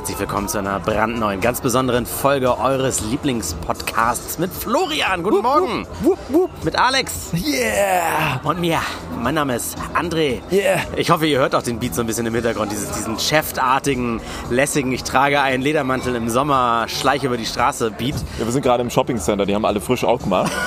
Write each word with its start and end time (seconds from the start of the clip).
Herzlich 0.00 0.18
willkommen 0.18 0.48
zu 0.48 0.56
einer 0.56 0.80
brandneuen, 0.80 1.42
ganz 1.42 1.60
besonderen 1.60 2.06
Folge 2.06 2.58
eures 2.58 3.02
Lieblingspodcasts 3.02 4.38
mit 4.38 4.50
Florian. 4.50 5.22
Guten 5.22 5.42
Morgen. 5.42 5.86
Wupp, 6.00 6.18
wupp. 6.30 6.50
Mit 6.64 6.74
Alex. 6.74 7.30
Yeah. 7.34 8.40
Und 8.42 8.62
mir. 8.62 8.80
Mein 9.22 9.34
Name 9.34 9.56
ist 9.56 9.76
André. 9.92 10.40
Yeah. 10.50 10.80
Ich 10.96 11.10
hoffe, 11.10 11.26
ihr 11.26 11.38
hört 11.38 11.54
auch 11.54 11.62
den 11.62 11.78
Beat 11.78 11.94
so 11.94 12.00
ein 12.00 12.06
bisschen 12.06 12.24
im 12.24 12.34
Hintergrund. 12.34 12.72
Dieses, 12.72 12.90
diesen 12.92 13.18
cheftartigen, 13.18 14.22
lässigen, 14.48 14.90
ich 14.90 15.04
trage 15.04 15.42
einen 15.42 15.62
Ledermantel 15.62 16.14
im 16.14 16.30
Sommer, 16.30 16.86
schleiche 16.88 17.26
über 17.26 17.36
die 17.36 17.44
Straße 17.44 17.90
Beat. 17.90 18.14
Ja, 18.38 18.46
wir 18.46 18.52
sind 18.52 18.62
gerade 18.62 18.82
im 18.82 18.88
Shoppingcenter, 18.88 19.44
die 19.44 19.54
haben 19.54 19.66
alle 19.66 19.82
frisch 19.82 20.02
aufgemacht. 20.02 20.50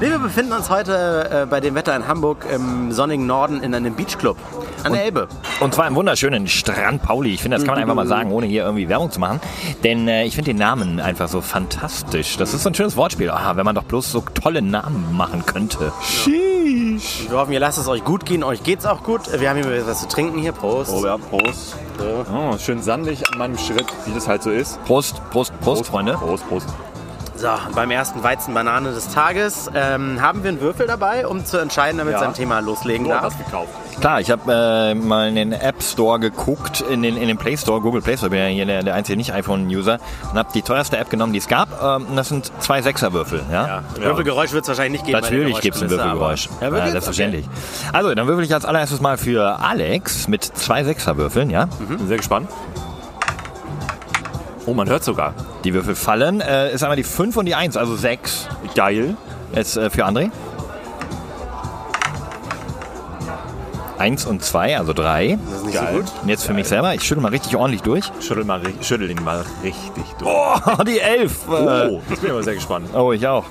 Nee, 0.00 0.08
wir 0.08 0.18
befinden 0.18 0.52
uns 0.52 0.70
heute 0.70 1.42
äh, 1.42 1.46
bei 1.46 1.60
dem 1.60 1.74
Wetter 1.74 1.94
in 1.94 2.08
Hamburg 2.08 2.46
im 2.52 2.92
sonnigen 2.92 3.26
Norden 3.26 3.62
in 3.62 3.74
einem 3.74 3.94
Beachclub 3.94 4.36
an 4.84 4.92
der 4.92 5.04
Elbe. 5.04 5.28
Und 5.60 5.74
zwar 5.74 5.86
im 5.86 5.94
wunderschönen 5.94 6.48
Strand 6.48 7.02
Pauli. 7.02 7.34
Ich 7.34 7.42
finde, 7.42 7.56
das 7.56 7.64
kann 7.64 7.74
man 7.74 7.82
einfach 7.82 7.94
mal 7.94 8.06
sagen, 8.06 8.32
ohne 8.32 8.46
hier 8.46 8.64
irgendwie 8.64 8.88
Werbung 8.88 9.10
zu 9.10 9.20
machen. 9.20 9.40
Denn 9.84 10.08
äh, 10.08 10.24
ich 10.24 10.34
finde 10.34 10.50
den 10.50 10.58
Namen 10.58 11.00
einfach 11.00 11.28
so 11.28 11.40
fantastisch. 11.40 12.36
Das 12.36 12.54
ist 12.54 12.62
so 12.62 12.70
ein 12.70 12.74
schönes 12.74 12.96
Wortspiel. 12.96 13.30
Ah, 13.30 13.56
wenn 13.56 13.64
man 13.64 13.74
doch 13.74 13.84
bloß 13.84 14.10
so 14.10 14.24
tolle 14.34 14.62
Namen 14.62 15.16
machen 15.16 15.44
könnte. 15.46 15.92
Sheesh. 16.02 17.28
Wir 17.28 17.38
hoffen, 17.38 17.52
ihr 17.52 17.60
lasst 17.60 17.78
es 17.78 17.88
euch 17.88 18.04
gut 18.04 18.24
gehen. 18.24 18.44
Euch 18.44 18.62
geht's 18.62 18.86
auch 18.86 19.02
gut. 19.02 19.20
Wir 19.40 19.50
haben 19.50 19.62
hier 19.62 19.86
was 19.86 20.00
zu 20.00 20.08
trinken 20.08 20.38
hier. 20.38 20.52
Prost. 20.52 20.92
Oh 20.92 21.04
ja, 21.04 21.16
Prost. 21.16 21.76
Oh, 22.00 22.56
schön 22.58 22.82
sandig 22.82 23.22
an 23.30 23.38
meinem 23.38 23.58
Schritt, 23.58 23.86
wie 24.06 24.12
das 24.12 24.28
halt 24.28 24.42
so 24.42 24.50
ist. 24.50 24.82
Prost, 24.84 25.20
Prost, 25.30 25.52
Prost, 25.60 25.86
Freunde. 25.86 26.14
Prost, 26.14 26.48
Prost. 26.48 26.68
So, 27.42 27.48
beim 27.74 27.90
ersten 27.90 28.22
Weizen-Banane 28.22 28.92
des 28.92 29.08
Tages 29.08 29.68
ähm, 29.74 30.22
haben 30.22 30.44
wir 30.44 30.50
einen 30.50 30.60
Würfel 30.60 30.86
dabei, 30.86 31.26
um 31.26 31.44
zu 31.44 31.58
entscheiden, 31.58 31.98
damit 31.98 32.12
Ja. 32.14 32.20
sein 32.20 32.34
Thema 32.34 32.60
loslegen 32.60 33.02
Nur 33.02 33.14
darf. 33.14 33.24
was 33.24 33.36
gekauft. 33.38 33.68
Klar, 34.00 34.20
ich 34.20 34.30
habe 34.30 34.52
äh, 34.52 34.94
mal 34.94 35.26
in 35.28 35.34
den 35.34 35.52
App 35.52 35.82
Store 35.82 36.20
geguckt, 36.20 36.82
in 36.88 37.02
den, 37.02 37.16
in 37.16 37.26
den 37.26 37.38
Play 37.38 37.56
Store, 37.56 37.80
Google 37.80 38.00
Play 38.00 38.16
Store, 38.16 38.30
bin 38.30 38.38
ja 38.38 38.46
hier 38.46 38.64
der, 38.64 38.84
der 38.84 38.94
einzige 38.94 39.16
Nicht-iPhone-User 39.16 39.98
und 40.30 40.38
habe 40.38 40.50
die 40.54 40.62
teuerste 40.62 40.98
App 40.98 41.10
genommen, 41.10 41.32
die 41.32 41.40
es 41.40 41.48
gab. 41.48 41.82
Ähm, 41.82 42.06
und 42.10 42.14
das 42.14 42.28
sind 42.28 42.52
zwei 42.60 42.80
Sechserwürfel. 42.80 43.42
Ja? 43.50 43.66
Ja. 43.66 43.82
Würfelgeräusch 43.96 44.52
wird 44.52 44.62
es 44.62 44.68
wahrscheinlich 44.68 45.02
nicht 45.02 45.06
geben. 45.06 45.20
Natürlich 45.20 45.60
gibt 45.60 45.74
es 45.74 45.82
ein 45.82 45.90
Würfelgeräusch. 45.90 46.46
aber- 46.48 46.60
Ja, 46.60 46.66
Ja, 46.68 46.72
wirklich? 46.74 46.92
selbstverständlich. 46.92 47.48
Also, 47.92 48.14
dann 48.14 48.28
würfel 48.28 48.44
ich 48.44 48.54
als 48.54 48.64
allererstes 48.64 49.00
mal 49.00 49.18
für 49.18 49.58
Alex 49.58 50.28
mit 50.28 50.44
zwei 50.44 50.84
Sechserwürfeln, 50.84 51.50
ja? 51.50 51.66
Bin 51.88 52.06
sehr 52.06 52.18
gespannt. 52.18 52.48
Oh, 54.66 54.74
man 54.74 54.88
hört 54.88 55.02
sogar. 55.04 55.34
Die 55.64 55.74
Würfel 55.74 55.94
fallen. 55.96 56.40
Äh, 56.40 56.72
ist 56.72 56.82
einmal 56.82 56.96
die 56.96 57.02
5 57.04 57.36
und 57.36 57.46
die 57.46 57.54
1, 57.54 57.76
also 57.76 57.96
6. 57.96 58.48
Geil. 58.74 59.16
Jetzt 59.54 59.76
äh, 59.76 59.90
für 59.90 60.06
André. 60.06 60.30
1 63.98 64.26
und 64.26 64.42
2, 64.42 64.78
also 64.78 64.92
3. 64.92 65.38
Das 65.50 65.58
ist 65.60 65.66
nicht 65.66 65.74
Geil. 65.74 65.88
so 65.92 65.98
gut. 66.00 66.12
Und 66.22 66.28
jetzt 66.28 66.44
für 66.44 66.54
mich 66.54 66.66
selber. 66.68 66.94
Ich 66.94 67.02
schüttel 67.02 67.22
mal 67.22 67.28
richtig 67.30 67.56
ordentlich 67.56 67.82
durch. 67.82 68.04
Schüttel, 68.20 68.44
mal, 68.44 68.60
schüttel 68.80 69.10
ihn 69.10 69.22
mal 69.22 69.44
richtig 69.62 70.04
durch. 70.18 70.30
Oh, 70.30 70.82
die 70.86 71.00
11. 71.00 71.38
Oh, 71.48 71.54
Äh, 71.54 71.92
jetzt 71.94 72.08
bin 72.20 72.24
ich 72.24 72.30
aber 72.30 72.42
sehr 72.42 72.54
gespannt. 72.54 72.88
oh, 72.94 73.12
ich 73.12 73.26
auch. 73.26 73.44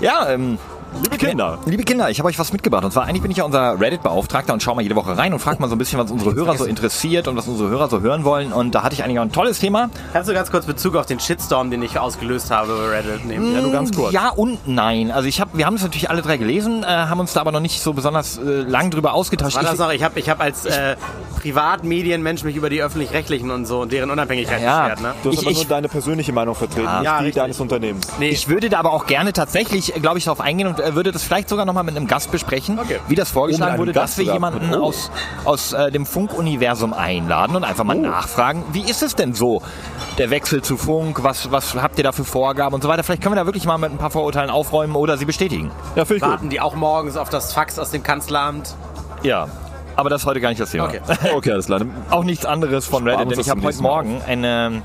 Ja, 0.00 0.28
ähm, 0.28 0.58
Liebe 1.02 1.18
Kinder. 1.18 1.58
liebe 1.66 1.82
Kinder, 1.82 2.10
ich 2.10 2.18
habe 2.18 2.28
euch 2.28 2.38
was 2.38 2.52
mitgebracht. 2.52 2.84
Und 2.84 2.90
zwar 2.92 3.04
eigentlich 3.04 3.22
bin 3.22 3.30
ich 3.30 3.36
ja 3.38 3.44
unser 3.44 3.78
Reddit-Beauftragter 3.80 4.52
und 4.52 4.62
schaue 4.62 4.76
mal 4.76 4.82
jede 4.82 4.96
Woche 4.96 5.16
rein 5.16 5.32
und 5.32 5.38
frage 5.40 5.60
mal 5.60 5.68
so 5.68 5.74
ein 5.74 5.78
bisschen, 5.78 5.98
was 5.98 6.10
unsere 6.10 6.34
Hörer 6.34 6.56
so 6.56 6.64
interessiert 6.64 7.28
und 7.28 7.36
was 7.36 7.46
unsere 7.48 7.68
Hörer 7.68 7.88
so 7.88 8.00
hören 8.00 8.24
wollen. 8.24 8.52
Und 8.52 8.74
da 8.74 8.82
hatte 8.82 8.94
ich 8.94 9.04
eigentlich 9.04 9.18
auch 9.18 9.22
ein 9.24 9.32
tolles 9.32 9.58
Thema. 9.58 9.90
Kannst 10.12 10.28
du 10.28 10.34
ganz 10.34 10.50
kurz 10.50 10.66
Bezug 10.66 10.96
auf 10.96 11.06
den 11.06 11.20
Shitstorm, 11.20 11.70
den 11.70 11.82
ich 11.82 11.98
ausgelöst 11.98 12.50
habe 12.50 12.72
bei 12.76 12.96
Reddit 12.98 13.24
nehmen? 13.26 13.54
Ja, 13.54 13.60
nur 13.62 13.72
ganz 13.72 13.94
kurz. 13.94 14.12
Ja 14.12 14.30
und 14.30 14.66
nein. 14.66 15.10
Also 15.10 15.28
ich 15.28 15.40
hab, 15.40 15.56
wir 15.56 15.66
haben 15.66 15.74
es 15.76 15.82
natürlich 15.82 16.10
alle 16.10 16.22
drei 16.22 16.36
gelesen, 16.38 16.82
äh, 16.82 16.86
haben 16.86 17.20
uns 17.20 17.32
da 17.34 17.40
aber 17.40 17.52
noch 17.52 17.60
nicht 17.60 17.80
so 17.82 17.92
besonders 17.92 18.38
äh, 18.38 18.62
lang 18.62 18.90
drüber 18.90 19.12
ausgetauscht. 19.14 19.56
War 19.56 19.62
das 19.62 19.74
Ich- 19.74 19.78
noch? 19.78 19.92
Ich 19.92 20.02
habe 20.02 20.18
ich 20.18 20.28
hab 20.30 20.40
als 20.40 20.64
äh, 20.64 20.96
Privatmedienmensch 21.40 22.42
mich 22.44 22.56
über 22.56 22.70
die 22.70 22.82
öffentlich-rechtlichen 22.82 23.50
und 23.50 23.66
so 23.66 23.80
und 23.82 23.92
deren 23.92 24.10
Unabhängigkeit 24.10 24.62
Ja. 24.62 24.88
beschwert. 24.88 25.00
Ne? 25.02 25.14
Du 25.22 25.28
hast 25.30 25.34
Ich- 25.34 25.40
aber 25.42 25.50
ich- 25.50 25.56
nur 25.58 25.66
deine 25.66 25.88
persönliche 25.88 26.32
Meinung 26.32 26.54
vertreten, 26.54 26.82
nicht 26.92 27.04
Ja, 27.04 27.18
die 27.18 27.26
richtig. 27.26 27.42
deines 27.42 27.60
Unternehmens. 27.60 28.06
Nee, 28.18 28.30
Ich 28.30 28.48
würde 28.48 28.68
da 28.68 28.78
aber 28.78 28.92
auch 28.92 29.06
gerne 29.06 29.32
tatsächlich, 29.32 29.92
glaube 30.00 30.18
ich, 30.18 30.24
darauf 30.24 30.40
eingehen 30.40 30.66
und 30.68 30.78
äh, 30.86 30.94
würde 30.94 31.12
das 31.12 31.22
vielleicht 31.22 31.48
sogar 31.48 31.64
nochmal 31.66 31.84
mit 31.84 31.96
einem 31.96 32.06
Gast 32.06 32.30
besprechen, 32.30 32.78
Okay. 32.78 32.98
wie 33.08 33.14
das 33.14 33.30
vorgeschlagen 33.30 33.70
Oh, 33.70 33.72
mit 33.72 33.80
wurde, 33.80 33.90
einem 33.90 33.94
dass 34.06 34.16
Gast 34.16 34.18
wir 34.26 34.32
jemanden 34.32 34.74
Oh. 34.74 34.84
aus, 34.84 35.10
aus 35.44 35.72
äh, 35.72 35.90
dem 35.90 36.06
Funkuniversum 36.06 36.92
einladen 36.94 37.56
und 37.56 37.64
einfach 37.64 37.84
mal 37.84 37.96
nachfragen, 37.96 38.64
wie 38.72 38.82
ist 38.88 39.02
es 39.02 39.14
denn 39.14 39.34
so, 39.34 39.62
der 40.18 40.30
Wechsel 40.30 40.62
zu 40.62 40.76
Funk, 40.76 41.22
was, 41.22 41.50
was 41.50 41.74
habt 41.74 41.98
ihr 41.98 42.04
da 42.04 42.12
für 42.12 42.24
Vorgaben 42.24 42.74
und 42.74 42.82
so 42.82 42.88
weiter. 42.88 43.02
Vielleicht 43.02 43.22
können 43.22 43.34
wir 43.34 43.40
da 43.40 43.46
wirklich 43.46 43.64
mal 43.66 43.78
mit 43.78 43.90
ein 43.90 43.98
paar 43.98 44.10
Vorurteilen 44.10 44.50
aufräumen 44.50 44.94
oder 44.96 45.16
sie 45.18 45.24
bestätigen. 45.24 45.70
Ja, 45.94 46.02
ich 46.04 46.08
gut. 46.08 46.22
warten 46.22 46.48
die 46.50 46.60
auch 46.60 46.74
morgens 46.74 47.16
auf 47.16 47.28
das 47.28 47.52
Fax 47.52 47.78
aus 47.78 47.90
dem 47.90 48.02
Kanzleramt? 48.02 48.74
Ja. 49.22 49.48
Aber 49.98 50.10
das 50.10 50.22
ist 50.22 50.26
heute 50.26 50.40
gar 50.42 50.50
nicht 50.50 50.60
das 50.60 50.70
Thema. 50.70 50.84
Okay. 50.84 51.00
Okay, 51.34 51.52
alles 51.52 51.66
klar. 51.66 51.80
Auch 52.10 52.22
nichts 52.24 52.44
anderes 52.44 52.84
von 52.86 53.02
Sparen 53.02 53.18
Reddit, 53.18 53.32
denn 53.32 53.40
ich 53.40 53.48
habe 53.50 53.62
heute 53.62 53.80
Morgen 53.82 54.20
eine, 54.26 54.82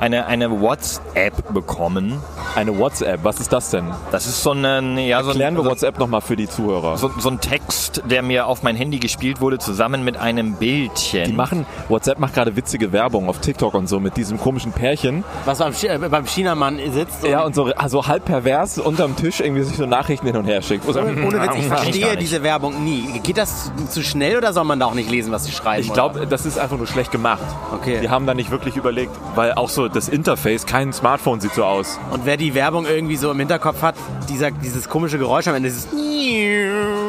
eine, 0.00 0.26
eine 0.26 0.60
WhatsApp 0.60 1.52
bekommen. 1.52 2.18
Eine 2.56 2.78
WhatsApp, 2.78 3.20
was 3.22 3.38
ist 3.38 3.52
das 3.52 3.70
denn? 3.70 3.84
Das 4.10 4.26
ist 4.26 4.42
so 4.42 4.52
ein, 4.52 4.98
ja, 4.98 5.22
so 5.22 5.30
Klären 5.32 5.54
wir 5.54 5.60
ein, 5.60 5.64
so, 5.64 5.70
WhatsApp 5.70 5.98
nochmal 5.98 6.20
für 6.20 6.36
die 6.36 6.48
Zuhörer. 6.48 6.96
so, 6.96 7.10
so 7.18 7.28
ein 7.30 7.40
Text, 7.40 8.02
der 8.06 8.22
mir 8.22 8.46
auf 8.46 8.62
mein 8.62 8.76
Handy 8.76 8.98
gespielt 8.98 9.40
wurde, 9.40 9.58
zusammen 9.58 10.02
mit 10.04 10.16
einem 10.16 10.54
Bildchen. 10.54 11.26
Die 11.26 11.32
machen, 11.32 11.66
WhatsApp 11.88 12.18
macht 12.18 12.34
gerade 12.34 12.56
witzige 12.56 12.92
Werbung 12.92 13.28
auf 13.28 13.38
TikTok 13.40 13.74
und 13.74 13.88
so 13.88 14.00
mit 14.00 14.16
diesem 14.16 14.38
komischen 14.40 14.72
Pärchen. 14.72 15.22
Was 15.44 15.58
beim, 15.58 15.72
Chi- 15.72 15.88
äh, 15.88 15.98
beim 15.98 16.24
Chinamann 16.26 16.78
sitzt? 16.92 17.22
Ja, 17.24 17.42
und 17.44 17.54
so 17.54 17.66
also 17.76 18.06
halb 18.06 18.24
pervers 18.24 18.78
unterm 18.78 19.16
Tisch 19.16 19.40
irgendwie 19.40 19.62
sich 19.62 19.76
so 19.76 19.86
Nachrichten 19.86 20.26
hin 20.26 20.36
und 20.36 20.46
her 20.46 20.62
schickt. 20.62 20.84
So, 20.90 20.98
Ohne 21.00 21.42
Witz, 21.42 21.54
ich 21.58 21.66
verstehe 21.66 22.16
diese 22.16 22.42
Werbung 22.42 22.82
nie. 22.82 23.20
Geht 23.22 23.36
das 23.36 23.70
zu 23.90 24.02
schnell 24.02 24.38
oder 24.38 24.52
soll 24.52 24.64
man 24.64 24.80
da 24.80 24.86
auch 24.86 24.94
nicht 24.94 25.10
lesen, 25.10 25.30
was 25.30 25.44
sie 25.44 25.52
schreiben? 25.52 25.82
Ich 25.84 25.92
glaube, 25.92 26.26
das 26.26 26.46
ist 26.46 26.58
einfach 26.58 26.78
nur 26.78 26.86
schlecht 26.86 27.12
gemacht. 27.12 27.42
Okay. 27.74 28.00
Die 28.00 28.08
haben 28.08 28.26
da 28.26 28.34
nicht 28.34 28.50
wirklich 28.50 28.76
überlegt, 28.76 29.12
weil 29.34 29.52
auch 29.52 29.68
so 29.68 29.88
das 29.92 30.08
Interface, 30.08 30.66
kein 30.66 30.92
Smartphone 30.92 31.40
sieht 31.40 31.54
so 31.54 31.64
aus. 31.64 31.98
Und 32.10 32.26
wer 32.26 32.36
die 32.36 32.54
Werbung 32.54 32.86
irgendwie 32.86 33.16
so 33.16 33.30
im 33.30 33.38
Hinterkopf 33.38 33.82
hat, 33.82 33.94
dieser, 34.28 34.50
dieses 34.50 34.88
komische 34.88 35.18
Geräusch 35.18 35.48
am 35.48 35.54
Ende, 35.54 35.68
dieses 35.68 35.88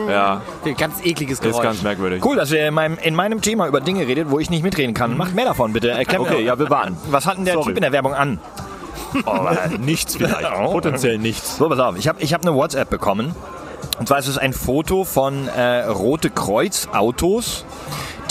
Ja, 0.10 0.42
ganz 0.78 0.96
ekliges 1.04 1.40
ist 1.40 1.44
Geräusch. 1.44 1.64
ganz 1.64 1.82
merkwürdig. 1.82 2.24
Cool, 2.26 2.36
dass 2.36 2.52
ihr 2.52 2.68
in 2.68 2.74
meinem, 2.74 2.98
in 2.98 3.16
meinem 3.16 3.42
Thema 3.42 3.68
über 3.68 3.82
Dinge 3.82 4.08
redet, 4.08 4.30
wo 4.32 4.40
ich 4.40 4.50
nicht 4.50 4.64
mitreden 4.64 4.94
kann. 4.94 5.18
Macht 5.18 5.36
mehr 5.36 5.46
davon, 5.46 5.74
bitte. 5.74 5.92
Erklär 5.92 6.20
mir 6.22 6.26
Okay, 6.28 6.36
doch. 6.36 6.42
ja, 6.42 6.60
wir 6.60 6.70
warten. 6.70 6.98
Was 7.10 7.26
hat 7.26 7.38
denn 7.38 7.46
der 7.46 7.56
Sorry. 7.56 7.68
Typ 7.68 7.78
in 7.78 7.82
der 7.82 7.92
Werbung 7.92 8.14
an? 8.14 8.40
Oh, 9.26 9.48
nichts 9.80 10.16
vielleicht. 10.16 10.48
Oh. 10.58 10.72
Potenziell 10.72 11.18
nichts. 11.18 11.58
So, 11.58 11.68
pass 11.70 11.80
auf. 11.80 11.98
Ich 11.98 12.08
habe 12.08 12.22
ich 12.22 12.34
hab 12.34 12.42
eine 12.42 12.54
WhatsApp 12.56 12.90
bekommen. 12.90 13.36
Und 14.00 14.08
zwar 14.08 14.20
ist 14.20 14.28
es 14.28 14.38
ein 14.38 14.54
Foto 14.54 15.04
von 15.04 15.48
äh, 15.50 15.84
Rote 15.86 16.30
Kreuz 16.30 16.88
Autos, 16.94 17.66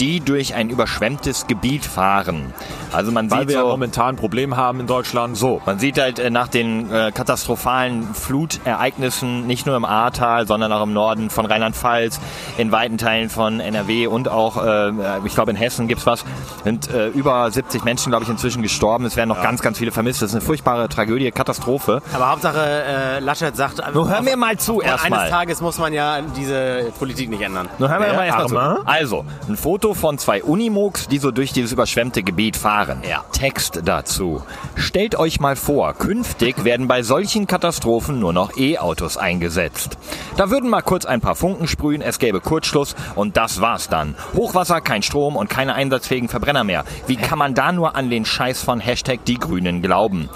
die 0.01 0.21
durch 0.21 0.55
ein 0.55 0.71
überschwemmtes 0.71 1.47
Gebiet 1.47 1.85
fahren. 1.85 2.53
Also 2.93 3.13
man 3.13 3.31
Weil 3.31 3.41
sieht 3.41 3.49
wir 3.49 3.55
ja 3.57 3.63
so, 3.63 3.69
momentan 3.69 4.11
ein 4.11 4.17
Problem 4.17 4.57
haben 4.57 4.81
in 4.81 4.87
Deutschland. 4.87 5.37
so, 5.37 5.61
man 5.67 5.79
sieht 5.79 5.99
halt 5.99 6.19
äh, 6.19 6.31
nach 6.31 6.49
den 6.49 6.91
äh, 6.93 7.13
katastrophalen 7.13 8.07
Flutereignissen 8.15 9.47
nicht 9.47 9.67
nur 9.67 9.77
im 9.77 9.85
Ahrtal, 9.85 10.47
sondern 10.47 10.73
auch 10.73 10.83
im 10.83 10.93
Norden 10.93 11.31
von 11.31 11.47
Rheinland-Pfalz, 11.47 12.21
in 12.59 12.73
weiten 12.73 12.99
Teilen 12.99 13.31
von 13.31 13.61
NRW 13.61 14.07
und 14.07 14.29
auch, 14.29 14.63
äh, 14.65 14.91
ich 15.25 15.35
glaube 15.35 15.51
in 15.51 15.57
Hessen 15.57 15.89
gibt's 15.89 16.07
was, 16.07 16.25
sind 16.65 16.91
äh, 16.91 17.09
über 17.09 17.51
70 17.51 17.85
Menschen, 17.85 18.11
glaube 18.11 18.25
ich, 18.25 18.31
inzwischen 18.31 18.63
gestorben. 18.63 19.05
Es 19.05 19.17
werden 19.17 19.29
noch 19.29 19.43
ganz, 19.43 19.63
ganz 19.63 19.79
viele 19.79 19.93
vermisst. 19.93 20.23
Das 20.23 20.31
ist 20.31 20.35
eine 20.35 20.45
furchtbare 20.45 20.89
Tragödie, 20.89 21.31
Katastrophe. 21.31 22.03
Aber 22.13 22.31
Hauptsache, 22.31 22.59
äh, 22.61 23.19
Laschet 23.21 23.57
sagt, 23.57 23.83
Nun 23.95 24.09
hör 24.09 24.23
mir 24.23 24.37
mal 24.37 24.57
zu 24.57 24.77
und 24.77 24.83
eines 24.85 25.03
erstmal. 25.03 25.31
Tages 25.31 25.61
muss 25.61 25.79
man 25.79 25.93
ja 25.93 26.19
diese 26.37 26.93
Politik 26.99 27.31
nicht 27.31 27.43
ändern. 27.43 27.69
Nun 27.79 27.89
hören 27.89 28.01
wir 28.01 28.09
Ja, 28.09 28.15
mal 28.15 28.27
erstmal 28.27 28.77
zu. 28.77 28.87
Also, 28.87 29.25
ein 29.49 29.57
Foto 29.57 29.95
von 29.95 30.19
zwei 30.19 30.43
Unimogs, 30.43 31.09
die 31.09 31.19
so 31.19 31.31
durch 31.31 31.53
dieses 31.53 31.73
überschwemmte 31.73 32.23
Gebiet 32.23 32.57
fahren. 32.57 32.80
Ja. 33.09 33.25
Text 33.33 33.81
dazu. 33.85 34.43
Stellt 34.75 35.15
euch 35.17 35.41
mal 35.41 35.57
vor, 35.57 35.95
künftig 35.95 36.65
werden 36.65 36.89
bei 36.89 37.03
solchen 37.03 37.47
Katastrophen 37.47 38.19
nur 38.19 38.33
noch 38.33 38.57
E-Autos 38.57 39.17
eingesetzt. 39.17 39.99
Da 40.37 40.51
würden 40.51 40.71
mal 40.71 40.83
kurz 40.83 41.05
ein 41.05 41.21
paar 41.21 41.35
Funken 41.35 41.67
sprühen, 41.69 42.03
es 42.03 42.19
gäbe 42.19 42.41
Kurzschluss 42.41 42.95
und 43.15 43.37
das 43.37 43.61
war's 43.61 43.89
dann. 43.89 44.15
Hochwasser, 44.35 44.81
kein 44.81 45.03
Strom 45.03 45.37
und 45.37 45.51
keine 45.51 45.75
einsatzfähigen 45.75 46.29
Verbrenner 46.29 46.65
mehr. 46.65 46.85
Wie 47.07 47.17
kann 47.17 47.39
man 47.39 47.55
da 47.55 47.73
nur 47.73 47.97
an 47.97 48.09
den 48.09 48.25
Scheiß 48.25 48.63
von 48.63 48.81
Hashtag 48.81 49.25
die 49.27 49.39
Grünen 49.39 49.83
glauben? 49.83 50.31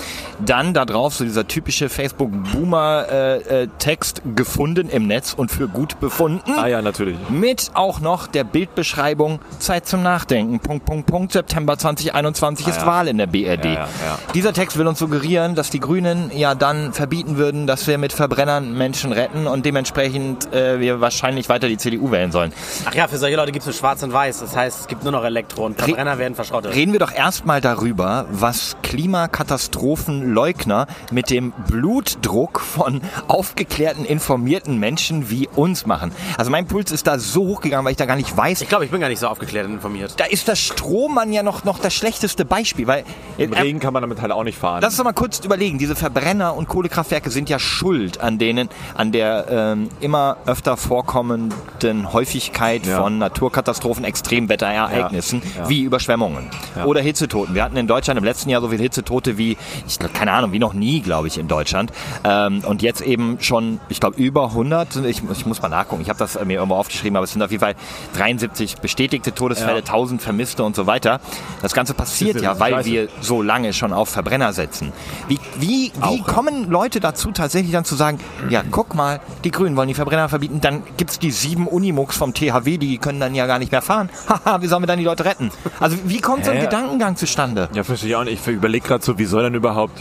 Dann 0.44 0.74
da 0.74 0.84
drauf 0.84 1.14
so 1.14 1.24
dieser 1.24 1.48
typische 1.48 1.88
Facebook-Boomer-Text 1.88 4.22
gefunden 4.34 4.88
im 4.88 5.06
Netz 5.06 5.32
und 5.32 5.50
für 5.50 5.68
gut 5.68 6.00
befunden. 6.00 6.58
Ah 6.58 6.66
ja, 6.66 6.82
natürlich. 6.82 7.16
Mit 7.30 7.70
auch 7.74 8.00
noch 8.00 8.26
der 8.26 8.44
Bildbeschreibung 8.44 9.38
Zeit 9.58 9.86
zum 9.86 10.02
Nachdenken. 10.02 10.60
Punkt, 10.60 10.84
Punkt, 10.84 11.06
Punkt. 11.06 11.32
September 11.32 11.78
2021 11.78 12.33
ist 12.42 12.80
ja. 12.80 12.86
Wahl 12.86 13.08
in 13.08 13.18
der 13.18 13.26
BRD. 13.26 13.64
Ja. 13.64 13.88
Dieser 14.34 14.52
Text 14.52 14.78
will 14.78 14.86
uns 14.86 14.98
suggerieren, 14.98 15.54
dass 15.54 15.70
die 15.70 15.80
Grünen 15.80 16.30
ja 16.34 16.54
dann 16.54 16.92
verbieten 16.92 17.36
würden, 17.36 17.66
dass 17.66 17.86
wir 17.86 17.98
mit 17.98 18.12
Verbrennern 18.12 18.76
Menschen 18.76 19.12
retten 19.12 19.46
und 19.46 19.66
dementsprechend 19.66 20.52
äh, 20.52 20.80
wir 20.80 21.00
wahrscheinlich 21.00 21.48
weiter 21.48 21.68
die 21.68 21.76
CDU 21.76 22.10
wählen 22.10 22.32
sollen. 22.32 22.52
Ach 22.84 22.94
ja, 22.94 23.08
für 23.08 23.18
solche 23.18 23.36
Leute 23.36 23.52
gibt 23.52 23.62
es 23.62 23.66
nur 23.66 23.74
schwarz 23.74 24.02
und 24.02 24.12
weiß. 24.12 24.40
Das 24.40 24.56
heißt, 24.56 24.80
es 24.80 24.86
gibt 24.86 25.02
nur 25.02 25.12
noch 25.12 25.24
Elektro 25.24 25.66
und 25.66 25.78
Verbrenner 25.78 26.18
werden 26.18 26.34
verschrottet. 26.34 26.74
Reden 26.74 26.92
wir 26.92 27.00
doch 27.00 27.12
erstmal 27.12 27.60
darüber, 27.60 28.26
was 28.30 28.76
Klimakatastrophenleugner 28.82 30.86
mit 31.10 31.30
dem 31.30 31.52
Blutdruck 31.68 32.60
von 32.60 33.00
aufgeklärten, 33.28 34.04
informierten 34.04 34.78
Menschen 34.78 35.30
wie 35.30 35.48
uns 35.54 35.86
machen. 35.86 36.12
Also 36.36 36.50
mein 36.50 36.66
Puls 36.66 36.92
ist 36.92 37.06
da 37.06 37.18
so 37.18 37.46
hochgegangen, 37.46 37.84
weil 37.84 37.92
ich 37.92 37.98
da 37.98 38.06
gar 38.06 38.16
nicht 38.16 38.36
weiß, 38.36 38.60
Ich 38.60 38.68
glaube, 38.68 38.84
ich 38.84 38.90
bin 38.90 39.00
gar 39.00 39.08
nicht 39.08 39.20
so 39.20 39.28
aufgeklärt 39.28 39.66
und 39.66 39.74
informiert. 39.74 40.14
Da 40.16 40.24
ist 40.24 40.48
das 40.48 40.60
Strohmann 40.60 41.32
ja 41.32 41.42
noch, 41.42 41.64
noch 41.64 41.78
das 41.78 41.94
schlechteste 42.24 42.44
Beispiel, 42.44 42.86
weil 42.86 43.04
Im 43.36 43.52
Regen 43.52 43.80
kann 43.80 43.92
man 43.92 44.02
damit 44.02 44.20
halt 44.22 44.32
auch 44.32 44.44
nicht 44.44 44.56
fahren. 44.58 44.80
Lass 44.80 44.94
uns 44.94 44.98
doch 44.98 45.04
mal 45.04 45.12
kurz 45.12 45.40
überlegen. 45.44 45.78
Diese 45.78 45.94
Verbrenner- 45.94 46.54
und 46.56 46.68
Kohlekraftwerke 46.68 47.30
sind 47.30 47.50
ja 47.50 47.58
schuld 47.58 48.20
an 48.20 48.38
denen, 48.38 48.68
an 48.94 49.12
der 49.12 49.46
ähm, 49.50 49.88
immer 50.00 50.38
öfter 50.46 50.76
vorkommenden 50.76 52.12
Häufigkeit 52.12 52.86
Ja. 52.86 53.02
von 53.02 53.18
Naturkatastrophen, 53.18 54.04
Extremwetterereignissen, 54.04 55.42
Ja. 55.54 55.62
Ja. 55.64 55.68
wie 55.68 55.82
Überschwemmungen 55.82 56.50
oder 56.86 57.00
Hitzetoten. 57.02 57.54
Wir 57.54 57.62
hatten 57.64 57.76
in 57.76 57.86
Deutschland 57.86 58.16
im 58.18 58.24
letzten 58.24 58.48
Jahr 58.50 58.60
so 58.62 58.68
viele 58.68 58.82
Hitzetote 58.82 59.36
wie, 59.36 59.56
ich 59.86 59.98
keine 60.14 60.32
Ahnung, 60.32 60.52
wie 60.52 60.58
noch 60.58 60.72
nie, 60.72 61.00
glaube 61.00 61.28
ich, 61.28 61.36
in 61.38 61.48
Deutschland. 61.48 61.92
Ähm, 62.24 62.62
und 62.64 62.80
jetzt 62.82 63.02
eben 63.02 63.38
schon, 63.40 63.80
ich 63.88 64.00
glaube, 64.00 64.16
über 64.20 64.46
100. 64.48 64.96
Ich, 65.04 65.22
ich 65.30 65.46
muss 65.46 65.60
mal 65.60 65.68
nachgucken. 65.68 66.00
Ich 66.02 66.08
habe 66.08 66.18
das 66.18 66.36
äh, 66.36 66.44
mir 66.44 66.54
irgendwo 66.54 66.76
aufgeschrieben, 66.76 67.16
aber 67.16 67.24
es 67.24 67.32
sind 67.32 67.42
auf 67.42 67.50
jeden 67.50 67.60
Fall 67.62 67.74
73 68.16 68.76
bestätigte 68.78 69.34
Todesfälle, 69.34 69.78
1000 69.78 70.22
Vermisste 70.22 70.64
und 70.64 70.74
so 70.76 70.86
weiter. 70.86 71.20
Das 71.62 71.74
Ganze 71.74 71.92
passiert 71.94 72.13
Das 72.20 72.36
ist 72.36 72.42
ja, 72.42 72.58
weil 72.60 72.72
scheiße. 72.74 72.90
wir 72.90 73.08
so 73.20 73.42
lange 73.42 73.72
schon 73.72 73.92
auf 73.92 74.08
Verbrenner 74.08 74.52
setzen. 74.52 74.92
Wie, 75.28 75.38
wie, 75.58 75.92
wie 76.08 76.22
kommen 76.22 76.70
Leute 76.70 77.00
dazu, 77.00 77.32
tatsächlich 77.32 77.72
dann 77.72 77.84
zu 77.84 77.94
sagen, 77.94 78.18
ja, 78.48 78.62
guck 78.70 78.94
mal, 78.94 79.20
die 79.44 79.50
Grünen 79.50 79.76
wollen 79.76 79.88
die 79.88 79.94
Verbrenner 79.94 80.28
verbieten, 80.28 80.60
dann 80.60 80.82
gibt's 80.96 81.18
die 81.18 81.30
sieben 81.30 81.66
Unimux 81.66 82.16
vom 82.16 82.34
THW, 82.34 82.78
die 82.78 82.98
können 82.98 83.20
dann 83.20 83.34
ja 83.34 83.46
gar 83.46 83.58
nicht 83.58 83.72
mehr 83.72 83.82
fahren. 83.82 84.08
Haha, 84.28 84.62
wie 84.62 84.66
sollen 84.66 84.82
wir 84.82 84.86
dann 84.86 84.98
die 84.98 85.04
Leute 85.04 85.24
retten? 85.24 85.50
Also 85.80 85.96
wie 86.04 86.20
kommt 86.20 86.44
so 86.44 86.50
ein? 86.50 86.60
Gedankengang 86.60 87.16
zustande? 87.16 87.68
ja, 87.74 87.84
verstehe 87.84 88.10
ich 88.10 88.16
auch 88.16 88.24
nicht. 88.24 88.46
Ich 88.46 88.54
überlege 88.54 88.86
gerade 88.86 89.04
so, 89.04 89.18
wie 89.18 89.24
soll 89.24 89.42
denn 89.42 89.54
überhaupt... 89.54 90.00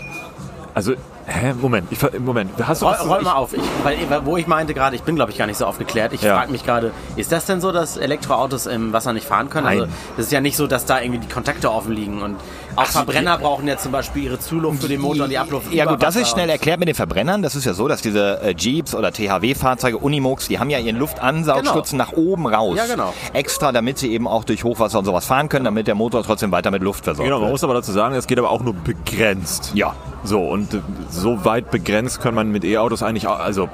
Also, 0.73 0.93
hä, 1.25 1.53
Moment, 1.59 1.87
ich, 1.91 1.99
Moment, 2.19 2.51
hast 2.65 2.81
du 2.81 2.85
Roll, 2.85 2.95
was? 2.99 3.07
roll 3.07 3.21
mal 3.21 3.33
auf, 3.33 3.53
ich, 3.53 3.61
weil, 3.83 3.97
wo 4.25 4.37
ich 4.37 4.47
meinte 4.47 4.73
gerade, 4.73 4.95
ich 4.95 5.03
bin 5.03 5.15
glaube 5.15 5.31
ich 5.31 5.37
gar 5.37 5.47
nicht 5.47 5.57
so 5.57 5.65
aufgeklärt. 5.65 6.13
Ich 6.13 6.21
Ja. 6.21 6.37
frage 6.37 6.51
mich 6.51 6.65
gerade, 6.65 6.91
ist 7.15 7.31
das 7.31 7.45
denn 7.45 7.61
so, 7.61 7.71
dass 7.71 7.97
Elektroautos 7.97 8.65
im 8.65 8.93
Wasser 8.93 9.13
nicht 9.13 9.27
fahren 9.27 9.49
können? 9.49 9.67
Also 9.67 9.85
Nein. 9.85 9.93
das 10.17 10.25
ist 10.27 10.31
ja 10.31 10.41
nicht 10.41 10.57
so, 10.57 10.67
dass 10.67 10.85
da 10.85 10.99
irgendwie 11.01 11.19
die 11.19 11.33
Kontakte 11.33 11.71
offen 11.71 11.93
liegen 11.93 12.21
und 12.21 12.35
auch 12.75 12.85
Verbrenner 12.85 13.37
brauchen 13.37 13.67
ja 13.67 13.77
zum 13.77 13.91
Beispiel 13.91 14.23
ihre 14.23 14.39
Zuluft 14.39 14.81
für 14.81 14.87
den 14.87 15.01
Motor 15.01 15.25
und 15.25 15.29
die 15.29 15.37
Abluft. 15.37 15.71
Ja 15.73 15.85
gut, 15.85 16.01
das 16.01 16.15
ist 16.15 16.29
schnell 16.29 16.49
erklärt 16.49 16.79
mit 16.79 16.87
den 16.87 16.95
Verbrennern. 16.95 17.41
Das 17.41 17.55
ist 17.55 17.65
ja 17.65 17.73
so, 17.73 17.87
dass 17.87 18.01
diese 18.01 18.41
äh, 18.41 18.55
Jeeps 18.57 18.95
oder 18.95 19.11
THW-Fahrzeuge, 19.11 19.97
Unimogs, 19.97 20.47
die 20.47 20.59
haben 20.59 20.69
ja 20.69 20.79
ihren 20.79 20.97
Luftansaugstutzen 20.97 21.97
nach 21.97 22.13
oben 22.13 22.47
raus. 22.47 22.77
Ja, 22.77 22.85
genau. 22.85 23.13
Extra, 23.33 23.71
damit 23.71 23.97
sie 23.97 24.11
eben 24.11 24.27
auch 24.27 24.43
durch 24.43 24.63
Hochwasser 24.63 24.99
und 24.99 25.05
sowas 25.05 25.25
fahren 25.25 25.49
können, 25.49 25.65
damit 25.65 25.87
der 25.87 25.95
Motor 25.95 26.23
trotzdem 26.23 26.51
weiter 26.51 26.71
mit 26.71 26.81
Luft 26.81 27.03
versorgt 27.03 27.25
Genau, 27.25 27.37
man 27.37 27.45
wird. 27.47 27.53
muss 27.53 27.63
aber 27.63 27.73
dazu 27.75 27.91
sagen, 27.91 28.15
es 28.15 28.27
geht 28.27 28.39
aber 28.39 28.49
auch 28.49 28.61
nur 28.61 28.73
begrenzt. 28.73 29.71
Ja. 29.73 29.95
So, 30.23 30.41
und 30.41 30.73
äh, 30.73 30.79
so 31.09 31.45
weit 31.45 31.69
begrenzt 31.71 32.21
kann 32.21 32.33
man 32.35 32.51
mit 32.51 32.63
E-Autos 32.63 33.03
eigentlich 33.03 33.27
auch, 33.27 33.39
also, 33.39 33.69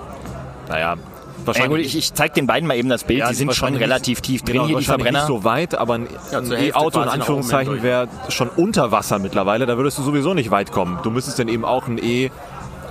naja, 0.67 0.95
Ey, 1.55 1.61
gut, 1.63 1.69
wahrscheinlich... 1.71 1.95
ich, 1.95 1.97
ich 1.97 2.13
zeig 2.13 2.33
den 2.33 2.47
beiden 2.47 2.67
mal 2.67 2.77
eben 2.77 2.89
das 2.89 3.03
Bild. 3.03 3.19
Ja, 3.19 3.29
die 3.29 3.35
sind 3.35 3.53
schon 3.53 3.75
relativ 3.75 4.21
tief 4.21 4.41
drin 4.41 4.53
genau, 4.53 4.67
hier, 4.67 4.77
die 4.77 4.85
Verbrenner. 4.85 5.19
nicht 5.19 5.27
so 5.27 5.43
weit, 5.43 5.75
aber 5.75 5.95
ein, 5.95 6.07
Ja, 6.31 6.41
E-Auto 6.41 7.01
in 7.01 7.09
Anführungszeichen 7.09 7.83
wäre 7.83 8.07
schon 8.29 8.49
unter 8.49 8.91
Wasser 8.91 9.19
mittlerweile. 9.19 9.65
Da 9.65 9.77
würdest 9.77 9.97
du 9.97 10.03
sowieso 10.03 10.33
nicht 10.33 10.51
weit 10.51 10.71
kommen. 10.71 10.99
Du 11.03 11.11
müsstest 11.11 11.39
dann 11.39 11.47
eben 11.47 11.65
auch 11.65 11.87
ein 11.87 11.97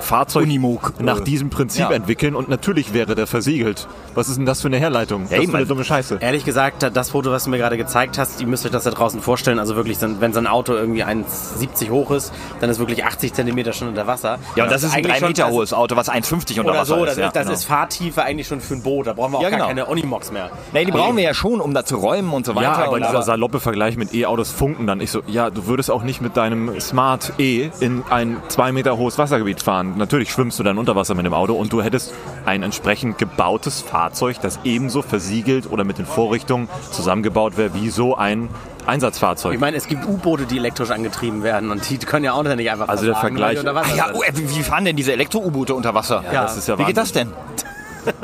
E-Fahrzeug 0.00 0.44
Unimog. 0.44 0.92
nach 1.00 1.20
Äh, 1.20 1.24
diesem 1.24 1.50
Prinzip 1.50 1.82
ja. 1.82 1.90
entwickeln 1.92 2.34
und 2.34 2.48
natürlich 2.48 2.92
wäre 2.94 3.14
der 3.14 3.26
versiegelt. 3.26 3.86
Was 4.14 4.28
ist 4.28 4.38
denn 4.38 4.46
das 4.46 4.60
für 4.62 4.68
eine 4.68 4.78
Herleitung? 4.78 5.26
das 5.30 5.38
ist 5.44 5.54
eine 5.54 5.66
dumme 5.66 5.84
Scheiße. 5.84 6.18
Ehrlich 6.20 6.44
gesagt, 6.44 6.88
das 6.92 7.10
Foto, 7.10 7.30
was 7.30 7.44
du 7.44 7.50
mir 7.50 7.58
gerade 7.58 7.76
gezeigt 7.76 8.18
hast, 8.18 8.40
ihr 8.40 8.46
müsst 8.46 8.64
euch 8.64 8.72
das 8.72 8.84
da 8.84 8.90
draußen 8.90 9.20
vorstellen. 9.20 9.58
Also 9.58 9.76
wirklich, 9.76 9.98
wenn 10.00 10.32
so 10.32 10.38
ein 10.40 10.46
Auto 10.46 10.74
irgendwie 10.74 11.04
1,70 11.04 11.90
hoch 11.90 12.10
ist, 12.10 12.32
dann 12.60 12.70
ist 12.70 12.78
wirklich 12.78 13.04
80 13.04 13.32
Zentimeter 13.34 13.72
schon 13.72 13.88
unter 13.88 14.06
Wasser. 14.06 14.38
Ja, 14.56 14.64
und 14.64 14.72
das 14.72 14.82
ist 14.82 14.90
ein 14.92 14.98
eigentlich 14.98 15.12
3 15.14 15.18
schon- 15.20 15.28
Meter 15.28 15.42
das- 15.44 15.52
hohes 15.52 15.72
Auto, 15.72 15.96
was 15.96 16.08
1,50 16.08 16.58
unter 16.60 16.70
Oder 16.72 16.80
Wasser 16.80 16.96
so, 16.96 17.04
ist. 17.04 17.10
das, 17.10 17.16
ja, 17.18 17.26
ist, 17.28 17.36
das 17.36 17.42
genau. 17.44 17.54
ist 17.54 17.64
Fahrtiefe 17.64 18.22
eigentlich 18.22 18.46
schon 18.46 18.60
für 18.60 18.74
ein 18.74 18.82
Boot. 18.82 19.06
Da 19.06 19.12
brauchen 19.12 19.32
wir 19.32 19.38
auch 19.38 19.42
Ja, 19.42 19.50
gar 19.50 19.58
genau. 19.58 19.68
keine 19.68 19.88
Onimox 19.88 20.32
mehr. 20.32 20.50
Nee, 20.72 20.84
die 20.84 20.90
brauchen 20.92 21.16
wir 21.16 21.24
ja 21.24 21.34
schon, 21.34 21.60
um 21.60 21.74
da 21.74 21.84
zu 21.84 21.96
räumen 21.96 22.32
und 22.32 22.46
so 22.46 22.54
weiter. 22.54 22.66
Ja, 22.68 22.74
aber 22.84 22.92
und 22.92 23.04
dieser 23.04 23.22
saloppe 23.22 23.60
Vergleich 23.60 23.96
mit 23.96 24.14
E-Autos 24.14 24.50
funken 24.50 24.86
dann. 24.86 25.00
Ich 25.00 25.10
so, 25.10 25.22
ja, 25.26 25.50
du 25.50 25.66
würdest 25.66 25.90
auch 25.90 26.02
nicht 26.02 26.20
mit 26.20 26.36
deinem 26.36 26.80
Smart 26.80 27.32
E 27.38 27.70
in 27.80 28.02
ein 28.10 28.36
zwei 28.48 28.72
Meter 28.72 28.96
hohes 28.96 29.18
Wassergebiet 29.18 29.62
fahren. 29.62 29.87
Natürlich 29.96 30.30
schwimmst 30.30 30.58
du 30.58 30.62
dann 30.62 30.78
unter 30.78 30.94
Wasser 30.96 31.14
mit 31.14 31.24
dem 31.24 31.34
Auto 31.34 31.54
und 31.54 31.72
du 31.72 31.82
hättest 31.82 32.12
ein 32.44 32.62
entsprechend 32.62 33.18
gebautes 33.18 33.80
Fahrzeug, 33.80 34.36
das 34.42 34.58
ebenso 34.64 35.02
versiegelt 35.02 35.70
oder 35.70 35.84
mit 35.84 35.98
den 35.98 36.06
Vorrichtungen 36.06 36.68
zusammengebaut 36.90 37.56
wäre 37.56 37.74
wie 37.74 37.90
so 37.90 38.16
ein 38.16 38.48
Einsatzfahrzeug. 38.86 39.54
Ich 39.54 39.60
meine, 39.60 39.76
es 39.76 39.86
gibt 39.86 40.06
U-Boote, 40.06 40.46
die 40.46 40.56
elektrisch 40.56 40.90
angetrieben 40.90 41.42
werden 41.42 41.70
und 41.70 41.88
die 41.88 41.98
können 41.98 42.24
ja 42.24 42.32
auch 42.32 42.42
nicht 42.42 42.70
einfach 42.70 42.88
Also 42.88 43.06
der 43.06 43.16
Vergleich- 43.16 43.58
Ach 43.66 43.96
ja, 43.96 44.10
äh, 44.10 44.32
wie 44.34 44.62
fahren 44.62 44.84
denn 44.84 44.96
diese 44.96 45.12
Elektro-U-Boote 45.12 45.74
unter 45.74 45.94
Wasser? 45.94 46.24
Ja, 46.32 46.42
das 46.42 46.56
ist 46.56 46.68
ja 46.68 46.78
Wie 46.78 46.84
geht 46.84 46.96
das 46.96 47.12
denn? 47.12 47.32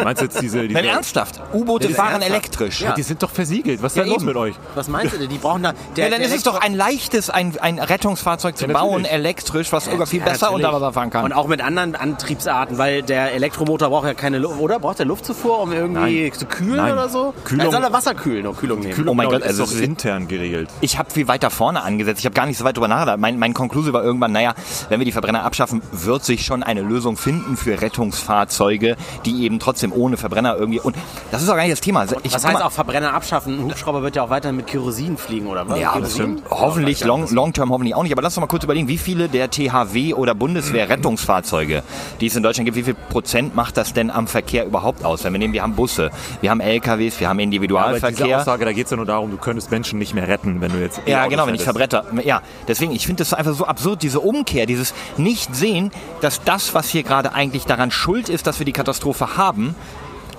Meinst 0.02 0.20
du 0.22 0.26
jetzt 0.26 0.40
diese... 0.40 0.62
diese 0.62 0.72
Nein, 0.74 0.84
ernsthaft. 0.84 1.40
U-Boote 1.52 1.90
fahren 1.90 2.12
ernsthaft. 2.22 2.30
elektrisch. 2.30 2.80
Ja, 2.80 2.92
die 2.94 3.02
sind 3.02 3.22
doch 3.22 3.30
versiegelt. 3.30 3.82
Was 3.82 3.92
ist 3.92 3.96
Ja, 3.96 4.02
denn 4.04 4.12
los 4.12 4.18
eben. 4.22 4.26
mit 4.26 4.36
euch? 4.36 4.54
Was 4.74 4.88
meinst 4.88 5.14
du 5.14 5.18
denn? 5.18 5.28
Die 5.28 5.38
brauchen 5.38 5.62
da. 5.62 5.72
Der, 5.96 6.04
Ja, 6.04 6.10
dann 6.10 6.20
der 6.20 6.28
ist 6.28 6.36
es 6.36 6.42
doch 6.42 6.60
ein 6.60 6.74
leichtes, 6.74 7.30
ein, 7.30 7.58
ein 7.60 7.78
Rettungsfahrzeug 7.78 8.56
zu 8.56 8.66
Ja, 8.66 8.72
bauen, 8.72 9.02
natürlich. 9.02 9.12
elektrisch, 9.12 9.72
was 9.72 9.84
sogar 9.86 10.06
viel 10.06 10.20
Ja, 10.20 10.26
besser 10.26 10.52
unter 10.52 10.72
Wasser 10.72 10.92
fahren 10.92 11.10
kann. 11.10 11.24
Und 11.24 11.32
auch 11.32 11.46
mit 11.48 11.60
anderen 11.62 11.94
Antriebsarten, 11.94 12.78
weil 12.78 13.02
der 13.02 13.32
Elektromotor 13.32 13.88
braucht 13.90 14.06
ja 14.06 14.14
keine 14.14 14.38
Luft, 14.38 14.58
oder? 14.60 14.78
Braucht 14.78 14.98
der 14.98 15.06
Luftzufuhr, 15.06 15.60
um 15.60 15.72
irgendwie 15.72 16.22
Nein. 16.24 16.32
zu 16.32 16.46
kühlen 16.46 16.76
Nein. 16.76 16.92
oder 16.92 17.08
so? 17.08 17.34
Kühlung- 17.44 17.64
Dann 17.64 17.72
soll 17.72 17.82
er 17.84 17.92
Wasser 17.92 18.14
kühlen 18.14 18.46
und 18.46 18.56
Kühlung 18.58 18.80
nehmen. 18.80 18.94
Kühlung 18.94 19.12
Oh 19.12 19.14
mein 19.14 19.28
Gott, 19.28 19.40
ist 19.42 19.46
also 19.48 19.64
doch 19.64 19.72
ist- 19.72 19.80
intern 19.80 20.28
geregelt. 20.28 20.68
Ich 20.80 20.98
habe 20.98 21.10
viel 21.10 21.28
weiter 21.28 21.50
vorne 21.50 21.82
angesetzt. 21.82 22.20
Ich 22.20 22.26
habe 22.26 22.34
gar 22.34 22.46
nicht 22.46 22.58
so 22.58 22.64
weit 22.64 22.76
drüber 22.76 22.88
nachgedacht. 22.88 23.18
Mein, 23.18 23.38
mein 23.38 23.54
Konklusion 23.54 23.92
war 23.92 24.02
irgendwann, 24.04 24.32
naja, 24.32 24.54
wenn 24.88 25.00
wir 25.00 25.04
die 25.04 25.12
Verbrenner 25.12 25.44
abschaffen, 25.44 25.82
wird 25.92 26.24
sich 26.24 26.44
schon 26.44 26.62
eine 26.62 26.82
Lösung 26.82 27.16
finden 27.16 27.56
für 27.56 27.80
Rettungsfahrzeuge, 27.80 28.96
die 29.24 29.44
eben 29.44 29.58
trotzdem 29.64 29.92
ohne 29.92 30.16
Verbrenner 30.16 30.56
irgendwie... 30.56 30.80
Und 30.80 30.96
das 31.30 31.42
ist 31.42 31.48
auch 31.48 31.54
gar 31.56 31.62
nicht 31.62 31.72
das 31.72 31.80
Thema. 31.80 32.00
Also 32.00 32.16
Ich, 32.22 32.32
guck 32.32 32.44
heißt 32.44 32.52
mal, 32.52 32.62
auch 32.62 32.72
Verbrenner 32.72 33.14
abschaffen? 33.14 33.58
Ein 33.58 33.64
Hubschrauber 33.64 34.02
wird 34.02 34.16
ja 34.16 34.22
auch 34.22 34.30
weiterhin 34.30 34.56
mit 34.56 34.66
Kerosin 34.66 35.16
fliegen, 35.16 35.46
oder 35.46 35.68
was? 35.68 35.78
Ja, 35.78 35.92
Kerosin? 35.92 36.02
das 36.02 36.12
stimmt. 36.12 36.42
Hoffentlich, 36.50 37.04
long, 37.04 37.28
long 37.30 37.52
term 37.52 37.70
hoffentlich 37.70 37.94
auch 37.94 38.02
nicht. 38.02 38.12
Aber 38.12 38.22
lass 38.22 38.36
uns 38.36 38.42
mal 38.42 38.46
kurz 38.46 38.64
überlegen, 38.64 38.88
wie 38.88 38.98
viele 38.98 39.28
der 39.28 39.50
THW 39.50 40.14
oder 40.14 40.34
Bundeswehr-Rettungsfahrzeuge, 40.34 41.82
die 42.20 42.26
es 42.26 42.36
in 42.36 42.42
Deutschland 42.42 42.66
gibt, 42.66 42.76
wie 42.76 42.82
viel 42.82 42.94
Prozent 42.94 43.54
macht 43.56 43.76
das 43.76 43.92
denn 43.92 44.10
am 44.10 44.26
Verkehr 44.26 44.66
überhaupt 44.66 45.04
aus? 45.04 45.24
Wenn 45.24 45.32
wir 45.32 45.38
nehmen, 45.38 45.54
wir 45.54 45.62
haben 45.62 45.74
Busse, 45.74 46.10
wir 46.40 46.50
haben 46.50 46.60
LKWs, 46.60 47.20
wir 47.20 47.28
haben 47.28 47.38
Aber 47.38 47.46
diese 47.50 47.56
Individualverkehr. 47.56 48.40
Aussage, 48.40 48.64
da 48.64 48.72
geht 48.72 48.84
es 48.84 48.90
ja 48.90 48.96
nur 48.96 49.06
darum, 49.06 49.30
du 49.30 49.36
könntest 49.36 49.70
Menschen 49.70 49.98
nicht 49.98 50.14
mehr 50.14 50.28
retten, 50.28 50.60
wenn 50.60 50.72
du 50.72 50.80
jetzt 50.80 51.00
Ja, 51.06 51.18
E-Autos 51.20 51.30
genau, 51.30 51.46
wenn 51.46 51.54
ich 51.54 51.62
verbretter. 51.62 52.04
Ja, 52.24 52.42
deswegen, 52.68 52.92
ich 52.92 53.06
finde 53.06 53.20
das 53.20 53.32
einfach 53.32 53.54
so 53.54 53.64
absurd, 53.64 54.02
diese 54.02 54.20
Umkehr, 54.20 54.66
dieses 54.66 54.94
Nicht-Sehen, 55.16 55.90
dass 56.20 56.42
das, 56.42 56.74
was 56.74 56.88
hier 56.88 57.02
gerade 57.02 57.32
eigentlich 57.32 57.64
daran 57.64 57.90
schuld 57.90 58.28
ist, 58.28 58.46
dass 58.46 58.58
wir 58.58 58.66
die 58.66 58.72
Katastrophe 58.72 59.36
haben, 59.36 59.53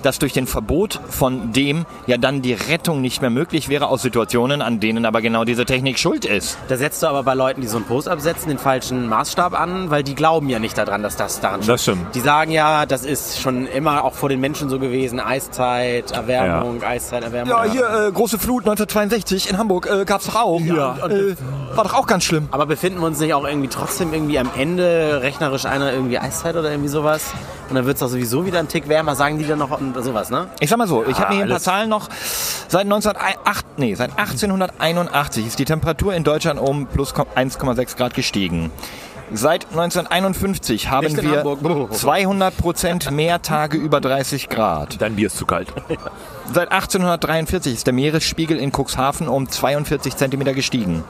dass 0.02 0.18
durch 0.20 0.32
den 0.32 0.46
Verbot 0.46 1.00
von 1.08 1.52
dem 1.52 1.84
ja 2.06 2.16
dann 2.16 2.40
die 2.40 2.52
Rettung 2.52 3.00
nicht 3.00 3.22
mehr 3.22 3.30
möglich 3.30 3.68
wäre 3.68 3.88
aus 3.88 4.02
Situationen, 4.02 4.62
an 4.62 4.78
denen 4.78 5.04
aber 5.04 5.20
genau 5.20 5.44
diese 5.44 5.64
Technik 5.64 5.98
schuld 5.98 6.24
ist. 6.24 6.58
Da 6.68 6.76
setzt 6.76 7.02
du 7.02 7.08
aber 7.08 7.24
bei 7.24 7.34
Leuten, 7.34 7.60
die 7.60 7.66
so 7.66 7.76
einen 7.78 7.86
Post 7.86 8.08
absetzen, 8.08 8.48
den 8.48 8.58
falschen 8.58 9.08
Maßstab 9.08 9.58
an, 9.58 9.90
weil 9.90 10.04
die 10.04 10.14
glauben 10.14 10.48
ja 10.48 10.60
nicht 10.60 10.78
daran, 10.78 11.02
dass 11.02 11.16
das 11.16 11.40
daran 11.40 11.60
Das 11.66 11.82
stimmt. 11.82 12.14
Die 12.14 12.20
sagen 12.20 12.52
ja, 12.52 12.86
das 12.86 13.04
ist 13.04 13.40
schon 13.40 13.66
immer 13.66 14.04
auch 14.04 14.14
vor 14.14 14.28
den 14.28 14.38
Menschen 14.38 14.68
so 14.68 14.78
gewesen. 14.78 15.18
Eiszeit, 15.18 16.12
Erwärmung, 16.12 16.82
Eiszeit, 16.84 17.24
Erwärmung. 17.24 17.50
Ja, 17.50 17.64
hier, 17.64 18.06
äh, 18.08 18.12
große 18.12 18.38
Flut 18.38 18.62
1962 18.64 19.50
in 19.50 19.58
Hamburg, 19.58 19.88
äh, 19.90 20.04
gab's 20.04 20.26
doch 20.26 20.36
auch. 20.36 20.60
Ja. 20.60 20.98
Und- 21.02 21.10
äh, 21.10 21.34
war 21.74 21.82
doch 21.84 21.94
auch 21.94 22.06
ganz 22.06 22.22
schlimm. 22.24 22.48
Aber 22.52 22.66
befinden 22.66 23.00
wir 23.00 23.06
uns 23.06 23.18
nicht 23.18 23.34
auch 23.34 23.46
irgendwie 23.46 23.68
trotzdem 23.68 24.12
irgendwie 24.12 24.38
am 24.38 24.50
Ende 24.56 25.18
rechnerisch 25.22 25.64
einer 25.66 25.92
irgendwie 25.92 26.18
Eiszeit 26.18 26.54
oder 26.54 26.70
irgendwie 26.70 26.88
sowas? 26.90 27.32
Und 27.68 27.74
dann 27.74 27.84
wird 27.84 27.96
es 27.96 28.00
doch 28.00 28.08
sowieso 28.08 28.46
wieder 28.46 28.60
ein 28.60 28.68
Tick 28.68 28.88
wärmer, 28.88 29.16
sagen 29.16 29.38
die 29.38 29.46
dann 29.46 29.58
noch 29.58 29.80
und 29.80 29.94
sowas, 30.02 30.30
ne? 30.30 30.48
Ich 30.60 30.70
sag 30.70 30.78
mal 30.78 30.86
so, 30.86 31.04
ich 31.04 31.18
habe 31.18 31.30
mir 31.30 31.34
hier 31.36 31.44
ein 31.44 31.50
paar 31.50 31.60
Zahlen 31.60 31.88
noch. 31.88 32.08
Seit, 32.68 32.82
1908, 32.84 33.66
nee, 33.78 33.94
seit 33.94 34.10
1881 34.18 35.46
ist 35.46 35.58
die 35.58 35.64
Temperatur 35.64 36.14
in 36.14 36.24
Deutschland 36.24 36.60
um 36.60 36.86
plus 36.86 37.14
1,6 37.14 37.96
Grad 37.96 38.14
gestiegen. 38.14 38.70
Seit 39.32 39.66
1951 39.70 40.88
haben 40.88 41.06
Nicht 41.08 41.22
wir 41.22 41.38
Hamburg. 41.38 41.92
200 41.92 42.56
Prozent 42.56 43.10
mehr 43.10 43.42
Tage 43.42 43.76
über 43.76 44.00
30 44.00 44.48
Grad. 44.48 45.00
Dein 45.00 45.16
Bier 45.16 45.26
ist 45.26 45.36
zu 45.36 45.46
kalt. 45.46 45.72
Seit 46.52 46.70
1843 46.70 47.74
ist 47.74 47.86
der 47.86 47.94
Meeresspiegel 47.94 48.56
in 48.56 48.70
Cuxhaven 48.70 49.26
um 49.26 49.48
42 49.48 50.16
Zentimeter 50.16 50.54
gestiegen. 50.54 51.02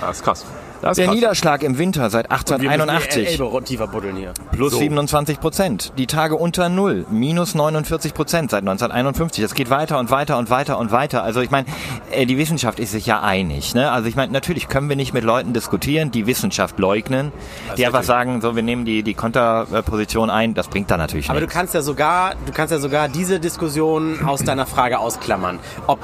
Das 0.00 0.18
ist 0.18 0.24
krass. 0.24 0.44
Das 0.84 0.96
Der 0.96 1.06
krass. 1.06 1.14
Niederschlag 1.14 1.62
im 1.62 1.78
Winter 1.78 2.10
seit 2.10 2.28
Wir 2.28 2.36
müssen 2.36 2.60
die 2.60 2.68
1881 2.68 3.40
Elbe 3.40 3.64
tiefer 3.64 3.86
buddeln 3.86 4.16
hier. 4.16 4.34
plus 4.52 4.72
So. 4.72 4.78
27 4.80 5.40
Prozent. 5.40 5.92
Die 5.96 6.06
Tage 6.06 6.36
unter 6.36 6.68
Null 6.68 7.06
minus 7.10 7.54
49 7.54 8.12
Prozent 8.12 8.50
seit 8.50 8.60
1951. 8.64 9.42
Das 9.42 9.54
geht 9.54 9.70
weiter 9.70 9.98
und 9.98 10.10
weiter 10.10 10.36
und 10.36 10.50
weiter 10.50 10.78
und 10.78 10.92
weiter. 10.92 11.22
Also 11.22 11.40
ich 11.40 11.50
meine, 11.50 11.66
äh, 12.10 12.26
die 12.26 12.36
Wissenschaft 12.36 12.78
ist 12.78 12.90
sich 12.92 13.06
ja 13.06 13.22
einig. 13.22 13.74
Ne? 13.74 13.90
Also 13.90 14.10
ich 14.10 14.14
meine, 14.14 14.30
natürlich 14.30 14.68
können 14.68 14.90
wir 14.90 14.96
nicht 14.96 15.14
mit 15.14 15.24
Leuten 15.24 15.54
diskutieren, 15.54 16.10
die 16.10 16.26
Wissenschaft 16.26 16.78
leugnen, 16.78 17.32
die 17.78 17.86
einfach 17.86 18.00
richtig. 18.00 18.06
sagen, 18.06 18.40
so 18.42 18.54
wir 18.54 18.62
nehmen 18.62 18.84
die, 18.84 19.02
die 19.02 19.14
Konterposition 19.14 20.28
ein. 20.28 20.52
Das 20.52 20.68
bringt 20.68 20.90
da 20.90 20.98
natürlich 20.98 21.30
Aber 21.30 21.40
du 21.40 21.46
nichts. 21.46 21.54
kannst 21.56 21.72
ja 21.72 21.80
sogar, 21.80 22.34
du 22.44 22.52
kannst 22.52 22.72
ja 22.72 22.78
sogar 22.78 23.08
diese 23.08 23.40
Diskussion 23.40 24.22
aus 24.26 24.44
deiner 24.44 24.66
Frage 24.66 24.98
ausklammern. 24.98 25.60
Ob, 25.86 25.98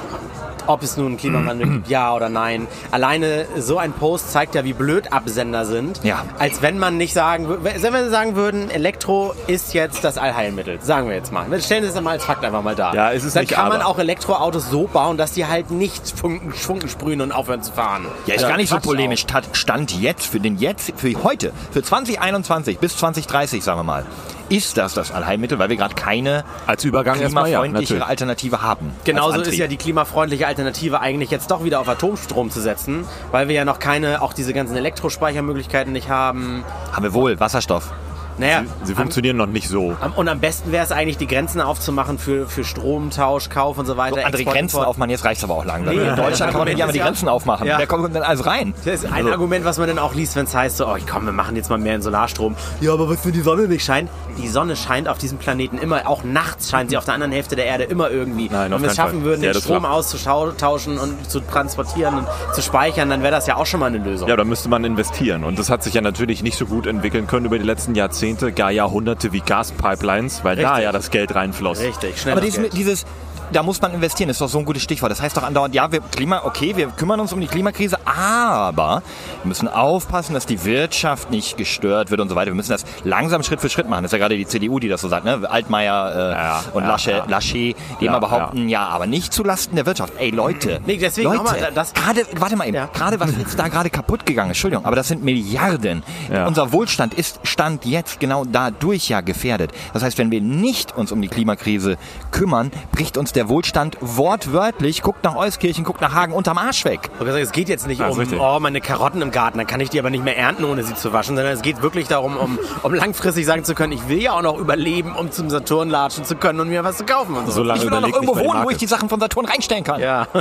ob 0.73 0.83
es 0.83 0.97
nun 0.97 1.17
Klimawandel 1.17 1.69
gibt, 1.73 1.89
ja 1.89 2.15
oder 2.15 2.29
nein. 2.29 2.67
Alleine 2.91 3.47
so 3.59 3.79
ein 3.79 3.93
Post 3.93 4.33
zeigt 4.33 4.55
ja, 4.55 4.65
wie 4.65 4.73
blöd 4.73 5.13
Absender 5.13 5.65
sind. 5.65 6.01
Ja. 6.03 6.25
Als 6.39 6.63
wenn 6.63 6.79
man 6.79 6.97
nicht 6.97 7.13
sagen 7.15 7.49
würde, 7.49 7.65
wenn 7.65 7.93
wir 7.93 8.11
sagen 8.11 8.37
würden, 8.37 8.71
Elektro 8.71 9.35
ist 9.47 9.75
jetzt 9.75 10.05
das 10.05 10.19
Allheilmittel. 10.19 10.79
Sagen 10.83 11.09
wir 11.09 11.15
jetzt 11.17 11.33
mal. 11.33 11.51
Wir 11.51 11.61
stellen 11.61 11.85
das 11.85 12.01
mal 12.01 12.11
als 12.13 12.25
Fakt 12.25 12.45
einfach 12.45 12.63
mal 12.63 12.75
dar. 12.75 12.95
Ja, 12.95 13.11
ist 13.11 13.25
es 13.25 13.35
Dann 13.35 13.43
nicht, 13.43 13.53
kann 13.53 13.69
man 13.69 13.81
aber- 13.81 13.87
auch 13.91 13.99
Elektroautos 13.99 14.71
so 14.71 14.87
bauen, 14.87 15.17
dass 15.17 15.33
die 15.33 15.47
halt 15.47 15.71
nicht 15.71 16.11
Funken, 16.19 16.53
Funken 16.53 16.89
sprühen 16.89 17.21
und 17.21 17.33
aufhören 17.33 17.63
zu 17.63 17.73
fahren. 17.73 18.07
Ja, 18.27 18.35
ist 18.35 18.47
gar 18.47 18.57
nicht 18.57 18.69
so 18.71 18.79
polemisch. 18.79 19.27
Tat- 19.27 19.49
Stand 19.53 19.93
jetzt, 20.01 20.27
für 20.27 20.41
den 20.41 20.59
jetzt, 20.59 20.93
für 20.97 21.13
heute, 21.23 21.53
für 21.73 21.83
2021 21.83 22.79
bis 22.79 22.97
2030, 22.97 23.63
sagen 23.63 23.79
wir 23.81 23.85
mal, 23.85 24.07
ist 24.49 24.77
das 24.79 24.95
das 24.95 25.13
Allheilmittel, 25.13 25.59
weil 25.61 25.69
wir 25.69 25.77
gerade 25.77 25.95
keine 25.95 26.45
Als 26.67 26.85
Übergang 26.85 27.15
ja, 27.21 27.27
klimafreundlichere 27.27 27.73
natürlich. 27.73 28.03
Alternative 28.05 28.63
haben. 28.63 28.93
Genauso 29.05 29.41
ist 29.41 29.57
ja 29.57 29.69
die 29.69 29.77
klimafreundliche 29.77 30.47
Alternative 30.49 30.60
eigentlich 31.01 31.31
jetzt 31.31 31.51
doch 31.51 31.65
wieder 31.65 31.81
auf 31.81 31.89
Atomstrom 31.89 32.51
zu 32.51 32.61
setzen, 32.61 33.05
weil 33.31 33.49
wir 33.49 33.55
ja 33.55 33.65
noch 33.65 33.79
keine, 33.79 34.23
auch 34.23 34.33
diese 34.33 34.53
ganzen 34.53 34.77
Elektrospeichermöglichkeiten 34.77 35.93
nicht 35.93 36.09
haben. 36.09 36.65
Haben 36.93 37.03
wir 37.03 37.15
wohl, 37.15 37.41
Wasserstoff. 37.41 37.93
Naja, 38.39 38.63
Sie 38.85 38.93
am, 38.93 38.97
funktionieren 38.99 39.37
noch 39.37 39.47
nicht 39.47 39.69
so. 39.69 39.95
am, 40.01 40.13
und 40.13 40.29
am 40.29 40.41
besten 40.41 40.73
wäre 40.73 40.85
es 40.85 40.93
eigentlich, 40.93 41.19
die 41.19 41.27
Grenzen 41.27 41.61
aufzumachen 41.61 42.19
für, 42.19 42.47
für 42.47 42.65
Stromtausch, 42.65 43.49
Kauf 43.49 43.79
und 43.79 43.87
so 43.87 43.97
weiter. 43.97 44.17
So, 44.17 44.21
andere 44.23 44.37
Export, 44.43 44.57
Grenzen 44.57 44.77
Import. 44.77 44.89
aufmachen, 44.89 45.11
jetzt 45.11 45.25
reicht's 45.25 45.45
aber 45.45 45.55
auch 45.55 45.65
langsam. 45.65 45.95
Nee, 45.95 46.03
in 46.09 46.17
Deutschland 46.17 46.53
kann 46.53 46.61
man 46.61 46.69
einmal 46.69 46.87
ist 46.89 46.93
die 46.95 46.99
ja- 46.99 47.05
Grenzen 47.05 47.29
aufmachen. 47.29 47.67
Ja. 47.67 47.79
Wer 47.79 47.87
kommt 47.87 48.15
denn 48.15 48.23
also 48.23 48.45
rein? 48.45 48.75
Das 48.85 48.95
ist 48.95 49.07
ein 49.07 49.13
Also- 49.13 49.31
Argument, 49.33 49.65
was 49.65 49.79
man 49.79 49.89
dann 49.89 49.99
auch 49.99 50.15
liest, 50.15 50.37
wenn 50.37 50.45
es 50.47 50.55
heißt, 50.55 50.77
so, 50.79 50.87
oh 50.87 50.97
komm, 51.11 51.27
wir 51.27 51.33
machen 51.33 51.57
jetzt 51.57 51.69
mal 51.71 51.79
mehr 51.79 51.95
in 51.97 52.03
Solarstrom. 52.03 52.57
Ja, 52.81 52.93
aber 52.93 53.09
was, 53.09 53.25
wenn 53.27 53.33
die 53.33 53.41
Sonne 53.43 53.69
nicht 53.69 53.85
scheint? 53.85 54.09
Die 54.39 54.49
Sonne 54.49 54.77
scheint 54.77 55.09
auf 55.09 55.19
diesem 55.19 55.39
Planeten 55.39 55.77
immer, 55.79 56.09
auch 56.09 56.25
nachts 56.25 56.71
scheint 56.71 56.91
sie 56.91 56.97
auf 56.97 57.05
der 57.05 57.15
anderen 57.15 57.33
Hälfte 57.33 57.57
der 57.57 57.67
Erde 57.67 57.85
immer 57.85 58.11
irgendwie. 58.11 58.49
Nein, 58.51 58.71
wenn 58.73 58.81
wir 58.83 58.89
es 58.89 58.97
schaffen 58.97 59.21
Fall. 59.21 59.25
würden, 59.25 59.43
Ja, 59.45 59.53
den 59.53 59.61
Strom 59.61 59.85
auszutauschen 59.85 60.99
und 60.99 61.31
zu 61.31 61.41
transportieren 61.41 62.19
und 62.19 62.27
zu 62.55 62.63
speichern, 62.63 63.11
dann 63.11 63.23
wäre 63.23 63.33
das 63.33 63.47
ja 63.47 63.57
auch 63.57 63.67
schon 63.67 63.81
mal 63.81 63.87
eine 63.87 63.99
Lösung. 63.99 64.29
Ja, 64.29 64.37
da 64.37 64.45
müsste 64.45 64.69
man 64.69 64.85
investieren. 64.85 65.45
Und 65.45 65.59
das 65.59 65.69
hat 65.71 65.83
sich 65.83 65.95
ja 65.95 66.01
natürlich 66.01 66.43
nicht 66.43 66.57
so 66.57 66.67
gut 66.67 66.87
entwickeln 66.87 67.27
können 67.27 67.47
über 67.47 67.59
die 67.59 67.65
letzten 67.65 67.95
Jahrzehnte, 67.95 68.30
gar 68.55 68.71
Jahrhunderte 68.71 69.33
wie 69.33 69.41
Gaspipelines, 69.41 70.45
weil 70.45 70.57
da 70.57 70.71
Richtig. 70.71 70.85
ja 70.85 70.93
das 70.93 71.11
Geld 71.11 71.35
reinfloss. 71.35 71.81
Richtig, 71.81 72.21
schnell. 72.21 72.33
Aber 72.33 72.41
dieses, 72.41 72.71
dieses, 72.71 73.07
da 73.53 73.63
muss 73.63 73.81
man 73.81 73.93
investieren, 73.95 74.31
ist 74.31 74.41
doch 74.41 74.49
so 74.49 74.59
ein 74.59 74.65
gutes 74.65 74.83
Stichwort. 74.83 75.11
Das 75.11 75.21
heißt 75.21 75.37
doch 75.37 75.43
andauernd, 75.43 75.75
ja, 75.75 75.91
wir 75.91 76.01
Klima, 76.01 76.43
okay, 76.45 76.77
wir 76.77 76.89
kümmern 76.89 77.21
uns 77.21 77.33
um 77.33 77.41
die 77.41 77.47
Klimakrise, 77.47 77.99
aber 78.07 79.03
wir 79.43 79.49
müssen 79.49 79.69
aufpassen, 79.69 80.35
dass 80.35 80.47
die 80.47 80.65
Wirtschaft 80.65 81.31
nicht 81.31 81.57
gestört 81.57 82.11
wird 82.11 82.21
und 82.21 82.29
so 82.29 82.35
weiter. 82.37 82.47
Wir 82.51 82.55
müssen 82.55 82.71
das 82.71 82.85
langsam 83.05 83.43
Schritt 83.43 83.61
für 83.61 83.69
Schritt 83.69 83.89
machen. 83.89 84.03
Das 84.03 84.11
ist 84.13 84.19
ja 84.19 84.19
gerade 84.19 84.37
die 84.37 84.47
CDU, 84.47 84.79
die 84.79 84.89
das 84.89 85.01
so 85.01 85.09
sagt, 85.09 85.25
ne? 85.25 85.41
Altmaier 85.49 86.13
äh, 86.15 86.33
Ja, 86.33 86.65
und 86.75 86.83
ja, 86.85 86.89
Laschet, 86.89 87.15
ja. 87.17 87.25
Laschet, 87.27 87.77
die 88.01 88.07
immer 88.07 88.21
behaupten, 88.21 88.69
ja. 88.69 88.87
aber 88.89 89.07
nicht 89.07 89.33
zulasten 89.33 89.77
der 89.77 89.87
Wirtschaft. 89.87 90.13
Ey, 90.19 90.31
Leute, 90.31 90.81
Nee, 90.87 90.97
deswegen 90.97 91.29
Leute, 91.29 91.43
nochmal, 91.45 91.71
das- 91.75 91.93
gerade, 91.93 92.27
warte 92.37 92.57
mal 92.57 92.69
eben, 92.69 92.79
gerade 92.93 93.19
was 93.21 93.31
jetzt 93.37 93.59
da 93.59 93.69
gerade 93.69 93.91
kaputt 93.91 94.27
gegangen 94.27 94.51
ist, 94.51 94.57
Entschuldigung, 94.59 94.85
aber 94.85 94.97
das 94.97 95.09
sind 95.09 95.23
Milliarden. 95.25 96.03
Unser 96.47 96.73
Wohlstand 96.73 97.15
ist 97.15 97.41
Stand 97.43 97.85
jetzt 97.85 98.21
genau 98.21 98.45
dadurch 98.45 99.09
ja 99.09 99.21
gefährdet. 99.21 99.73
Das 99.93 100.03
heißt, 100.03 100.19
wenn 100.19 100.31
wir 100.31 100.41
nicht 100.41 100.97
uns 100.97 101.13
um 101.13 101.21
die 101.23 101.29
Klimakrise 101.29 101.97
kümmern, 102.31 102.71
bricht 102.93 103.17
uns 103.17 103.33
der 103.33 103.40
Wohlstand 103.49 103.97
wortwörtlich, 104.01 105.03
guckt 105.03 105.25
nach 105.25 105.37
Euskirchen, 105.37 105.85
guckt 105.85 106.01
nach 106.01 106.15
Hagen 106.15 106.33
unterm 106.33 106.59
Arsch 106.59 106.85
weg. 106.85 107.01
Ich 107.05 107.19
hab 107.21 107.27
gesagt, 107.27 107.43
Es 107.45 107.53
geht 107.53 107.69
jetzt 107.69 107.87
nicht 107.87 108.01
um, 108.03 108.11
richtig. 108.19 108.39
oh, 108.41 108.59
meine 108.61 108.81
Karotten 108.81 109.23
im 109.23 109.31
Garten, 109.31 109.59
dann 109.59 109.67
kann 109.67 109.81
ich 109.81 109.91
die 109.91 109.99
aber 109.99 110.11
nicht 110.11 110.25
mehr 110.25 110.37
ernten, 110.37 110.65
ohne 110.65 110.83
sie 110.83 110.95
zu 110.95 111.13
waschen, 111.13 111.37
sondern 111.37 111.53
es 111.55 111.63
geht 111.63 111.83
wirklich 111.83 112.09
darum, 112.09 112.37
um, 112.37 112.59
um 112.83 112.95
langfristig 112.95 113.47
sagen 113.47 113.65
zu 113.65 113.75
können, 113.75 113.93
ich 113.93 114.09
will 114.09 114.21
ja 114.21 114.33
auch 114.33 114.43
noch 114.43 114.59
überleben, 114.59 115.15
um 115.17 115.31
zum 115.31 115.51
Saturn 115.51 115.89
latschen 115.91 116.25
zu 116.25 116.37
können 116.37 116.61
und 116.61 116.69
mir 116.69 116.85
was 116.85 116.99
zu 116.99 117.05
kaufen 117.05 117.35
und 117.37 117.47
so. 117.47 117.53
Solange 117.53 117.81
Ich 117.81 117.87
will 117.87 117.95
auch 117.97 118.01
noch 118.01 118.13
irgendwo 118.13 118.37
wohnen, 118.37 118.65
wo 118.65 118.71
ich 118.71 118.79
die 118.79 118.87
Sachen 118.87 119.09
von 119.09 119.21
Saturn 119.21 119.47
reinstellen 119.47 119.85
kann. 119.85 120.01
ja. 120.01 120.27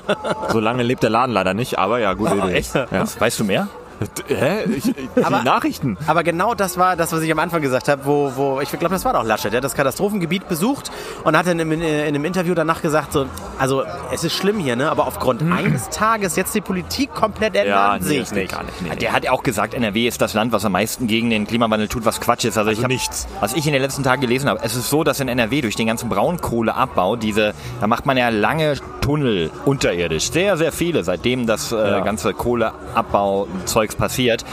So 0.51 0.59
lange 0.59 0.83
lebt 0.83 1.03
der 1.03 1.09
Laden 1.09 1.31
leider 1.33 1.53
nicht, 1.53 1.77
aber 1.77 1.99
ja, 1.99 2.13
gute 2.13 2.35
Idee. 2.35 2.53
echt? 2.53 2.73
Ja. 2.75 2.85
Weißt 3.19 3.39
du 3.39 3.43
mehr? 3.43 3.67
Hä? 4.27 4.63
Ich, 4.75 4.83
die 4.83 5.23
Aber- 5.23 5.43
Nachrichten. 5.43 5.97
Aber 6.07 6.23
genau 6.23 6.53
das 6.55 6.77
war 6.77 6.95
das, 6.95 7.11
was 7.11 7.21
ich 7.21 7.31
am 7.31 7.39
Anfang 7.39 7.61
gesagt 7.61 7.87
habe, 7.87 8.05
wo, 8.05 8.31
wo 8.35 8.61
ich 8.61 8.69
glaube, 8.69 8.89
das 8.89 9.03
war 9.05 9.13
doch 9.13 9.23
Laschet, 9.23 9.51
der 9.51 9.57
hat 9.57 9.63
das 9.63 9.75
Katastrophengebiet 9.75 10.47
besucht 10.47 10.91
und 11.23 11.37
hat 11.37 11.47
dann 11.47 11.59
in, 11.59 11.71
in, 11.71 11.81
in 11.81 12.07
einem 12.07 12.25
Interview 12.25 12.53
danach 12.53 12.81
gesagt, 12.81 13.11
so, 13.13 13.25
also 13.57 13.83
es 14.13 14.23
ist 14.23 14.33
schlimm 14.35 14.59
hier, 14.59 14.75
ne? 14.75 14.89
aber 14.89 15.05
aufgrund 15.07 15.41
eines 15.51 15.89
Tages 15.89 16.35
jetzt 16.35 16.55
die 16.55 16.61
Politik 16.61 17.13
komplett 17.13 17.55
ändern, 17.55 18.01
sehe 18.01 18.21
ich 18.21 18.29
das 18.29 18.29
geht 18.29 18.43
nicht. 18.43 18.51
gar 18.53 18.63
nicht. 18.63 18.81
Nee, 18.81 18.89
nee. 18.91 18.95
Der 18.97 19.11
hat 19.13 19.27
auch 19.29 19.43
gesagt, 19.43 19.73
NRW 19.73 20.07
ist 20.07 20.21
das 20.21 20.33
Land, 20.33 20.51
was 20.51 20.63
am 20.65 20.71
meisten 20.71 21.07
gegen 21.07 21.29
den 21.29 21.45
Klimawandel 21.47 21.87
tut, 21.87 22.05
was 22.05 22.21
Quatsch 22.21 22.45
ist. 22.45 22.57
Also, 22.57 22.71
ich 22.71 22.81
hab, 22.81 22.87
nichts. 22.87 23.27
Was 23.41 23.53
ich 23.53 23.65
in 23.67 23.73
den 23.73 23.81
letzten 23.81 24.03
Tagen 24.03 24.21
gelesen 24.21 24.47
habe, 24.49 24.59
es 24.63 24.75
ist 24.75 24.89
so, 24.89 25.03
dass 25.03 25.19
in 25.19 25.27
NRW 25.27 25.61
durch 25.61 25.75
den 25.75 25.87
ganzen 25.87 26.09
Braunkohleabbau 26.09 27.15
diese, 27.15 27.53
da 27.81 27.87
macht 27.87 28.05
man 28.05 28.17
ja 28.17 28.29
lange 28.29 28.75
Tunnel 29.01 29.49
unterirdisch, 29.65 30.31
sehr, 30.31 30.57
sehr 30.57 30.71
viele, 30.71 31.03
seitdem 31.03 31.45
das 31.47 31.71
äh, 31.71 31.75
Ja. 31.75 31.99
ganze 32.01 32.33
Kohleabbau-Zeugs 33.89 33.95
passiert. 33.95 34.45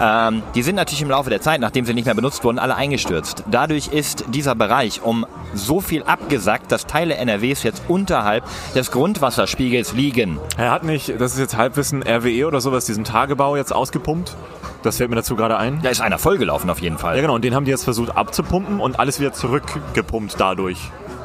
Ähm, 0.00 0.42
die 0.54 0.62
sind 0.62 0.76
natürlich 0.76 1.02
im 1.02 1.10
Laufe 1.10 1.30
der 1.30 1.40
Zeit, 1.40 1.60
nachdem 1.60 1.84
sie 1.84 1.94
nicht 1.94 2.04
mehr 2.04 2.14
benutzt 2.14 2.44
wurden, 2.44 2.58
alle 2.58 2.76
eingestürzt. 2.76 3.44
Dadurch 3.50 3.88
ist 3.88 4.24
dieser 4.28 4.54
Bereich 4.54 5.02
um 5.02 5.26
so 5.54 5.80
viel 5.80 6.02
abgesackt, 6.02 6.70
dass 6.70 6.86
Teile 6.86 7.16
NRWs 7.16 7.62
jetzt 7.62 7.82
unterhalb 7.88 8.44
des 8.74 8.90
Grundwasserspiegels 8.90 9.92
liegen. 9.92 10.38
Er 10.56 10.70
hat 10.70 10.84
nicht, 10.84 11.20
das 11.20 11.32
ist 11.32 11.38
jetzt 11.38 11.56
Halbwissen, 11.56 12.02
RWE 12.02 12.46
oder 12.46 12.60
sowas, 12.60 12.86
diesen 12.86 13.04
Tagebau 13.04 13.56
jetzt 13.56 13.72
ausgepumpt. 13.72 14.36
Das 14.82 14.98
fällt 14.98 15.10
mir 15.10 15.16
dazu 15.16 15.34
gerade 15.34 15.56
ein. 15.56 15.80
Da 15.82 15.88
ist 15.88 16.00
einer 16.00 16.18
vollgelaufen 16.18 16.70
auf 16.70 16.80
jeden 16.80 16.98
Fall. 16.98 17.16
Ja 17.16 17.22
genau, 17.22 17.34
und 17.34 17.42
den 17.42 17.54
haben 17.54 17.64
die 17.64 17.72
jetzt 17.72 17.84
versucht 17.84 18.16
abzupumpen 18.16 18.78
und 18.78 19.00
alles 19.00 19.18
wieder 19.18 19.32
zurückgepumpt 19.32 20.36
dadurch. 20.38 20.78